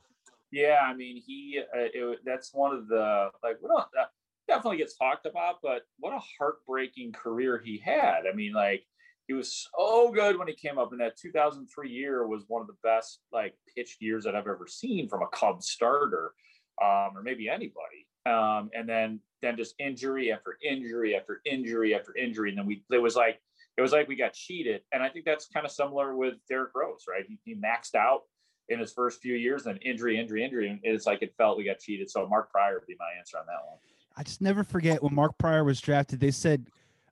Yeah, 0.52 0.80
I 0.84 0.94
mean, 0.94 1.22
he 1.26 1.60
uh, 1.60 1.80
it, 1.94 2.20
that's 2.26 2.54
one 2.54 2.76
of 2.76 2.88
the 2.88 3.30
like 3.44 3.58
we 3.62 3.68
don't 3.68 3.82
uh, 3.82 4.06
definitely 4.48 4.78
gets 4.78 4.96
talked 4.96 5.26
about, 5.26 5.56
but 5.62 5.82
what 6.00 6.14
a 6.14 6.22
heartbreaking 6.38 7.14
career 7.14 7.62
he 7.64 7.82
had. 7.84 8.22
I 8.32 8.36
mean, 8.36 8.54
like 8.54 8.84
he 9.28 9.34
was 9.34 9.68
so 9.76 10.12
good 10.12 10.38
when 10.38 10.48
he 10.48 10.54
came 10.54 10.78
up 10.78 10.92
and 10.92 11.02
that 11.02 11.18
2003 11.18 11.90
year 11.90 12.28
was 12.28 12.44
one 12.48 12.62
of 12.62 12.68
the 12.68 12.78
best 12.84 13.22
like 13.34 13.56
pitched 13.76 14.02
years 14.02 14.24
that 14.26 14.36
I've 14.36 14.48
ever 14.48 14.68
seen 14.68 15.10
from 15.10 15.24
a 15.24 15.28
Cubs 15.28 15.70
starter, 15.70 16.34
um, 16.82 17.12
or 17.16 17.24
maybe 17.24 17.50
anybody. 17.50 18.08
Um, 18.26 18.70
and 18.74 18.88
then 18.90 19.20
then 19.42 19.58
just 19.58 19.76
injury 19.80 20.32
after 20.32 20.58
injury 20.68 21.16
after 21.16 21.42
injury 21.46 21.94
after 21.94 22.16
injury, 22.18 22.50
and 22.50 22.58
then 22.58 22.66
we 22.66 22.84
it 22.92 23.02
was 23.02 23.16
like 23.16 23.40
it 23.78 23.82
was 23.82 23.92
like 23.92 24.08
we 24.08 24.16
got 24.16 24.34
cheated. 24.34 24.82
And 24.92 25.04
I 25.04 25.10
think 25.10 25.26
that's 25.26 25.48
kind 25.48 25.66
of 25.66 25.72
similar 25.72 26.16
with 26.16 26.36
Derrick 26.50 26.72
Rose, 26.76 27.06
right? 27.08 27.24
He, 27.28 27.38
he 27.44 27.56
maxed 27.56 27.96
out 27.96 28.22
in 28.70 28.80
his 28.80 28.94
first 28.94 29.22
few 29.22 29.36
years, 29.36 29.68
and 29.68 29.78
injury, 29.84 30.20
injury, 30.20 30.44
injury. 30.44 30.70
And 30.70 30.80
it's 30.84 31.06
like 31.06 31.22
it 31.22 31.34
felt 31.38 31.58
we 31.58 31.66
got 31.66 31.80
cheated. 31.80 32.10
So 32.10 32.28
Mark 32.28 32.52
Prior 32.52 32.76
would 32.76 32.88
be 32.88 32.96
my 32.98 33.10
answer 33.20 33.38
on 33.38 33.46
that 33.48 33.60
one. 33.68 33.78
I 34.18 34.24
just 34.24 34.42
never 34.42 34.64
forget 34.64 35.04
when 35.04 35.14
Mark 35.14 35.38
Prior 35.38 35.64
was 35.64 35.82
drafted, 35.82 36.20
they 36.20 36.32
said, 36.32 36.68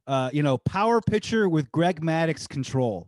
uh, 0.08 0.30
you 0.34 0.41
know, 0.41 0.58
power 0.58 1.02
pitcher 1.02 1.49
with 1.49 1.71
Greg 1.71 2.02
Maddux 2.02 2.47
control. 2.47 3.08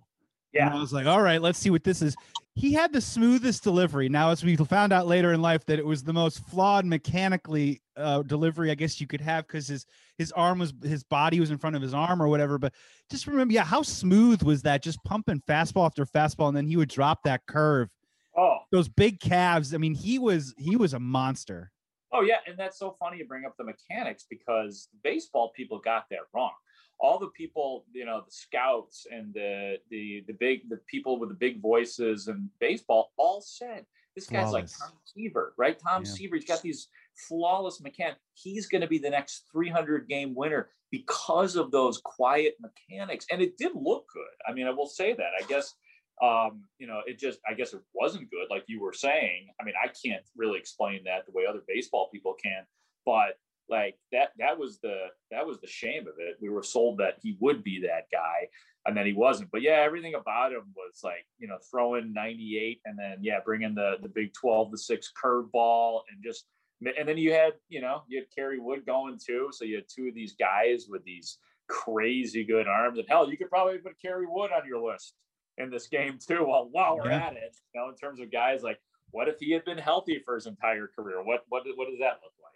Yeah. 0.53 0.67
And 0.67 0.75
I 0.75 0.79
was 0.79 0.93
like, 0.93 1.05
all 1.05 1.21
right, 1.21 1.41
let's 1.41 1.59
see 1.59 1.69
what 1.69 1.83
this 1.83 2.01
is. 2.01 2.15
He 2.55 2.71
had 2.71 2.93
the 2.93 3.01
smoothest 3.01 3.63
delivery. 3.63 4.07
Now, 4.07 4.29
as 4.29 4.43
we 4.43 4.55
found 4.55 4.93
out 4.93 5.07
later 5.07 5.33
in 5.33 5.41
life, 5.41 5.65
that 5.65 5.77
it 5.77 5.85
was 5.85 6.03
the 6.03 6.13
most 6.13 6.39
flawed 6.39 6.85
mechanically 6.85 7.81
uh, 7.97 8.21
delivery 8.23 8.71
I 8.71 8.75
guess 8.75 8.99
you 8.99 9.07
could 9.07 9.21
have 9.21 9.45
because 9.47 9.67
his 9.67 9.85
his 10.17 10.31
arm 10.31 10.59
was 10.59 10.73
his 10.83 11.03
body 11.03 11.39
was 11.39 11.51
in 11.51 11.57
front 11.57 11.75
of 11.75 11.81
his 11.81 11.93
arm 11.93 12.21
or 12.21 12.27
whatever. 12.27 12.57
But 12.57 12.73
just 13.09 13.27
remember, 13.27 13.53
yeah, 13.53 13.65
how 13.65 13.81
smooth 13.81 14.41
was 14.41 14.61
that? 14.63 14.81
Just 14.81 15.03
pumping 15.03 15.41
fastball 15.47 15.85
after 15.85 16.05
fastball, 16.05 16.47
and 16.47 16.55
then 16.55 16.67
he 16.67 16.77
would 16.77 16.89
drop 16.89 17.23
that 17.23 17.45
curve. 17.45 17.89
Oh, 18.37 18.59
those 18.71 18.87
big 18.87 19.19
calves. 19.19 19.73
I 19.73 19.77
mean, 19.77 19.93
he 19.93 20.17
was 20.17 20.53
he 20.57 20.77
was 20.77 20.93
a 20.93 20.99
monster. 20.99 21.71
Oh 22.13 22.21
yeah, 22.21 22.37
and 22.47 22.57
that's 22.57 22.79
so 22.79 22.95
funny 22.99 23.17
you 23.17 23.27
bring 23.27 23.45
up 23.45 23.55
the 23.57 23.65
mechanics 23.65 24.25
because 24.29 24.87
baseball 25.03 25.51
people 25.55 25.79
got 25.79 26.05
that 26.09 26.19
wrong. 26.33 26.51
All 26.99 27.19
the 27.19 27.27
people, 27.27 27.85
you 27.93 28.05
know, 28.05 28.21
the 28.25 28.31
scouts 28.31 29.05
and 29.11 29.33
the 29.33 29.77
the 29.89 30.23
the 30.27 30.33
big 30.33 30.69
the 30.69 30.77
people 30.87 31.19
with 31.19 31.29
the 31.29 31.35
big 31.35 31.61
voices 31.61 32.27
and 32.27 32.49
baseball 32.59 33.11
all 33.17 33.41
said 33.41 33.85
this 34.15 34.27
guy's 34.27 34.49
flawless. 34.49 34.79
like 34.79 34.89
Tom 34.89 34.97
Seaver, 35.05 35.53
right? 35.57 35.77
Tom 35.77 36.03
yeah. 36.05 36.11
Seaver, 36.11 36.35
he's 36.37 36.45
got 36.45 36.61
these 36.61 36.87
flawless 37.27 37.81
mechanics. 37.81 38.19
He's 38.33 38.67
going 38.67 38.81
to 38.81 38.87
be 38.87 38.97
the 38.97 39.09
next 39.09 39.45
300 39.51 40.07
game 40.07 40.33
winner 40.33 40.69
because 40.89 41.57
of 41.57 41.71
those 41.71 41.99
quiet 42.03 42.55
mechanics. 42.61 43.25
And 43.29 43.41
it 43.41 43.57
did 43.57 43.73
look 43.75 44.05
good. 44.13 44.23
I 44.47 44.53
mean, 44.53 44.67
I 44.67 44.71
will 44.71 44.87
say 44.87 45.13
that. 45.13 45.31
I 45.37 45.45
guess 45.47 45.73
um, 46.21 46.63
you 46.79 46.87
know, 46.87 47.01
it 47.05 47.19
just, 47.19 47.39
I 47.49 47.53
guess 47.53 47.73
it 47.73 47.81
wasn't 47.93 48.29
good, 48.31 48.47
like 48.49 48.63
you 48.67 48.81
were 48.81 48.93
saying. 48.93 49.47
I 49.59 49.65
mean, 49.65 49.73
I 49.81 49.87
can't 49.87 50.23
really 50.35 50.57
explain 50.57 51.03
that 51.05 51.25
the 51.25 51.33
way 51.33 51.43
other 51.47 51.61
baseball 51.67 52.09
people 52.11 52.35
can, 52.41 52.63
but 53.05 53.37
like 53.69 53.95
that, 54.11 54.29
that 54.39 54.57
was 54.57 54.79
the, 54.79 55.07
that 55.31 55.45
was 55.45 55.59
the 55.59 55.67
shame 55.67 56.07
of 56.07 56.15
it. 56.19 56.37
We 56.41 56.49
were 56.49 56.63
sold 56.63 56.99
that 56.99 57.17
he 57.21 57.37
would 57.39 57.63
be 57.63 57.81
that 57.81 58.07
guy 58.11 58.47
and 58.85 58.95
then 58.95 59.05
he 59.05 59.13
wasn't. 59.13 59.51
But 59.51 59.61
yeah, 59.61 59.81
everything 59.81 60.15
about 60.15 60.51
him 60.51 60.73
was 60.75 61.01
like, 61.03 61.25
you 61.39 61.47
know, 61.47 61.57
throwing 61.71 62.13
98 62.13 62.81
and 62.85 62.97
then, 62.97 63.17
yeah, 63.21 63.39
bringing 63.43 63.75
the, 63.75 63.95
the 64.01 64.09
big 64.09 64.33
12 64.33 64.71
to 64.71 64.77
6 64.77 65.11
curveball 65.21 66.01
and 66.11 66.23
just, 66.23 66.45
and 66.81 67.07
then 67.07 67.17
you 67.17 67.31
had, 67.31 67.53
you 67.69 67.81
know, 67.81 68.03
you 68.07 68.19
had 68.19 68.27
Kerry 68.35 68.59
Wood 68.59 68.85
going 68.85 69.17
too. 69.23 69.49
So 69.51 69.65
you 69.65 69.77
had 69.77 69.85
two 69.87 70.09
of 70.09 70.13
these 70.13 70.33
guys 70.33 70.85
with 70.89 71.03
these 71.03 71.37
crazy 71.67 72.43
good 72.43 72.67
arms. 72.67 72.99
And 72.99 73.07
hell, 73.09 73.29
you 73.29 73.37
could 73.37 73.49
probably 73.49 73.77
put 73.77 73.99
Kerry 74.01 74.25
Wood 74.27 74.51
on 74.51 74.67
your 74.67 74.85
list 74.91 75.13
in 75.57 75.69
this 75.69 75.87
game 75.87 76.19
too. 76.25 76.45
While 76.45 76.69
while 76.71 76.97
we're 76.97 77.09
yeah. 77.09 77.27
at 77.27 77.33
it, 77.33 77.55
you 77.73 77.81
know, 77.81 77.89
in 77.89 77.95
terms 77.95 78.19
of 78.19 78.31
guys 78.31 78.63
like, 78.63 78.79
what 79.11 79.27
if 79.27 79.39
he 79.39 79.51
had 79.51 79.65
been 79.65 79.77
healthy 79.77 80.21
for 80.23 80.35
his 80.35 80.47
entire 80.47 80.87
career? 80.87 81.23
What 81.23 81.45
what 81.49 81.63
what 81.75 81.89
does 81.89 81.99
that 81.99 82.19
look 82.23 82.33
like? 82.43 82.54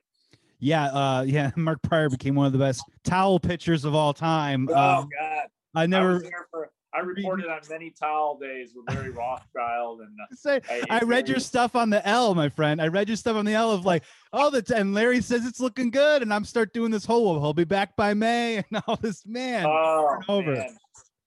Yeah, 0.60 0.86
uh, 0.86 1.24
yeah. 1.24 1.52
Mark 1.56 1.82
Prior 1.84 2.10
became 2.10 2.36
one 2.36 2.45
of 2.45 2.54
the 2.54 2.60
best 2.60 2.84
towel 3.04 3.39
pitchers 3.39 3.86
of 3.86 3.95
all 3.95 4.13
time. 4.13 4.67
Oh 4.72 4.76
um, 4.76 5.10
God, 5.19 5.48
I 5.76 5.86
never. 5.88 6.17
I, 6.26 6.30
for, 6.52 6.72
I 6.91 7.02
reported 7.02 7.45
on 7.45 7.60
many 7.69 7.91
towel 7.91 8.39
days 8.39 8.74
with 8.76 8.93
Larry 8.93 9.12
Rothschild 9.12 10.02
and. 10.02 10.10
Uh, 10.10 10.36
Say, 10.36 10.62
I, 10.69 11.00
I 11.00 11.00
read 11.02 11.30
your 11.30 11.39
stuff 11.39 11.76
on 11.76 11.89
the 11.89 12.06
L, 12.08 12.34
my 12.34 12.50
friend. 12.50 12.82
I 12.82 12.88
read 12.88 13.08
your 13.08 13.17
stuff 13.17 13.36
on 13.36 13.45
the 13.45 13.54
L 13.54 13.72
of 13.72 13.86
like, 13.86 14.04
oh, 14.34 14.50
the 14.50 14.63
and 14.76 14.93
Larry 14.93 15.22
says 15.22 15.45
it's 15.45 15.60
looking 15.60 15.91
good, 15.91 16.24
and 16.24 16.34
I'm 16.34 16.45
start 16.45 16.74
doing 16.74 16.91
this 16.91 17.06
whole. 17.06 17.39
He'll 17.39 17.54
be 17.54 17.63
back 17.63 17.95
by 17.95 18.13
May, 18.13 18.58
and 18.72 18.84
all 18.88 18.95
this 18.95 19.26
man. 19.26 19.65
Oh, 19.65 20.19
over. 20.28 20.54
Man 20.54 20.76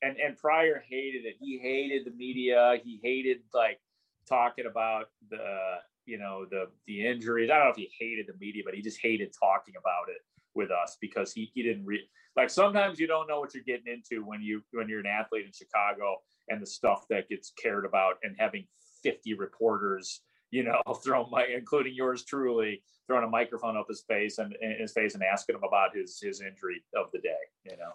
and 0.03 0.17
and 0.19 0.37
Prior 0.37 0.83
hated 0.89 1.25
it. 1.25 1.37
He 1.41 1.59
hated 1.59 2.05
the 2.05 2.11
media. 2.17 2.77
He 2.85 3.01
hated 3.03 3.39
like 3.55 3.81
talking 4.29 4.67
about 4.67 5.07
the 5.31 5.79
you 6.07 6.19
know 6.19 6.45
the 6.51 6.67
the 6.87 7.07
injuries. 7.07 7.51
I 7.51 7.57
don't 7.57 7.67
know 7.67 7.71
if 7.71 7.77
he 7.77 7.91
hated 7.99 8.27
the 8.29 8.39
media, 8.39 8.63
but 8.65 8.75
he 8.75 8.83
just 8.83 9.01
hated 9.01 9.35
talking 9.39 9.75
about 9.79 10.09
it 10.09 10.19
with 10.55 10.71
us 10.71 10.97
because 11.01 11.33
he 11.33 11.51
he 11.55 11.63
didn't 11.63 11.85
re- 11.85 12.09
like 12.37 12.51
sometimes 12.51 12.99
you 12.99 13.07
don't 13.07 13.29
know 13.29 13.41
what 13.41 13.55
you're 13.55 13.65
getting 13.65 13.93
into 13.93 14.25
when 14.25 14.43
you 14.43 14.63
when 14.73 14.89
you're 14.89 15.01
an 15.01 15.07
athlete 15.07 15.47
in 15.47 15.53
Chicago 15.53 16.17
and 16.49 16.61
the 16.61 16.67
stuff 16.67 17.07
that 17.11 17.29
gets 17.29 17.53
cared 17.61 17.85
about 17.85 18.15
and 18.23 18.37
having 18.39 18.67
50 19.03 19.35
reporters 19.35 20.23
you 20.51 20.63
know 20.63 20.81
throw 21.05 21.27
my 21.27 21.47
including 21.47 21.95
yours 21.95 22.25
truly 22.25 22.83
throwing 23.07 23.25
a 23.25 23.29
microphone 23.29 23.77
up 23.77 23.87
his 23.89 24.05
face 24.09 24.39
and 24.39 24.55
his 24.79 24.93
face 24.93 25.15
and 25.15 25.23
asking 25.23 25.57
him 25.57 25.63
about 25.67 25.95
his 25.95 26.21
his 26.23 26.41
injury 26.41 26.83
of 26.97 27.07
the 27.13 27.19
day 27.21 27.31
you 27.65 27.77
know 27.77 27.93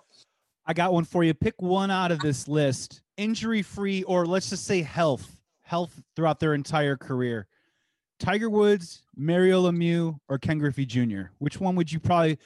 I 0.69 0.73
got 0.73 0.91
one 0.91 1.05
for 1.05 1.23
you. 1.23 1.33
Pick 1.33 1.61
one 1.61 1.89
out 1.89 2.11
of 2.11 2.19
this 2.19 2.45
list, 2.45 3.01
injury 3.15 3.61
free, 3.61 4.03
or 4.03 4.25
let's 4.25 4.49
just 4.49 4.65
say 4.65 4.81
health, 4.81 5.39
health 5.61 6.03
throughout 6.13 6.41
their 6.41 6.53
entire 6.53 6.97
career. 6.97 7.47
Tiger 8.19 8.49
Woods, 8.49 9.03
Mario 9.15 9.69
Lemieux, 9.69 10.19
or 10.27 10.37
Ken 10.37 10.57
Griffey 10.57 10.85
Jr. 10.85 11.23
Which 11.39 11.59
one 11.59 11.75
would 11.75 11.91
you 11.91 11.99
probably? 11.99 12.37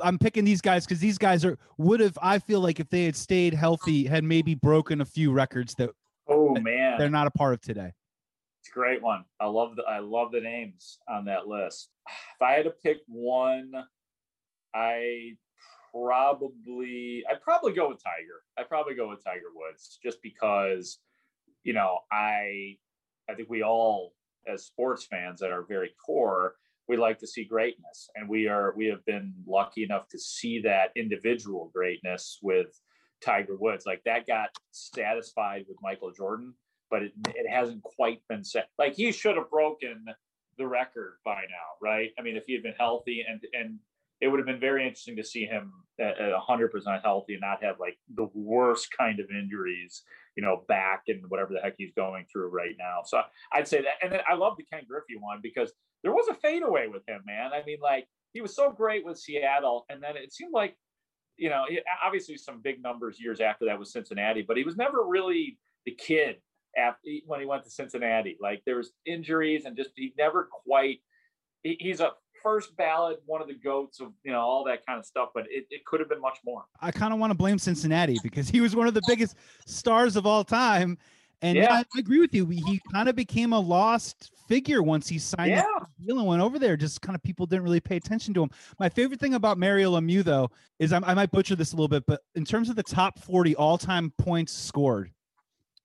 I'm 0.00 0.18
picking 0.18 0.44
these 0.44 0.60
guys 0.60 0.84
because 0.84 1.00
these 1.00 1.18
guys 1.18 1.44
are 1.44 1.58
would 1.76 2.00
have. 2.00 2.18
I 2.22 2.38
feel 2.38 2.60
like 2.60 2.78
if 2.78 2.88
they 2.88 3.04
had 3.04 3.16
stayed 3.16 3.54
healthy, 3.54 4.04
had 4.04 4.24
maybe 4.24 4.54
broken 4.54 5.00
a 5.00 5.04
few 5.04 5.32
records 5.32 5.74
that. 5.76 5.90
Oh 6.28 6.54
man, 6.54 6.98
they're 6.98 7.10
not 7.10 7.26
a 7.26 7.30
part 7.30 7.54
of 7.54 7.60
today. 7.60 7.92
It's 8.60 8.68
a 8.68 8.72
great 8.72 9.02
one. 9.02 9.24
I 9.40 9.46
love 9.46 9.76
the 9.76 9.82
I 9.82 9.98
love 9.98 10.30
the 10.30 10.40
names 10.40 10.98
on 11.08 11.24
that 11.24 11.48
list. 11.48 11.88
If 12.06 12.42
I 12.42 12.52
had 12.52 12.64
to 12.64 12.70
pick 12.70 12.98
one, 13.06 13.72
I 14.74 15.36
probably 15.92 17.24
I'd 17.30 17.42
probably 17.42 17.72
go 17.72 17.88
with 17.88 18.02
Tiger. 18.02 18.42
I'd 18.56 18.68
probably 18.68 18.94
go 18.94 19.08
with 19.08 19.24
Tiger 19.24 19.46
Woods 19.54 19.98
just 20.02 20.22
because, 20.22 20.98
you 21.64 21.72
know, 21.72 22.00
I 22.12 22.76
I 23.28 23.34
think 23.34 23.48
we 23.48 23.62
all 23.62 24.12
as 24.52 24.66
sports 24.66 25.06
fans 25.06 25.42
at 25.42 25.52
our 25.52 25.64
very 25.64 25.90
core, 26.04 26.54
we 26.88 26.96
like 26.96 27.18
to 27.18 27.26
see 27.26 27.44
greatness. 27.44 28.08
And 28.16 28.28
we 28.28 28.48
are 28.48 28.74
we 28.76 28.86
have 28.86 29.04
been 29.04 29.34
lucky 29.46 29.84
enough 29.84 30.08
to 30.08 30.18
see 30.18 30.60
that 30.62 30.90
individual 30.96 31.70
greatness 31.74 32.38
with 32.42 32.80
Tiger 33.20 33.56
Woods. 33.56 33.86
Like 33.86 34.02
that 34.04 34.26
got 34.26 34.50
satisfied 34.70 35.66
with 35.68 35.76
Michael 35.82 36.12
Jordan, 36.12 36.54
but 36.90 37.02
it, 37.02 37.12
it 37.28 37.48
hasn't 37.48 37.82
quite 37.82 38.20
been 38.28 38.44
set. 38.44 38.68
Like 38.78 38.94
he 38.94 39.12
should 39.12 39.36
have 39.36 39.50
broken 39.50 40.06
the 40.56 40.66
record 40.66 41.18
by 41.24 41.42
now, 41.42 41.68
right? 41.80 42.10
I 42.18 42.22
mean, 42.22 42.36
if 42.36 42.44
he 42.46 42.54
had 42.54 42.62
been 42.62 42.74
healthy 42.78 43.24
and 43.28 43.40
and 43.52 43.78
it 44.20 44.28
would 44.28 44.40
have 44.40 44.46
been 44.46 44.60
very 44.60 44.82
interesting 44.82 45.16
to 45.16 45.24
see 45.24 45.44
him 45.44 45.72
at, 46.00 46.18
at 46.18 46.32
100% 46.32 47.02
healthy 47.02 47.34
and 47.34 47.40
not 47.40 47.62
have 47.62 47.78
like 47.78 47.98
the 48.16 48.28
worst 48.34 48.88
kind 48.96 49.20
of 49.20 49.26
injuries, 49.30 50.02
you 50.38 50.42
know, 50.44 50.62
back 50.68 51.02
and 51.08 51.20
whatever 51.26 51.52
the 51.52 51.58
heck 51.58 51.74
he's 51.76 51.90
going 51.96 52.24
through 52.30 52.48
right 52.48 52.76
now. 52.78 53.00
So 53.04 53.20
I'd 53.52 53.66
say 53.66 53.82
that. 53.82 53.94
And 54.00 54.12
then 54.12 54.20
I 54.30 54.34
love 54.34 54.54
the 54.56 54.62
Ken 54.72 54.84
Griffey 54.88 55.16
one 55.18 55.40
because 55.42 55.72
there 56.04 56.12
was 56.12 56.28
a 56.28 56.34
fadeaway 56.34 56.86
with 56.86 57.02
him, 57.08 57.22
man. 57.26 57.50
I 57.52 57.64
mean, 57.64 57.78
like 57.82 58.06
he 58.34 58.40
was 58.40 58.54
so 58.54 58.70
great 58.70 59.04
with 59.04 59.18
Seattle. 59.18 59.84
And 59.88 60.00
then 60.00 60.16
it 60.16 60.32
seemed 60.32 60.52
like, 60.52 60.76
you 61.36 61.50
know, 61.50 61.64
obviously 62.06 62.36
some 62.36 62.60
big 62.62 62.80
numbers 62.80 63.18
years 63.20 63.40
after 63.40 63.64
that 63.64 63.80
was 63.80 63.90
Cincinnati, 63.90 64.44
but 64.46 64.56
he 64.56 64.62
was 64.62 64.76
never 64.76 65.04
really 65.04 65.58
the 65.84 65.96
kid 65.98 66.36
after 66.76 67.00
when 67.26 67.40
he 67.40 67.46
went 67.46 67.64
to 67.64 67.70
Cincinnati. 67.70 68.38
Like 68.40 68.62
there 68.64 68.76
was 68.76 68.92
injuries 69.06 69.64
and 69.64 69.76
just 69.76 69.90
he 69.96 70.14
never 70.16 70.48
quite. 70.64 71.00
he's 71.64 71.98
a 71.98 72.12
first 72.48 72.74
ballot, 72.76 73.20
one 73.26 73.42
of 73.42 73.48
the 73.48 73.54
goats 73.54 74.00
of 74.00 74.12
you 74.24 74.32
know 74.32 74.40
all 74.40 74.64
that 74.64 74.84
kind 74.86 74.98
of 74.98 75.04
stuff, 75.04 75.30
but 75.34 75.44
it, 75.50 75.66
it 75.70 75.84
could 75.84 76.00
have 76.00 76.08
been 76.08 76.20
much 76.20 76.38
more. 76.44 76.64
I 76.80 76.90
kind 76.90 77.12
of 77.12 77.18
want 77.18 77.30
to 77.30 77.36
blame 77.36 77.58
Cincinnati 77.58 78.18
because 78.22 78.48
he 78.48 78.60
was 78.60 78.74
one 78.74 78.86
of 78.86 78.94
the 78.94 79.02
biggest 79.06 79.36
stars 79.66 80.16
of 80.16 80.26
all 80.26 80.44
time. 80.44 80.98
And 81.40 81.56
yeah, 81.56 81.64
yeah 81.64 81.82
I 81.94 81.98
agree 81.98 82.20
with 82.20 82.34
you. 82.34 82.46
He 82.46 82.80
kind 82.92 83.08
of 83.08 83.14
became 83.14 83.52
a 83.52 83.60
lost 83.60 84.32
figure 84.48 84.82
once 84.82 85.06
he 85.06 85.18
signed 85.18 85.50
yeah. 85.50 85.64
deal 86.04 86.18
and 86.18 86.26
went 86.26 86.42
over 86.42 86.58
there. 86.58 86.76
Just 86.76 87.00
kind 87.00 87.14
of 87.14 87.22
people 87.22 87.46
didn't 87.46 87.62
really 87.64 87.80
pay 87.80 87.96
attention 87.96 88.34
to 88.34 88.42
him. 88.42 88.50
My 88.80 88.88
favorite 88.88 89.20
thing 89.20 89.34
about 89.34 89.58
Mario 89.58 89.92
Lemieux, 89.92 90.24
though, 90.24 90.50
is 90.78 90.92
I, 90.92 91.00
I 91.04 91.14
might 91.14 91.30
butcher 91.30 91.54
this 91.54 91.72
a 91.72 91.76
little 91.76 91.88
bit, 91.88 92.04
but 92.06 92.22
in 92.34 92.44
terms 92.44 92.70
of 92.70 92.76
the 92.76 92.82
top 92.82 93.20
40 93.20 93.54
all 93.54 93.78
time 93.78 94.12
points 94.18 94.52
scored, 94.52 95.12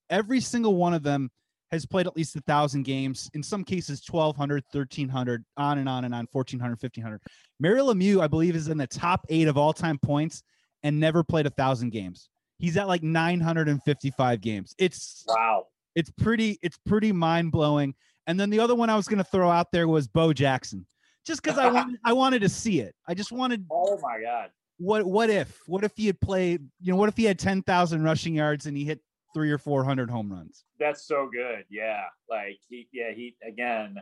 every 0.09 0.39
single 0.39 0.75
one 0.75 0.93
of 0.93 1.03
them 1.03 1.29
has 1.73 1.85
played 1.85 2.07
at 2.07 2.15
least 2.15 2.35
a 2.35 2.41
thousand 2.41 2.83
games, 2.83 3.29
in 3.33 3.43
some 3.43 3.63
cases 3.63 4.01
1200, 4.09 4.63
1300, 4.71 5.43
on 5.57 5.77
and 5.79 5.89
on 5.89 6.05
and 6.05 6.13
on, 6.13 6.27
1400, 6.31 6.81
1500. 6.81 7.21
Mario 7.59 7.93
Lemieux, 7.93 8.21
I 8.21 8.27
believe, 8.27 8.55
is 8.55 8.67
in 8.67 8.77
the 8.77 8.87
top 8.87 9.25
eight 9.29 9.47
of 9.47 9.57
all 9.57 9.73
time 9.73 9.97
points 9.97 10.43
and 10.83 10.99
never 10.99 11.23
played 11.23 11.45
a 11.45 11.49
thousand 11.49 11.89
games. 11.89 12.29
He's 12.59 12.77
at 12.77 12.87
like 12.87 13.03
955 13.03 14.41
games. 14.41 14.73
It's 14.77 15.25
wow. 15.27 15.67
It's 15.95 16.09
pretty, 16.11 16.57
it's 16.61 16.77
pretty 16.85 17.11
mind 17.11 17.51
blowing. 17.51 17.93
And 18.25 18.39
then 18.39 18.49
the 18.49 18.59
other 18.59 18.75
one 18.75 18.89
I 18.89 18.95
was 18.95 19.07
going 19.07 19.17
to 19.17 19.23
throw 19.23 19.49
out 19.49 19.71
there 19.71 19.87
was 19.87 20.07
Bo 20.07 20.33
Jackson, 20.33 20.85
just 21.25 21.43
because 21.43 21.59
I 21.59 21.69
wanted, 21.69 21.99
I 22.05 22.13
wanted 22.13 22.41
to 22.41 22.49
see 22.49 22.79
it. 22.79 22.95
I 23.07 23.13
just 23.13 23.31
wanted. 23.31 23.65
Oh 23.71 23.99
my 24.01 24.21
god. 24.21 24.49
What 24.77 25.05
what 25.05 25.29
if 25.29 25.59
what 25.67 25.83
if 25.83 25.91
he 25.95 26.07
had 26.07 26.19
played? 26.19 26.61
You 26.81 26.91
know, 26.91 26.97
what 26.97 27.09
if 27.09 27.15
he 27.15 27.25
had 27.25 27.37
10,000 27.37 28.03
rushing 28.03 28.33
yards 28.33 28.65
and 28.65 28.75
he 28.75 28.85
hit 28.85 28.99
three 29.33 29.51
or 29.51 29.57
four 29.57 29.83
hundred 29.83 30.09
home 30.09 30.31
runs. 30.31 30.65
That's 30.79 31.05
so 31.05 31.29
good. 31.31 31.65
Yeah, 31.69 32.03
like 32.29 32.59
he, 32.69 32.87
yeah, 32.91 33.11
he 33.13 33.35
again, 33.47 33.95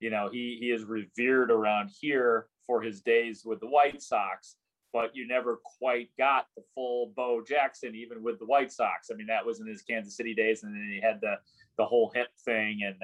you 0.00 0.10
know, 0.10 0.28
he 0.30 0.58
he 0.60 0.70
is 0.70 0.84
revered 0.84 1.50
around 1.50 1.90
here 2.00 2.46
for 2.66 2.80
his 2.80 3.00
days 3.00 3.42
with 3.44 3.60
the 3.60 3.66
White 3.66 4.02
Sox, 4.02 4.56
but 4.92 5.10
you 5.14 5.26
never 5.26 5.60
quite 5.78 6.10
got 6.18 6.46
the 6.56 6.62
full 6.74 7.12
Bo 7.16 7.42
Jackson 7.46 7.94
even 7.94 8.22
with 8.22 8.38
the 8.38 8.46
White 8.46 8.72
Sox. 8.72 9.10
I 9.10 9.16
mean, 9.16 9.26
that 9.26 9.44
was 9.44 9.60
in 9.60 9.66
his 9.66 9.82
Kansas 9.82 10.16
City 10.16 10.34
days, 10.34 10.62
and 10.62 10.74
then 10.74 10.90
he 10.92 11.00
had 11.00 11.20
the 11.20 11.34
the 11.78 11.84
whole 11.84 12.10
hip 12.14 12.28
thing, 12.44 12.80
and 12.84 12.96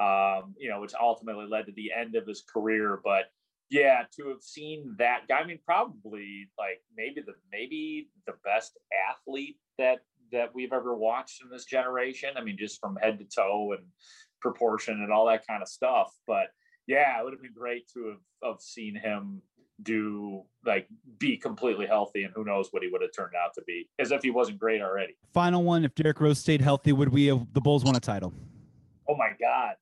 um, 0.00 0.54
you 0.58 0.68
know, 0.68 0.80
which 0.80 0.94
ultimately 1.00 1.46
led 1.48 1.66
to 1.66 1.72
the 1.72 1.90
end 1.92 2.16
of 2.16 2.26
his 2.26 2.42
career. 2.42 3.00
But 3.04 3.24
yeah, 3.70 4.02
to 4.16 4.28
have 4.28 4.42
seen 4.42 4.94
that 4.98 5.26
guy, 5.28 5.38
I 5.38 5.46
mean, 5.46 5.58
probably 5.64 6.48
like 6.58 6.82
maybe 6.96 7.20
the 7.20 7.34
maybe 7.50 8.08
the 8.26 8.34
best 8.44 8.78
athlete 9.10 9.58
that 9.78 10.00
that 10.32 10.54
we've 10.54 10.72
ever 10.72 10.94
watched 10.94 11.42
in 11.42 11.50
this 11.50 11.64
generation. 11.64 12.30
I 12.36 12.42
mean, 12.42 12.56
just 12.58 12.80
from 12.80 12.96
head 12.96 13.18
to 13.18 13.24
toe 13.24 13.72
and 13.72 13.84
proportion 14.40 15.02
and 15.02 15.12
all 15.12 15.26
that 15.26 15.46
kind 15.46 15.62
of 15.62 15.68
stuff. 15.68 16.12
But 16.26 16.48
yeah, 16.86 17.18
it 17.18 17.24
would 17.24 17.32
have 17.32 17.42
been 17.42 17.54
great 17.54 17.88
to 17.94 18.08
have, 18.08 18.52
have 18.52 18.60
seen 18.60 18.94
him 18.96 19.42
do 19.82 20.42
like 20.64 20.86
be 21.18 21.36
completely 21.36 21.86
healthy 21.86 22.22
and 22.22 22.32
who 22.32 22.44
knows 22.44 22.68
what 22.70 22.82
he 22.82 22.88
would 22.88 23.02
have 23.02 23.10
turned 23.16 23.34
out 23.34 23.52
to 23.52 23.62
be 23.66 23.88
as 23.98 24.12
if 24.12 24.22
he 24.22 24.30
wasn't 24.30 24.58
great 24.58 24.80
already. 24.80 25.16
Final 25.32 25.64
one, 25.64 25.84
if 25.84 25.94
Derrick 25.94 26.20
Rose 26.20 26.38
stayed 26.38 26.60
healthy, 26.60 26.92
would 26.92 27.08
we 27.08 27.26
have 27.26 27.52
the 27.52 27.60
Bulls 27.60 27.84
won 27.84 27.96
a 27.96 28.00
title? 28.00 28.32
Oh 29.08 29.16
my 29.16 29.30
God. 29.40 29.74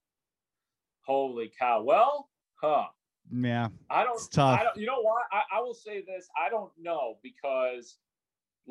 Holy 1.05 1.53
cow. 1.59 1.82
Well, 1.82 2.28
huh. 2.55 2.84
Yeah. 3.30 3.68
I 3.90 4.05
don't. 4.05 4.14
It's 4.14 4.28
tough. 4.28 4.61
I 4.61 4.64
don't. 4.64 4.76
You 4.76 4.86
know 4.86 5.01
what? 5.03 5.24
I, 5.32 5.59
I 5.59 5.61
will 5.61 5.74
say 5.74 6.03
this. 6.07 6.28
I 6.40 6.49
don't 6.49 6.70
know 6.80 7.18
because 7.22 7.99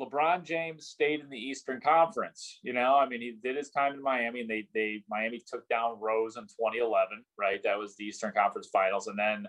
LeBron 0.00 0.42
James 0.44 0.86
stayed 0.86 1.20
in 1.20 1.28
the 1.28 1.36
Eastern 1.38 1.80
Conference. 1.80 2.58
You 2.62 2.72
know, 2.72 2.96
I 2.96 3.06
mean, 3.08 3.20
he 3.20 3.36
did 3.42 3.56
his 3.56 3.70
time 3.70 3.92
in 3.94 4.02
Miami, 4.02 4.40
and 4.40 4.48
they 4.50 4.66
they 4.74 5.02
Miami 5.08 5.42
took 5.46 5.68
down 5.68 5.98
Rose 6.00 6.36
in 6.36 6.44
2011. 6.44 7.24
Right, 7.38 7.62
that 7.64 7.78
was 7.78 7.94
the 7.96 8.04
Eastern 8.04 8.32
Conference 8.32 8.68
Finals, 8.72 9.06
and 9.06 9.18
then 9.18 9.46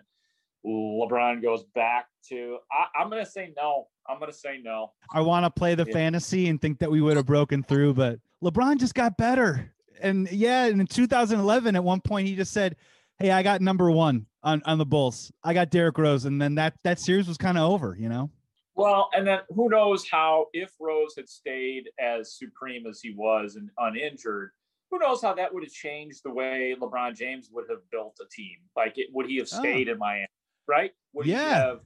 LeBron 0.66 1.42
goes 1.42 1.64
back 1.76 2.08
to. 2.30 2.58
I, 2.72 3.02
I'm 3.02 3.10
going 3.10 3.24
to 3.24 3.30
say 3.30 3.54
no. 3.56 3.88
I'm 4.08 4.20
going 4.20 4.32
to 4.32 4.38
say 4.38 4.60
no. 4.62 4.92
I 5.14 5.22
want 5.22 5.46
to 5.46 5.50
play 5.50 5.76
the 5.76 5.86
Yeah. 5.88 5.94
fantasy 5.94 6.50
and 6.50 6.62
think 6.62 6.80
that 6.80 6.92
we 6.92 7.02
would 7.02 7.18
have 7.18 7.26
broken 7.26 7.64
through, 7.64 7.94
but 7.94 8.20
LeBron 8.44 8.80
just 8.80 8.96
got 8.96 9.18
better. 9.18 9.74
And 10.02 10.30
yeah, 10.32 10.66
and 10.66 10.82
in 10.82 10.88
2011, 10.88 11.76
at 11.76 11.84
one 11.84 12.02
point, 12.02 12.28
he 12.28 12.36
just 12.36 12.52
said, 12.52 12.76
"Hey, 13.18 13.32
I 13.32 13.44
got 13.44 13.62
number 13.62 13.90
one 13.92 14.26
on 14.44 14.62
on 14.66 14.78
the 14.78 14.86
Bulls. 14.86 15.32
I 15.44 15.54
got 15.54 15.70
Derrick 15.70 15.98
Rose," 15.98 16.26
and 16.26 16.42
then 16.42 16.56
that 16.56 16.74
that 16.84 17.00
series 17.00 17.28
was 17.28 17.38
kind 17.38 17.58
of 17.58 17.70
over. 17.72 17.96
You 17.98 18.10
know. 18.10 18.30
Well, 18.76 19.10
and 19.14 19.26
then 19.26 19.40
who 19.50 19.70
knows 19.70 20.08
how 20.08 20.48
if 20.54 20.72
Rose 20.80 21.14
had 21.16 21.30
stayed 21.30 21.90
as 22.00 22.36
supreme 22.38 22.88
as 22.88 23.02
he 23.02 23.14
was 23.16 23.56
and 23.56 23.70
uninjured, 23.78 24.52
who 24.90 25.00
knows 25.00 25.22
how 25.22 25.34
that 25.36 25.54
would 25.54 25.64
have 25.64 25.72
changed 25.72 26.22
the 26.24 26.32
way 26.32 26.76
LeBron 26.80 27.16
James 27.16 27.50
would 27.52 27.66
have 27.70 27.88
built 27.92 28.18
a 28.22 28.28
team? 28.30 28.58
Like, 28.76 28.98
it, 28.98 29.10
would 29.12 29.28
he 29.28 29.38
have 29.38 29.50
Oh. 29.54 29.60
stayed 29.60 29.88
in 29.90 29.98
Miami? 30.00 30.28
Right? 30.68 30.92
Would 31.14 31.26
he 31.26 31.34
have? 31.34 31.82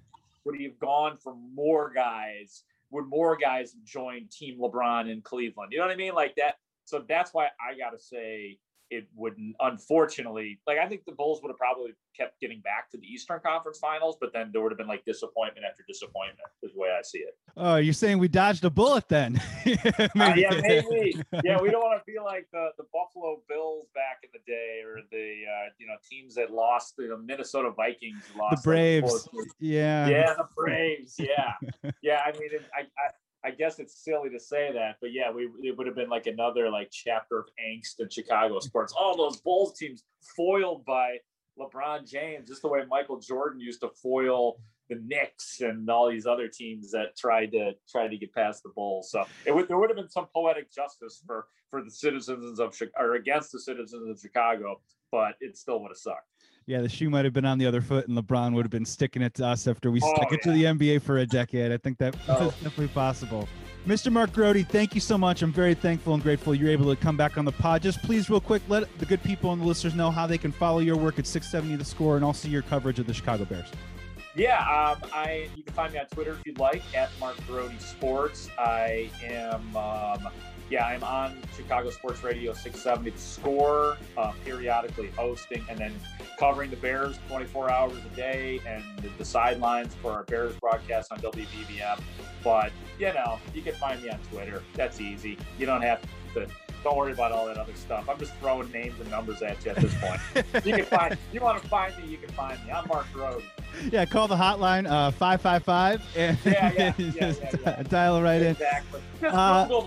Would 0.45 0.55
he 0.57 0.63
have 0.65 0.79
gone 0.79 1.17
for 1.17 1.35
more 1.35 1.91
guys? 1.93 2.63
Would 2.91 3.07
more 3.07 3.35
guys 3.35 3.73
join 3.83 4.27
Team 4.31 4.59
LeBron 4.59 5.11
in 5.11 5.21
Cleveland? 5.21 5.73
You 5.73 5.79
know 5.79 5.85
what 5.85 5.93
I 5.93 5.97
mean? 5.97 6.13
Like 6.13 6.35
that. 6.35 6.55
So 6.85 7.03
that's 7.07 7.33
why 7.33 7.47
I 7.59 7.77
got 7.77 7.89
to 7.89 7.99
say 7.99 8.59
it 8.89 9.07
wouldn't. 9.15 9.55
Unfortunately, 9.59 10.59
like 10.67 10.77
I 10.77 10.87
think 10.87 11.05
the 11.05 11.11
Bulls 11.11 11.41
would 11.41 11.49
have 11.49 11.57
probably 11.57 11.93
kept 12.15 12.39
getting 12.39 12.61
back 12.61 12.89
to 12.91 12.97
the 12.97 13.05
Eastern 13.05 13.39
Conference 13.39 13.79
Finals, 13.79 14.17
but 14.19 14.33
then 14.33 14.49
there 14.51 14.61
would 14.61 14.71
have 14.71 14.77
been 14.77 14.87
like 14.87 15.05
disappointment 15.05 15.65
after 15.69 15.83
disappointment. 15.87 16.47
Is 16.63 16.73
the 16.73 16.79
way 16.79 16.89
I 16.89 17.01
see 17.01 17.19
it. 17.19 17.37
Oh, 17.55 17.75
you're 17.75 17.93
saying 17.93 18.19
we 18.19 18.27
dodged 18.27 18.65
a 18.65 18.69
bullet 18.69 19.07
then? 19.07 19.41
Uh, 20.17 20.33
yeah, 20.35 20.49
maybe. 20.61 21.15
Yeah, 21.43 21.61
we 21.61 21.69
don't 21.69 21.81
want 21.81 21.99
to 21.99 22.03
be 22.05 22.17
like 22.23 22.47
the, 22.51 22.69
the 22.77 22.85
Buffalo 22.93 23.41
Bills 23.47 23.87
back 23.93 24.19
in 24.23 24.29
the 24.33 24.39
day, 24.51 24.81
or 24.85 25.01
the 25.11 25.43
uh, 25.45 25.69
you 25.77 25.85
know 25.85 25.93
teams 26.09 26.35
that 26.35 26.51
lost 26.51 26.95
the 26.97 27.17
Minnesota 27.23 27.71
Vikings 27.71 28.23
lost 28.37 28.63
the 28.63 28.69
Braves. 28.69 29.29
Yeah. 29.59 30.07
yeah, 30.07 30.33
the 30.33 30.47
Braves. 30.55 31.15
Yeah, 31.19 31.53
yeah. 32.01 32.21
I 32.25 32.31
mean, 32.33 32.49
it, 32.51 32.63
I, 32.73 32.81
I 32.81 33.11
I 33.47 33.51
guess 33.51 33.79
it's 33.79 34.03
silly 34.03 34.29
to 34.31 34.39
say 34.41 34.73
that, 34.73 34.97
but 34.99 35.13
yeah, 35.13 35.31
we 35.31 35.49
it 35.63 35.77
would 35.77 35.87
have 35.87 35.95
been 35.95 36.09
like 36.09 36.27
another 36.27 36.69
like 36.69 36.89
chapter 36.91 37.39
of 37.39 37.45
angst 37.65 38.01
in 38.01 38.09
Chicago 38.09 38.59
sports. 38.59 38.93
All 38.99 39.15
those 39.15 39.37
Bulls 39.39 39.77
teams 39.79 40.03
foiled 40.35 40.83
by 40.83 41.19
LeBron 41.57 42.05
James, 42.05 42.49
just 42.49 42.61
the 42.61 42.67
way 42.67 42.81
Michael 42.89 43.21
Jordan 43.21 43.61
used 43.61 43.79
to 43.81 43.89
foil 44.03 44.59
the 44.89 45.01
Knicks 45.05 45.61
and 45.61 45.89
all 45.89 46.09
these 46.09 46.25
other 46.25 46.49
teams 46.49 46.91
that 46.91 47.17
tried 47.17 47.53
to 47.53 47.71
try 47.89 48.09
to 48.09 48.17
get 48.17 48.33
past 48.33 48.63
the 48.63 48.69
Bulls. 48.75 49.11
So 49.11 49.23
it 49.45 49.55
would 49.55 49.69
there 49.69 49.77
would 49.77 49.89
have 49.89 49.97
been 49.97 50.09
some 50.09 50.27
poetic 50.33 50.69
justice 50.69 51.23
for 51.25 51.47
for 51.69 51.81
the 51.81 51.91
citizens 51.91 52.59
of 52.59 52.75
Chicago 52.75 53.05
or 53.05 53.15
against 53.15 53.53
the 53.53 53.61
citizens 53.61 54.09
of 54.09 54.19
Chicago, 54.19 54.81
but 55.09 55.35
it 55.39 55.55
still 55.55 55.81
would 55.81 55.91
have 55.91 55.97
sucked. 55.97 56.27
Yeah, 56.67 56.81
the 56.81 56.89
shoe 56.89 57.09
might 57.09 57.23
have 57.23 57.33
been 57.33 57.45
on 57.45 57.57
the 57.57 57.65
other 57.65 57.79
foot, 57.79 58.09
and 58.09 58.17
LeBron 58.17 58.53
would 58.53 58.65
have 58.65 58.71
been 58.71 58.83
sticking 58.85 59.21
it 59.21 59.33
to 59.35 59.45
us 59.47 59.67
after 59.67 59.89
we 59.89 60.01
Oh, 60.03 60.13
stuck 60.15 60.33
it 60.33 60.41
to 60.43 60.51
the 60.51 60.65
NBA 60.65 60.99
for 61.01 61.19
a 61.19 61.25
decade. 61.25 61.71
I 61.71 61.77
think 61.77 61.97
that 61.99 62.13
Oh. 62.27 62.39
that's 62.39 62.55
definitely 62.55 62.89
possible. 62.89 63.47
Mr. 63.87 64.11
Mark 64.11 64.33
Grote, 64.33 64.65
thank 64.67 64.93
you 64.93 64.99
so 64.99 65.17
much. 65.17 65.41
I'm 65.41 65.53
very 65.53 65.73
thankful 65.73 66.13
and 66.13 66.21
grateful 66.21 66.53
you're 66.53 66.69
able 66.69 66.93
to 66.93 67.01
come 67.01 67.15
back 67.15 67.37
on 67.37 67.45
the 67.45 67.53
pod. 67.53 67.83
Just 67.83 68.01
please, 68.03 68.29
real 68.29 68.41
quick, 68.41 68.61
let 68.67 68.83
the 68.99 69.05
good 69.05 69.23
people 69.23 69.53
and 69.53 69.61
the 69.61 69.65
listeners 69.65 69.95
know 69.95 70.11
how 70.11 70.27
they 70.27 70.37
can 70.37 70.51
follow 70.51 70.79
your 70.79 70.97
work 70.97 71.17
at 71.19 71.25
670 71.25 71.77
The 71.77 71.85
Score 71.85 72.17
and 72.17 72.25
also 72.25 72.49
your 72.49 72.63
coverage 72.63 72.99
of 72.99 73.07
the 73.07 73.13
Chicago 73.13 73.45
Bears. 73.45 73.69
Yeah, 74.35 74.59
um, 74.59 75.09
I 75.13 75.47
you 75.55 75.63
can 75.63 75.73
find 75.73 75.93
me 75.93 75.99
on 75.99 76.05
Twitter 76.07 76.33
if 76.33 76.45
you'd 76.45 76.59
like 76.59 76.83
at 76.93 77.09
Mark 77.17 77.37
Grote 77.47 77.81
Sports. 77.81 78.49
I 78.59 79.09
am 79.23 79.73
um, 79.77 80.27
yeah, 80.69 80.85
I'm 80.85 81.03
on 81.03 81.41
Chicago 81.55 81.89
Sports 81.89 82.23
Radio 82.23 82.53
670 82.53 83.11
The 83.11 83.17
Score, 83.17 83.97
uh, 84.17 84.33
periodically 84.43 85.11
hosting 85.15 85.63
and 85.69 85.79
then 85.79 85.93
covering 86.37 86.69
the 86.69 86.75
Bears 86.77 87.19
24 87.29 87.71
hours 87.71 87.97
a 87.97 88.15
day 88.15 88.59
and 88.67 88.83
the, 89.01 89.09
the 89.17 89.25
sidelines 89.25 89.95
for 89.95 90.11
our 90.11 90.23
Bears 90.23 90.55
broadcast 90.59 91.11
on 91.11 91.19
WBBM. 91.19 91.99
But 92.43 92.71
you 92.99 93.13
know, 93.13 93.39
you 93.53 93.61
can 93.61 93.73
find 93.75 94.01
me 94.01 94.09
on 94.09 94.19
Twitter. 94.31 94.61
That's 94.73 94.99
easy. 94.99 95.37
You 95.57 95.65
don't 95.65 95.81
have 95.81 96.01
to. 96.33 96.47
Don't 96.83 96.95
worry 96.95 97.11
about 97.11 97.31
all 97.31 97.45
that 97.47 97.57
other 97.57 97.73
stuff. 97.75 98.07
I'm 98.07 98.17
just 98.17 98.33
throwing 98.35 98.71
names 98.71 98.99
and 98.99 99.09
numbers 99.09 99.41
at 99.41 99.63
you 99.65 99.71
at 99.71 99.77
this 99.77 99.93
point. 99.95 100.65
you 100.65 100.75
can 100.75 100.85
find. 100.85 101.17
You 101.33 101.41
want 101.41 101.61
to 101.61 101.67
find 101.67 101.95
me? 101.97 102.09
You 102.09 102.17
can 102.17 102.29
find 102.29 102.63
me. 102.65 102.71
I'm 102.71 102.87
Mark 102.87 103.05
Grote. 103.11 103.43
Yeah, 103.91 104.05
call 104.05 104.27
the 104.27 104.35
hotline 104.35 104.89
uh, 104.89 105.11
555 105.11 106.01
and 106.15 106.37
Yeah, 106.45 106.71
yeah, 106.71 106.93
yeah, 106.97 107.11
just 107.19 107.41
yeah, 107.41 107.51
yeah. 107.65 107.83
dial 107.83 108.21
right 108.21 108.41
in. 108.41 108.51
Exactly. 108.51 109.01
Uh, 109.23 109.83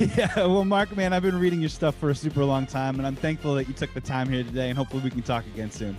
yeah, 0.16 0.34
well, 0.36 0.64
Mark, 0.64 0.96
man, 0.96 1.12
I've 1.12 1.22
been 1.22 1.38
reading 1.38 1.60
your 1.60 1.68
stuff 1.68 1.94
for 1.96 2.10
a 2.10 2.14
super 2.14 2.44
long 2.44 2.66
time, 2.66 2.96
and 2.96 3.06
I'm 3.06 3.16
thankful 3.16 3.54
that 3.54 3.68
you 3.68 3.74
took 3.74 3.92
the 3.94 4.00
time 4.00 4.28
here 4.28 4.42
today, 4.42 4.68
and 4.68 4.76
hopefully 4.78 5.02
we 5.02 5.10
can 5.10 5.22
talk 5.22 5.46
again 5.46 5.70
soon. 5.70 5.96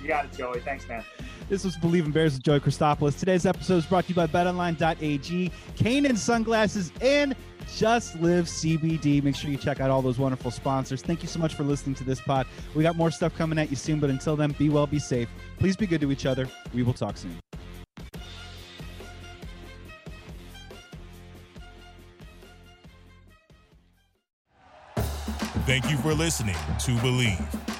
You 0.00 0.08
got 0.08 0.26
it, 0.26 0.32
Joey. 0.32 0.60
Thanks, 0.60 0.88
man. 0.88 1.04
This 1.48 1.64
was 1.64 1.76
Bleav 1.76 2.04
in 2.04 2.12
Bears 2.12 2.34
with 2.34 2.42
Joey 2.42 2.60
Christopoulos. 2.60 3.18
Today's 3.18 3.46
episode 3.46 3.76
is 3.78 3.86
brought 3.86 4.04
to 4.04 4.10
you 4.10 4.14
by 4.14 4.26
BetOnline.ag, 4.26 5.50
Kaenon 5.76 6.16
Sunglasses, 6.16 6.92
and 7.00 7.34
Just 7.76 8.16
Live 8.20 8.46
CBD. 8.46 9.22
Make 9.22 9.36
sure 9.36 9.50
you 9.50 9.56
check 9.56 9.80
out 9.80 9.90
all 9.90 10.02
those 10.02 10.18
wonderful 10.18 10.50
sponsors. 10.50 11.02
Thank 11.02 11.22
you 11.22 11.28
so 11.28 11.38
much 11.38 11.54
for 11.54 11.64
listening 11.64 11.94
to 11.96 12.04
this 12.04 12.20
pod. 12.20 12.46
We 12.74 12.82
got 12.82 12.96
more 12.96 13.10
stuff 13.10 13.36
coming 13.36 13.58
at 13.58 13.70
you 13.70 13.76
soon, 13.76 14.00
but 14.00 14.10
until 14.10 14.36
then, 14.36 14.52
be 14.52 14.68
well, 14.68 14.86
be 14.86 14.98
safe. 14.98 15.28
Please 15.58 15.76
be 15.76 15.86
good 15.86 16.00
to 16.00 16.10
each 16.10 16.26
other. 16.26 16.48
We 16.74 16.82
will 16.82 16.94
talk 16.94 17.16
soon. 17.16 17.38
Thank 25.66 25.90
you 25.90 25.98
for 25.98 26.14
listening 26.14 26.54
to 26.54 26.92
Bleav. 26.96 27.67